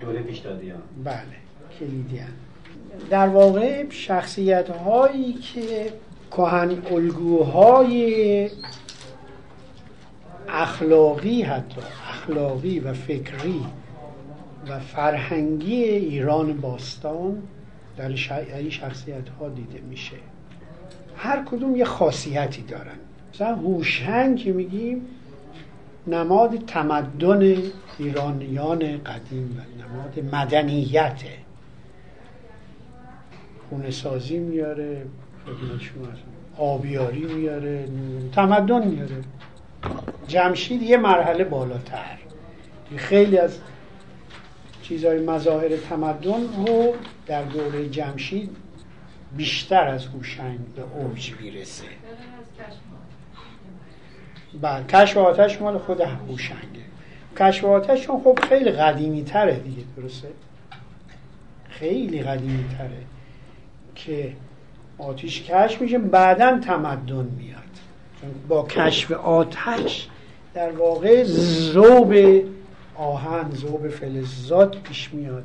[0.00, 0.72] دوره پیشدادی
[1.04, 1.22] بله
[1.80, 2.32] کلیدی هن.
[3.10, 5.92] در واقع شخصیت هایی که
[6.30, 8.50] کهن الگوهای
[10.48, 13.60] اخلاقی حتی اخلاقی و فکری
[14.68, 17.42] و فرهنگی ایران باستان
[17.96, 18.08] در
[18.56, 20.16] این شخصیت ها دیده میشه.
[21.16, 22.98] هر کدوم یه خاصیتی دارن.
[23.34, 25.06] مثلا هوشنگ که میگیم
[26.06, 27.56] نماد تمدن
[27.98, 31.28] ایرانیان قدیم و نماد مدنیته
[33.70, 35.06] خونه سازی میاره
[36.56, 37.88] آبیاری میاره
[38.32, 39.16] تمدن میاره.
[40.28, 42.18] جمشید یه مرحله بالاتر.
[42.96, 43.58] خیلی از
[44.82, 46.94] چیزهای مظاهر تمدن رو
[47.26, 48.56] در دوره جمشید
[49.36, 51.84] بیشتر از هوشنگ به اوج می‌رسه.
[54.60, 56.82] بله کشف آتش مال خود هوشنگه
[57.38, 60.28] کشف آتش چون خب خیلی قدیمی تره دیگه درسته؟
[61.68, 62.98] خیلی قدیمی تره
[63.94, 64.32] که
[64.98, 67.62] آتیش کشف میشه بعدا تمدن میاد.
[68.20, 70.08] چون با کشف آتش
[70.54, 72.14] در واقع زوب
[72.94, 75.44] آهن زوب فلزات پیش میاد.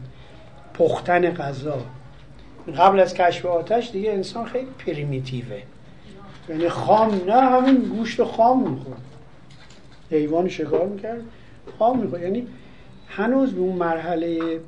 [0.74, 1.78] پختن غذا.
[2.78, 5.62] قبل از کشف آتش دیگه انسان خیلی پریمیتیوه.
[6.50, 9.02] یعنی خام نه همین گوشت خام می‌خورد.
[10.12, 11.22] حیوان شکار می‌کرد.
[11.80, 12.22] خام می‌خورد.
[12.22, 12.48] یعنی
[13.08, 14.60] هنوز به اون مرحله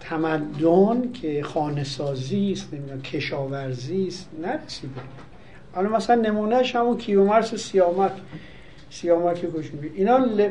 [0.00, 5.00] تمدن که خانه سازی است نمی‌دونم کشاورزی است نرسیده.
[5.74, 8.12] حالا مثلا نمونهش همون کیومرس سیامک
[8.90, 10.48] سیامک کشون اینا ل...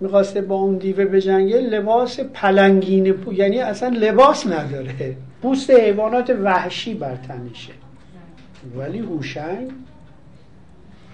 [0.00, 3.32] می‌خواسته با اون دیوه بجنگه لباس پلنگین پو...
[3.32, 5.16] یعنی اصلا لباس نداره.
[5.42, 7.72] پوست حیوانات وحشی بر تنشه
[8.76, 9.70] ولی هوشنگ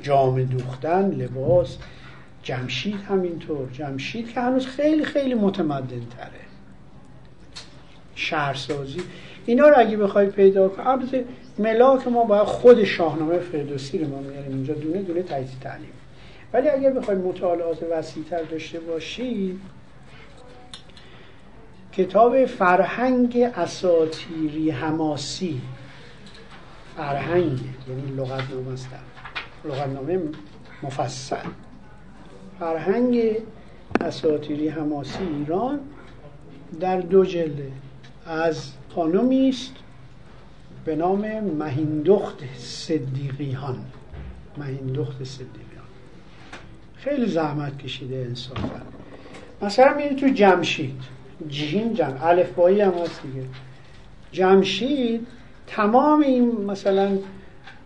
[0.02, 1.78] جام دوختن لباس
[2.42, 3.68] جمشید همینطور.
[3.72, 6.30] جمشید که هنوز خیلی خیلی متمدن تره.
[8.14, 9.00] شهرسازی.
[9.46, 11.24] اینا رو اگه بخوای پیدا کنی البته
[11.58, 14.74] ملاک ما باید خود شاهنامه فردوسی رو ما میاریم اینجا.
[14.74, 15.92] دونه دونه تجزیه تعلیم.
[16.52, 19.60] ولی اگر بخوای مطالعات وسیعتر داشته باشی
[21.92, 25.60] کتاب فرهنگ اساتیری حماسی.
[26.96, 28.88] فرهنگ یعنی لغتنامه است.
[29.64, 30.20] لغتنامه
[30.82, 31.36] مفصل.
[32.58, 33.36] فرهنگ
[34.00, 35.80] اساتیری حماسی ایران
[36.80, 37.72] در دو جلده.
[38.26, 39.74] از خانمی است
[40.84, 43.78] به نام مهیندخت صدیقیان.
[44.56, 45.60] مهیندخت صدیقیان.
[46.96, 48.80] خیلی زحمت کشیده انصافا.
[49.62, 51.02] مثلا میری تو جمشید.
[51.48, 53.46] جیم جم الف هم هست دیگه.
[54.32, 55.26] جمشید
[55.76, 57.18] تمام این مثلا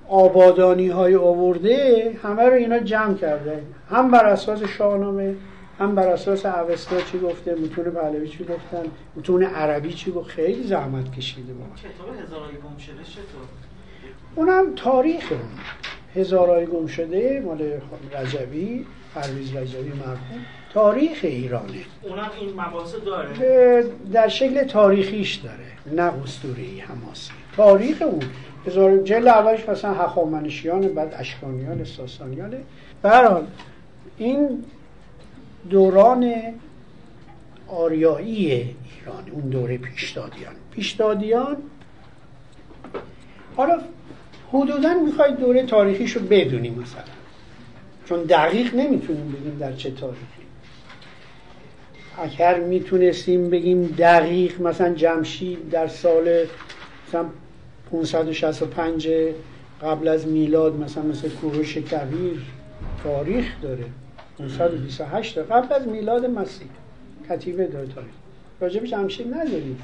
[0.09, 3.63] آبادانی های آورده همه رو اینا جمع کرده.
[3.91, 5.35] هم بر اساس شاهنامه
[5.79, 8.83] هم بر اساس اوستا چی گفته متون پهلوی چی گفتن
[9.17, 13.45] متون عربی چی گفت خیلی زحمت کشیده ما کتاب هزارای گم شده چطور؟
[14.35, 15.33] اونم تاریخ.
[16.15, 17.81] هزارای گم شده مال
[18.21, 20.45] رجبی پرویز رجبی مرحوم.
[20.73, 21.69] تاریخ ایرانه.
[22.03, 28.23] اونم این مباحث داره؟ در شکل تاریخیش داره نه اسطوره حماسی تاریخ اون
[28.67, 32.55] هزار جلد اولش مثلا هخامنشیان بعد اشکانیان ساسانیان.
[33.03, 33.41] به
[34.17, 34.65] این
[35.71, 36.33] دوران
[37.69, 40.55] آریایی ایران اون دوره پیشدادیان.
[40.71, 41.57] پیشدادیان
[43.57, 43.81] حالا
[44.53, 47.03] حدودا می‌خواید دوره تاریخیش رو بدونیم مثلا.
[48.09, 50.25] چون دقیق نمی‌تونیم بگیم در چه تاریخی.
[52.23, 56.47] اگر می‌تونستیم بگیم دقیق مثلا جمشید در سال
[57.09, 57.25] مثلا
[57.91, 59.09] 565
[59.83, 62.43] قبل از میلاد مثلا مثل کوروش کبیر
[63.03, 63.85] تاریخ داره.
[64.39, 66.69] 528 قبل از میلاد مسیح.
[67.31, 68.11] کتیبه داره تاریخ
[68.61, 69.79] راجبش جمشید نداریم.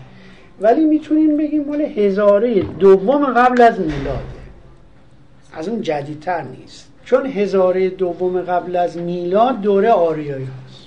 [0.60, 4.24] ولی می‌تونیم بگیم مال هزاره دوم قبل از میلاد.
[5.52, 6.92] از اون جدیدتر نیست.
[7.04, 10.84] چون هزاره دوم قبل از میلاد دوره آریایی هست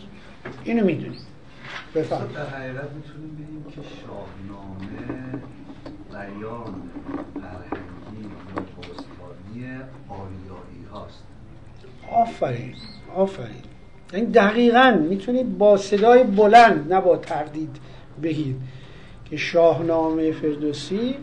[0.64, 1.20] اینو می‌دونیم.
[1.96, 5.44] بفهم در حقیقت می‌تونیم بگیم که شاهنامه
[6.12, 6.74] بیان
[7.34, 8.24] فرهنگی
[8.56, 9.80] یا پاسخانی
[10.10, 11.24] آریایی هاست
[12.14, 12.74] آفرین
[13.16, 13.64] آفرین.
[14.14, 17.76] یعنی دقیقا می‌تونید با صدای بلند نه با تردید
[18.24, 18.56] بگید
[19.30, 21.16] که شاهنامه فردوسی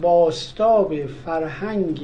[0.00, 2.00] باستاب فرهنگ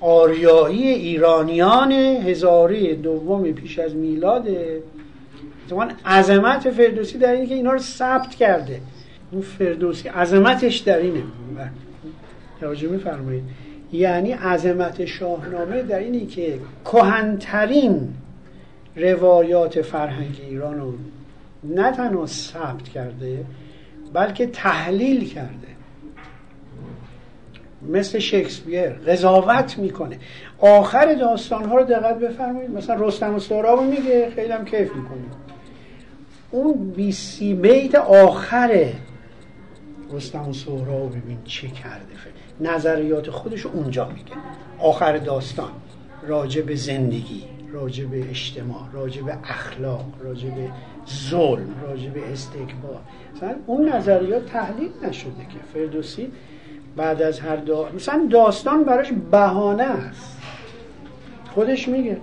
[0.00, 4.48] آریایی ایرانیان هزاره دوم پیش از میلاد
[5.68, 8.80] زمان عظمت فردوسی در اینه که اینا رو ثبت کرده.
[9.32, 11.22] اون فردوسی عظمتش در اینه.
[12.60, 13.44] توجه میفرمایید.
[13.96, 18.14] یعنی عظمت شاهنامه در اینه که کهنترین
[18.96, 20.94] روایات فرهنگ ایران رو
[21.64, 23.44] نه تنها ثبت کرده
[24.12, 25.66] بلکه تحلیل کرده.
[27.82, 30.18] مثل شکسپیر قضاوت می‌کنه.
[30.58, 32.70] آخر داستان ها رو دقت بفرمایید.
[32.70, 35.24] مثلا رستم و سهراب میگه خیلی هم کیف می‌کنه.
[36.50, 38.92] اون بیسی بیت آخر
[40.12, 42.14] رستم و سهراب ببین چه کرده
[42.60, 44.32] نظریات خودش اونجا میگه.
[44.78, 45.70] آخر داستان
[46.26, 47.42] راجع به زندگی
[47.72, 50.68] راجع به اجتماع راجع به اخلاق راجع به
[51.30, 53.00] ظلم راجع به استکبار.
[53.36, 56.32] مثلا اون نظریات تحلیل نشده که فردوسی
[56.96, 57.88] بعد از هر دا...
[57.94, 60.38] مثلا داستان براش بهانه است.
[61.54, 62.16] خودش میگه.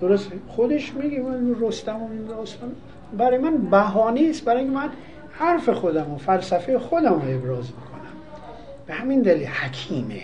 [0.00, 2.72] درسته؟ خودش میگه من رستم این داستان.
[3.18, 4.44] برای من بهانه است.
[4.44, 4.88] برای من
[5.30, 7.89] حرف خودم و فلسفه خودم رو ابراز می‌کنم
[8.90, 10.20] به همین دلیل حکیمه.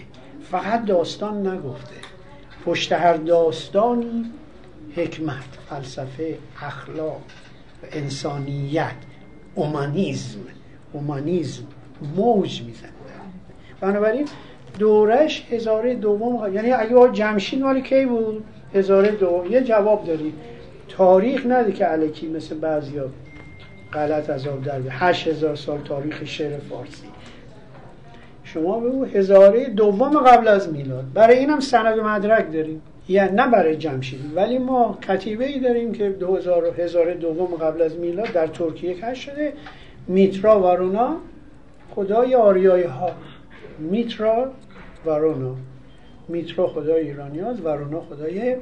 [0.50, 1.96] فقط داستان نگفته.
[2.64, 4.24] پشت هر داستانی
[4.96, 7.22] حکمت فلسفه اخلاق
[7.92, 8.94] انسانیت
[9.54, 10.40] اومانیزم
[10.92, 11.64] اومانیزم
[12.16, 12.90] موج می‌زنه.
[13.80, 14.28] بنابراین
[14.78, 18.44] دورش هزاره دوم یعنی اگه جمشید مال کی بود؟
[18.74, 19.52] هزاره دوم.
[19.52, 20.32] یه جواب داری.
[20.88, 23.10] تاریخ نده که علکی مثل بعضیا
[23.92, 27.15] غلط از آب در هشت هزار سال تاریخ شعر فارسی.
[28.56, 31.04] شما به او هزاره دوم قبل از میلاد.
[31.14, 32.82] برای اینم سند و مدرک داریم.
[33.08, 34.20] یعنی نه برای جمشید.
[34.34, 39.18] ولی ما کتیبه ای داریم که 2000 هزار دوم قبل از میلاد در ترکیه کش
[39.18, 39.52] شده.
[40.08, 41.16] میترا وارونا.
[41.90, 43.10] خدای آریایی ها.
[43.78, 44.52] میترا
[45.04, 45.56] وارونا.
[46.28, 48.56] میترا خدای ایرانی هاست وارونا خدای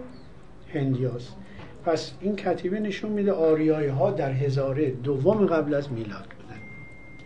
[0.75, 1.37] هندی هاست.
[1.85, 6.61] پس این کتیبه نشون میده آریایی ها در هزاره دوم قبل از میلاد بودن.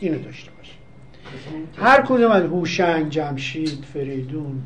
[0.00, 0.77] اینو داشته باشه
[1.76, 4.62] هر کدوم از هوشنگ جمشید فریدون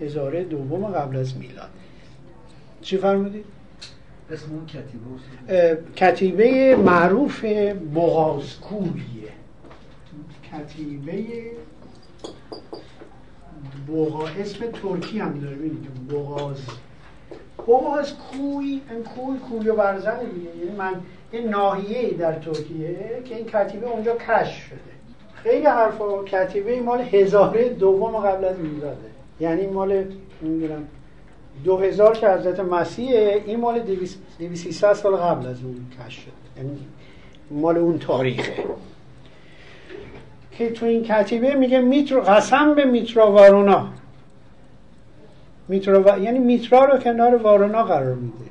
[0.00, 1.70] هزاره دوم قبل از میلاد.
[2.80, 3.44] چی فرمودید؟
[4.30, 7.44] اسم اون کتیبه کتیبه معروف
[7.94, 9.32] بغازکوریه.
[10.52, 11.24] کتیبه
[13.88, 15.56] بغا اسم ترکی هم داره
[16.10, 16.58] بغاز
[17.58, 20.56] بغاز کوی این کوی کوی و برزن دیگه.
[20.56, 21.00] یعنی من
[21.32, 24.91] یه ناحیه در ترکیه که این کتیبه اونجا کش شده.
[25.42, 28.96] خیلی حرفا کتیبه مال هزاره دوم قبل از میلاده
[29.40, 30.04] یعنی مال
[30.42, 30.84] نمی‌دونم
[31.64, 33.80] دو هزار که حضرت مسیحه این مال
[34.38, 36.32] دویسی سال قبل از اون کش شد.
[36.56, 36.78] یعنی
[37.50, 38.64] مال اون تاریخه.
[40.50, 43.88] که تو این کتیبه میگه میترو قسم به میترا وارونا.
[45.68, 48.50] میترا یعنی میترا رو کنار وارونا قرار میده.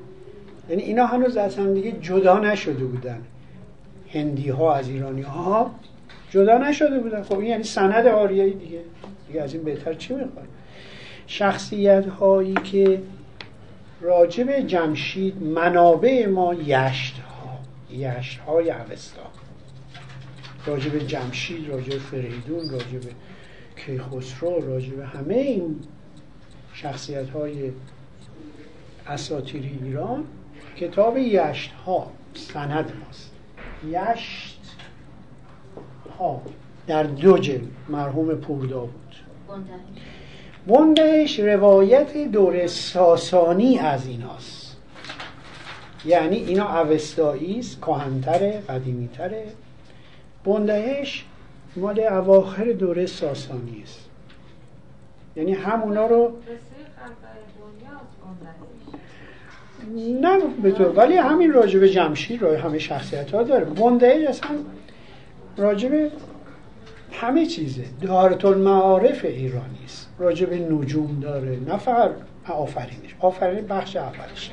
[0.69, 3.21] یعنی اینا هنوز از هم دیگه جدا نشده بودن.
[4.13, 5.71] هندی ها از ایرانی ها
[6.31, 7.23] جدا نشده بودن.
[7.23, 8.81] خب این یعنی سند آریایی دیگه.
[9.27, 10.47] دیگه از این بهتر چی می‌خواد
[11.27, 13.01] شخصیت هایی که
[14.01, 17.59] راجب جمشید منابع ما یشت ها
[17.91, 19.21] یشت های اوستا
[20.65, 23.01] راجب جمشید راجب فریدون راجب
[23.75, 25.79] کیخسرو راجب همه این
[26.73, 27.71] شخصیت های
[29.07, 30.23] اساتیری ایران
[30.77, 33.31] کتاب یشت ها سند ماست.
[33.87, 34.60] یشت
[36.21, 36.41] ها
[36.87, 39.15] در دو جلد مرحوم پوردا بود.
[40.67, 44.77] بندهش روایت دور ساسانی از ایناست.
[46.05, 49.45] یعنی اینا اوستایی است کهنتره قدیمیتره.
[50.45, 51.25] بندهش
[51.75, 54.09] مال اواخر دوره ساسانی است.
[55.35, 56.31] یعنی همونا رو
[60.21, 63.65] نه به تو ولی همین راجب جمشید رای همه شخصیت ها داره.
[63.65, 64.49] بندهش اصلا
[65.57, 66.11] راجب
[67.11, 67.83] همه چیزه.
[68.01, 70.09] دارت المعارف ایرانی است.
[70.19, 71.59] راجب نجوم داره.
[71.67, 72.11] نه فقط
[72.49, 73.15] آفرینش.
[73.19, 74.51] آفرین بخش اولشه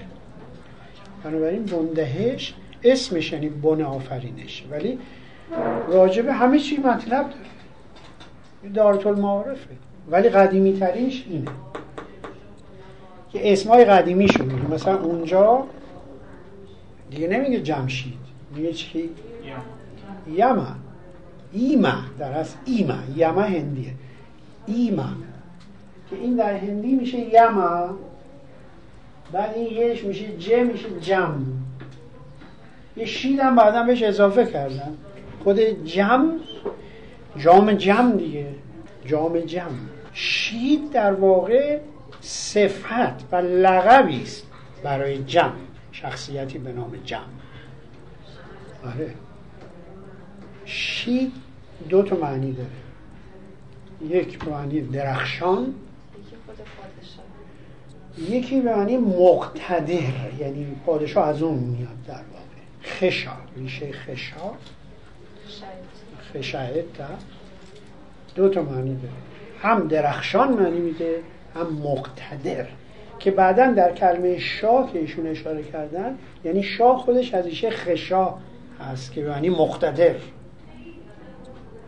[1.24, 2.54] بنابراین بندهش
[2.84, 4.64] اسمش یعنی بن آفرینش.
[4.70, 4.98] ولی
[5.88, 8.72] راجب همه چی مطلب داره.
[8.74, 9.70] دارت المعارفه
[10.10, 11.50] ولی قدیمی ترینش اینه.
[13.32, 15.64] که اسمای قدیمی شده مثلا اونجا
[17.10, 18.18] دیگه نمیگه جمشید.
[18.56, 19.10] میگه چی؟
[20.36, 20.66] یما
[21.52, 23.92] ایما در اصل ایما یما هندیه.
[24.66, 25.08] ایما
[26.10, 27.98] که این در هندی میشه یما
[29.32, 31.34] بعد این یهش میشه ج میشه جم.
[32.96, 34.96] یه شید هم بعدا بهش اضافه کردن.
[35.44, 36.30] خود جم
[37.36, 38.46] جام جم دیگه.
[39.06, 39.70] جام جم.
[40.12, 41.78] شید در واقع
[42.20, 44.46] صفت و لقبی است
[44.82, 45.52] برای جم.
[45.92, 47.20] شخصیتی به نام جم.
[48.86, 49.14] آره.
[50.68, 51.32] شید
[51.88, 52.68] دو تا معنی داره.
[54.18, 55.74] یک به معنی درخشان
[58.18, 62.82] یکی به معنی مقتدر یعنی پادشاه از اون میاد در واقع.
[62.82, 64.52] خشا ریشه خشا.
[66.34, 66.84] خشایت.
[68.34, 69.14] دو تا معنی داره.
[69.62, 71.22] هم درخشان معنی میده
[71.54, 72.66] هم مقتدر.
[73.18, 78.34] که بعدا در کلمه شاه که ایشون اشاره کردن یعنی شاه خودش از ایشه خشا
[78.80, 80.14] هست که به معنی مقتدر.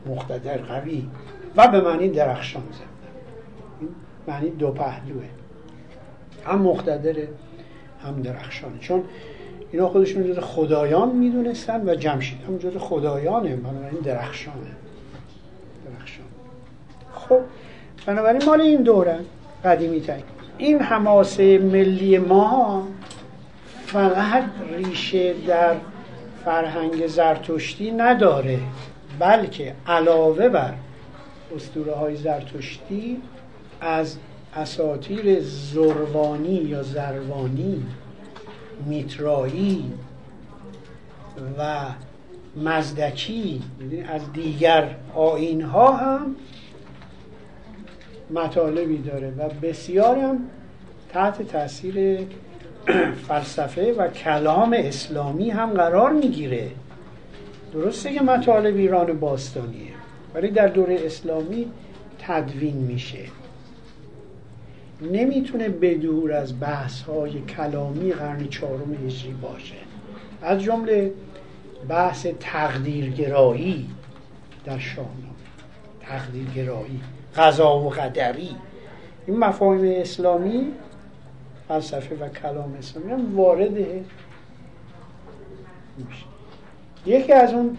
[0.06, 1.06] مقتدر قوی
[1.56, 2.62] و به معنی درخشان
[3.80, 3.88] این
[4.28, 5.24] معنی دو پهلوه.
[6.46, 7.28] هم مقتدره
[8.04, 9.04] هم درخشانه چون
[9.72, 12.38] اینا خودشون جز خدایان می‌دونستن و جمشید.
[12.48, 14.56] هم جز خدایانه بنابراین درخشانه.
[15.84, 16.26] درخشان.
[17.14, 17.40] خب
[18.06, 19.20] بنابراین مال این دورن
[19.64, 20.22] قدیمی تایی
[20.58, 22.88] این حماسه ملی ما
[23.86, 24.44] فقط
[24.76, 25.74] ریشه در
[26.44, 28.58] فرهنگ زرتشتی نداره.
[29.20, 30.74] بلکه علاوه بر
[31.56, 33.22] اسطوره های زرتشتی
[33.80, 34.16] از
[34.54, 37.86] اساتیر زروانی یا زروانی
[38.86, 39.92] میترایی
[41.58, 41.84] و
[42.56, 46.36] مزدکی یعنی از دیگر آین ها هم
[48.30, 50.38] مطالبی داره و بسیار هم
[51.12, 52.18] تحت تاثیر
[53.28, 56.70] فلسفه و کلام اسلامی هم قرار می‌گیره.
[57.72, 59.92] درسته که مطالب ایران باستانیه
[60.34, 61.66] ولی در دوره اسلامی
[62.18, 63.24] تدوین میشه.
[65.12, 69.74] نمی‌تونه بدور از بحث های کلامی قرن چهارم هجری باشه.
[70.42, 71.12] از جمله
[71.88, 73.88] بحث تقدیرگرایی
[74.64, 75.16] در شاهنامه
[76.00, 77.00] تقدیرگرایی
[77.36, 78.56] قضا و قدری
[79.26, 80.66] این مفاهیم اسلامی
[81.68, 83.72] فلسفه و کلام اسلامی هم وارد
[85.98, 86.29] میشه.
[87.06, 87.76] یکی از اون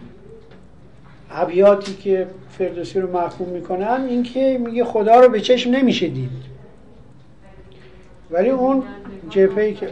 [1.31, 6.29] ابیاتی که فردوسی رو محکوم می‌کنن این که میگه خدا رو به چشم نمیشه دید.
[8.31, 8.83] ولی اون
[9.29, 9.89] جپهی که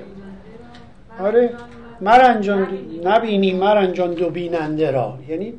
[1.19, 1.49] آره
[2.01, 2.67] مرنجان
[3.03, 5.19] نبینی مرنجان دو بیننده را.
[5.29, 5.53] یعنی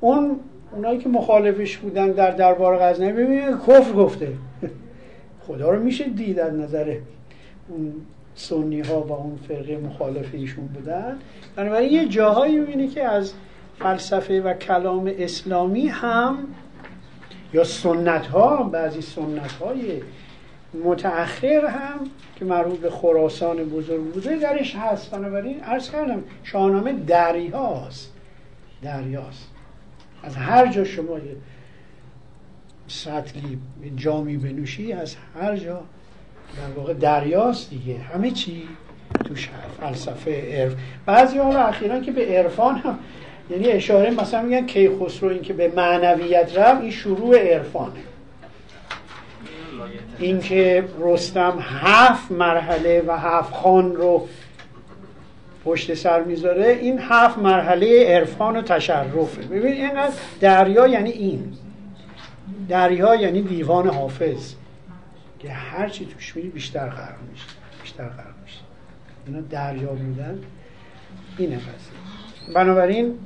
[0.00, 0.40] اون
[0.72, 4.28] اونایی که مخالفش بودن در دربار غزنوی ببینید کفر گفته.
[5.46, 6.96] خدا رو میشه دید از نظر
[8.34, 11.18] سنی ها و اون فرقه مخالف ایشون بودن.
[11.56, 13.32] بنابراین یه جاهایی می‌بینی که از
[13.78, 16.38] فلسفه و کلام اسلامی هم
[17.52, 20.02] یا سنت ها بعضی سنت های
[20.84, 22.00] متأخر هم
[22.36, 25.10] که مربوط به خراسان بزرگ بوده درش هست.
[25.10, 28.12] بنابراین عرض کردم شاهنامه دریاست.
[28.82, 29.48] دریاست.
[30.22, 31.18] از هر جا شما
[32.86, 33.58] سطلی
[33.96, 35.82] جامی بنوشی از هر جا
[36.56, 37.98] در واقع دریاست دیگه.
[37.98, 38.68] همه چی
[39.24, 39.48] توش
[39.80, 40.72] فلسفه عرف.
[41.06, 42.98] بعضی حالا اخیرا که به عرفان هم
[43.50, 47.92] یعنی اشاره مثلا میگن کیخسرو این که به معنویت رفت این شروع عرفانه.
[50.18, 54.28] اینکه رستم هفت مرحله و هفت خان رو
[55.64, 59.42] پشت سر می‌ذاره این هفت مرحله عرفان و تشرفه.
[59.42, 61.52] ببین اینقدر دریا یعنی این.
[62.68, 64.54] دریا یعنی دیوان حافظ.
[65.44, 67.46] که هر چی توش میری بیشتر غرق میشه
[67.82, 68.60] بیشتر غرق میشه
[69.26, 70.38] اینا دریا بودن
[71.38, 73.18] اینه قضیه بنابراین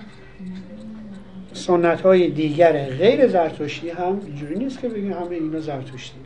[1.53, 6.17] سنت های دیگر غیر زرتشتی هم اینجوری نیست که بگیم همه اینا زرتشتی.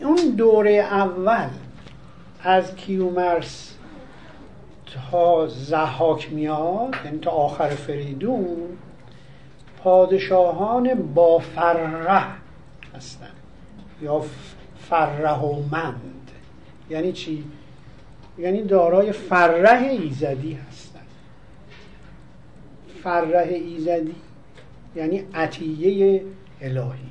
[0.00, 1.48] اون دوره اول
[2.42, 3.74] از کیومرس
[5.12, 8.56] تا زحاک میاد یعنی تا آخر فریدون
[9.82, 11.42] پادشاهان با
[14.92, 16.30] هستن یا فرهمند
[16.90, 17.44] یعنی چی؟
[18.38, 21.00] یعنی دارای فره ایزدی هستن.
[23.02, 24.14] فره ایزدی
[24.96, 26.22] یعنی عطیه
[26.60, 27.10] الهی.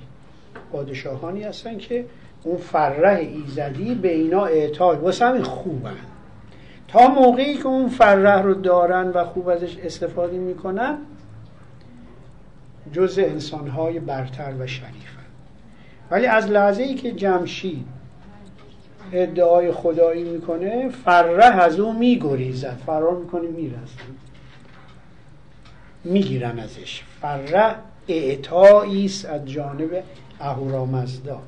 [0.72, 2.06] پادشاهانی هستن که
[2.44, 5.96] اون فره ایزدی به اینا اعطای واسه همین خوبن.
[6.88, 10.98] تا موقعی که اون فره رو دارن و خوب ازش استفاده می‌کنن
[12.94, 15.15] جز انسانهای برتر و شریفن
[16.12, 17.88] ولی از لحظه ای که جمشید
[19.12, 22.78] ادعای خدایی می‌کنه فره از او میگریزد.
[22.86, 24.00] فرار می‌کنه میرزد
[26.04, 27.04] می‌گیرن ازش.
[27.22, 27.76] فره
[28.08, 30.04] اعطایی از جانب
[30.40, 31.42] اهورامزدا.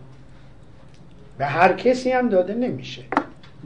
[1.37, 3.03] به هر کسی هم داده نمیشه.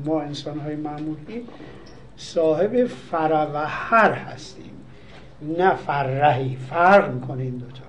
[0.06, 1.48] ما انسان های معمولی
[2.18, 4.72] صاحب فروهر هستیم.
[5.58, 7.84] نه فرهی فرق می‌کنه این دوتا.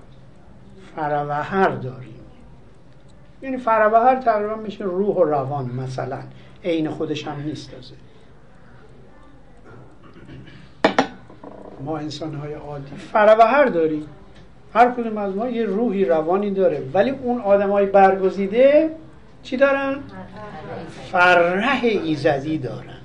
[0.95, 2.12] فروهر داریم.
[3.43, 6.19] یعنی فروهر تقریبا میشه روح و روان مثلا.
[6.63, 7.95] عین خودش هم نیست تازه.
[11.85, 14.05] ما انسان های عادی فروهر داریم.
[14.73, 16.83] هر کدوم از ما یه روحی روانی داره.
[16.93, 18.89] ولی اون آدم های برگزیده
[19.43, 19.99] چی دارن؟
[21.11, 22.99] فره ایزدی دارن.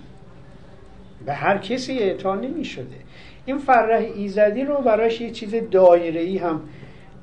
[1.26, 2.96] به هر کسی اعطا نمی شده
[3.46, 6.60] این فره ایزدی رو براش یه چیز دایره ای هم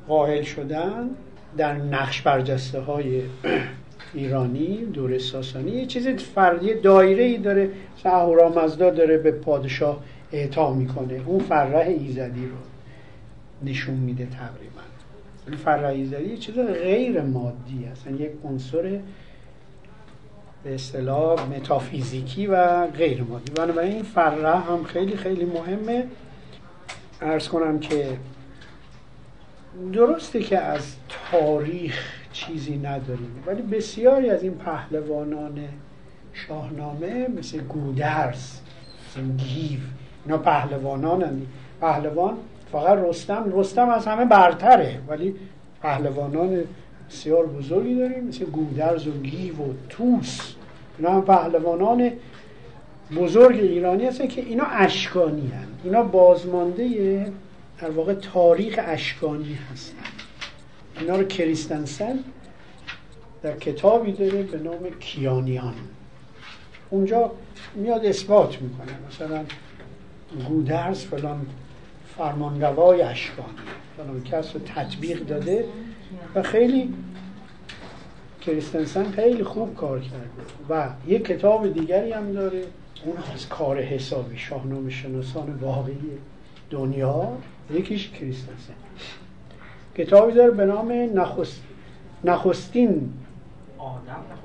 [0.07, 1.09] قائل شدن.
[1.57, 3.21] در نقش برجسته های
[4.13, 7.69] ایرانی دور ساسانی یه چیز فردی دایره ای داره.
[7.97, 11.21] مثلا داره به پادشاه اعطا می‌کنه.
[11.25, 12.57] اون فره ایزدی رو
[13.69, 14.81] نشون میده تقریبا.
[15.47, 18.99] این فره ایزدی یه چیز غیر مادی هست یک عنصر
[20.63, 23.51] به اصطلاح متافیزیکی و غیر مادی.
[23.51, 26.05] بنابراین این فره هم خیلی خیلی مهمه.
[27.21, 28.07] ارز کنم که
[29.93, 30.95] درسته که از
[31.31, 31.99] تاریخ
[32.31, 35.59] چیزی نداریم ولی بسیاری از این پهلوانان
[36.33, 38.61] شاهنامه مثل گودرس
[39.09, 39.79] مثل گیو
[40.25, 41.41] اینا پهلوانان
[41.81, 42.33] پهلوان
[42.71, 45.35] فقط رستم رستم از همه برتره ولی
[45.81, 46.63] پهلوانان
[47.09, 50.55] بسیار بزرگی داریم مثل گودرز و گیو و توس
[50.97, 52.11] اینا هم پهلوانان
[53.17, 56.83] بزرگ ایرانی هستن که اینا اشکانی هستن اینا بازمانده
[57.81, 59.95] در واقع تاریخ اشکانی هستن.
[60.99, 62.19] اینا رو کریستنسن
[63.41, 65.73] در کتابی داره به نام کیانیان.
[66.89, 67.31] اونجا
[67.75, 68.91] میاد اثبات می‌کنه.
[69.09, 69.45] مثلا
[70.47, 71.45] گودرز فلان
[72.17, 73.49] فرمانروای اشکانی
[73.97, 75.65] فلان کس رو تطبیق داده
[76.35, 76.93] و خیلی
[78.41, 80.25] کریستنسن خیلی خوب کار کرده.
[80.69, 82.63] و یک کتاب دیگری هم داره.
[83.05, 85.97] اون از کار حسابی شاهنامه شناسان واقعی
[86.69, 87.37] دنیا.
[87.73, 88.73] یکیش کریستنسن
[89.97, 91.61] کتابی داره به نام نخست
[92.23, 93.13] نخستین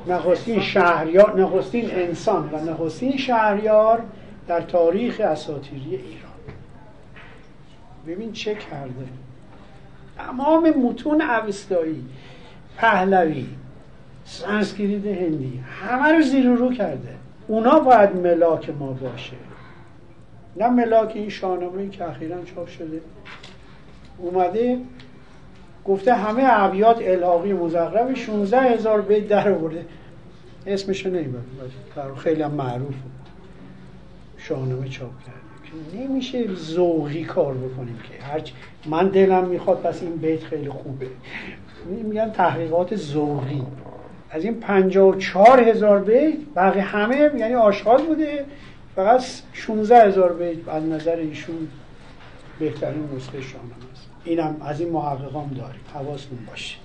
[0.07, 4.03] نخستین شهریار نخستین انسان و نخستین شهریار
[4.49, 6.31] در تاریخ اساطیری ایران.
[8.07, 9.09] ببین چه کرده.
[10.17, 12.05] تمام متون اوستایی
[12.77, 13.47] پهلوی
[14.25, 17.15] سانسکریت هندی همه رو زیر رو کرده.
[17.49, 19.37] اونا باید ملاک ما باشه.
[20.57, 23.01] نه ملاک این شاهنامه که اخیرا چاپ شده.
[24.19, 24.79] اومده
[25.85, 29.85] گفته همه ابیات الهاقی مزخرف 16 هزار بیت در آورده.
[30.67, 31.45] اسمش نمی‌برم
[32.17, 32.95] خیلی هم معروف
[34.39, 36.05] شاهنامه چاپ کرده.
[36.05, 38.51] نمیشه ذوقی کار بکنیم که هرچ
[38.87, 41.07] من دلم می‌خواد پس این بیت خیلی خوبه.
[42.03, 43.63] میگن تحقیقات ذوقی.
[44.31, 48.45] از این 54 هزار بیت بقیه همه یعنی آشغال بوده.
[49.05, 51.69] فقط 16 هزار بیت از نظر ایشون
[52.59, 54.09] بهترین نسخه شاهنامه است.
[54.25, 55.81] اینم از این محققان داریم.
[55.95, 56.77] حواستون باشه.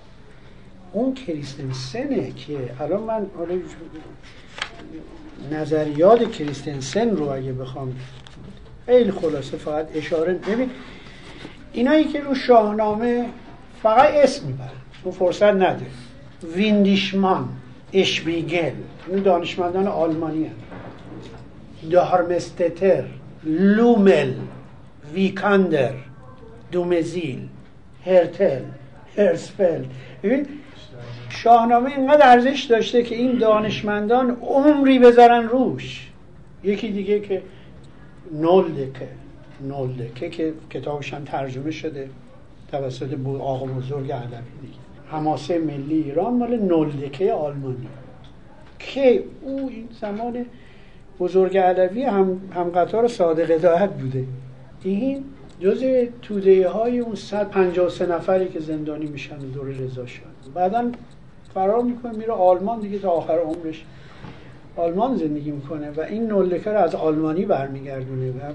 [0.94, 3.56] اون کریستنسنه که الان من حالا
[5.52, 7.96] نظریات کریستنسن رو اگه بخوام
[8.86, 10.70] خیلی خلاصه فقط اشاره ببین
[11.74, 13.26] اینایی که رو شاهنامه
[13.84, 14.70] فقط اسم می‌برن.
[15.04, 15.86] اون فرصت نده.
[16.56, 17.50] ویندیشمان
[17.94, 18.72] اشبیگل.
[19.08, 20.65] این دانشمندان آلمانی هست
[21.92, 23.04] دارمستتر
[23.44, 24.34] لومل
[25.14, 25.94] ویکاندر
[26.72, 27.48] دومزیل
[28.06, 28.62] هرتل
[29.18, 29.86] هرسفلد.
[31.30, 36.12] شاهنامه اینقدر ارزش داشته که این دانشمندان عمری بذارن روش.
[36.64, 37.42] یکی دیگه که
[38.32, 39.08] نولدکه
[39.62, 42.10] نولدکه که کتابش هم ترجمه شده
[42.72, 43.10] توسط
[43.40, 44.28] آقا بزرگ علوی
[44.62, 44.74] دیگه.
[45.12, 47.88] حماسه ملی ایران مال نولدکه آلمانی.
[48.80, 50.46] که او این زمان
[51.20, 54.24] بزرگ علوی هم, هم قطار صادق هدایت بوده.
[54.84, 55.24] این
[55.60, 55.84] جز
[56.22, 60.22] توده های اون 153 نفری که زندانی میشن دور رضا شد
[60.54, 60.92] بعدا
[61.54, 63.86] فرار می‌کنه میره آلمان دیگه تا آخر عمرش.
[64.76, 68.54] آلمان زندگی می‌کنه و این نولکه رو از آلمانی برمیگردونه و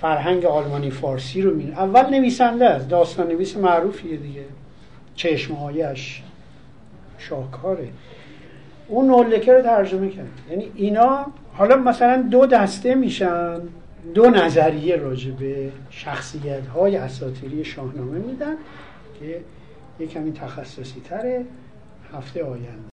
[0.00, 4.44] فرهنگ آلمانی فارسی رو میره اول نویسنده است داستان نویس معروفیه دیگه.
[5.14, 6.22] چشمهایش
[7.18, 7.88] شاکاره
[8.88, 10.26] اون نولکه رو ترجمه کرد.
[10.50, 11.26] یعنی اینا
[11.58, 13.60] حالا مثلا دو دسته میشن.
[14.14, 18.56] دو نظریه راجع به شخصیت های اساطیری شاهنامه میدن
[19.20, 19.40] که
[20.00, 21.44] یه کمی تخصصی تره
[22.12, 22.88] هفته آینده.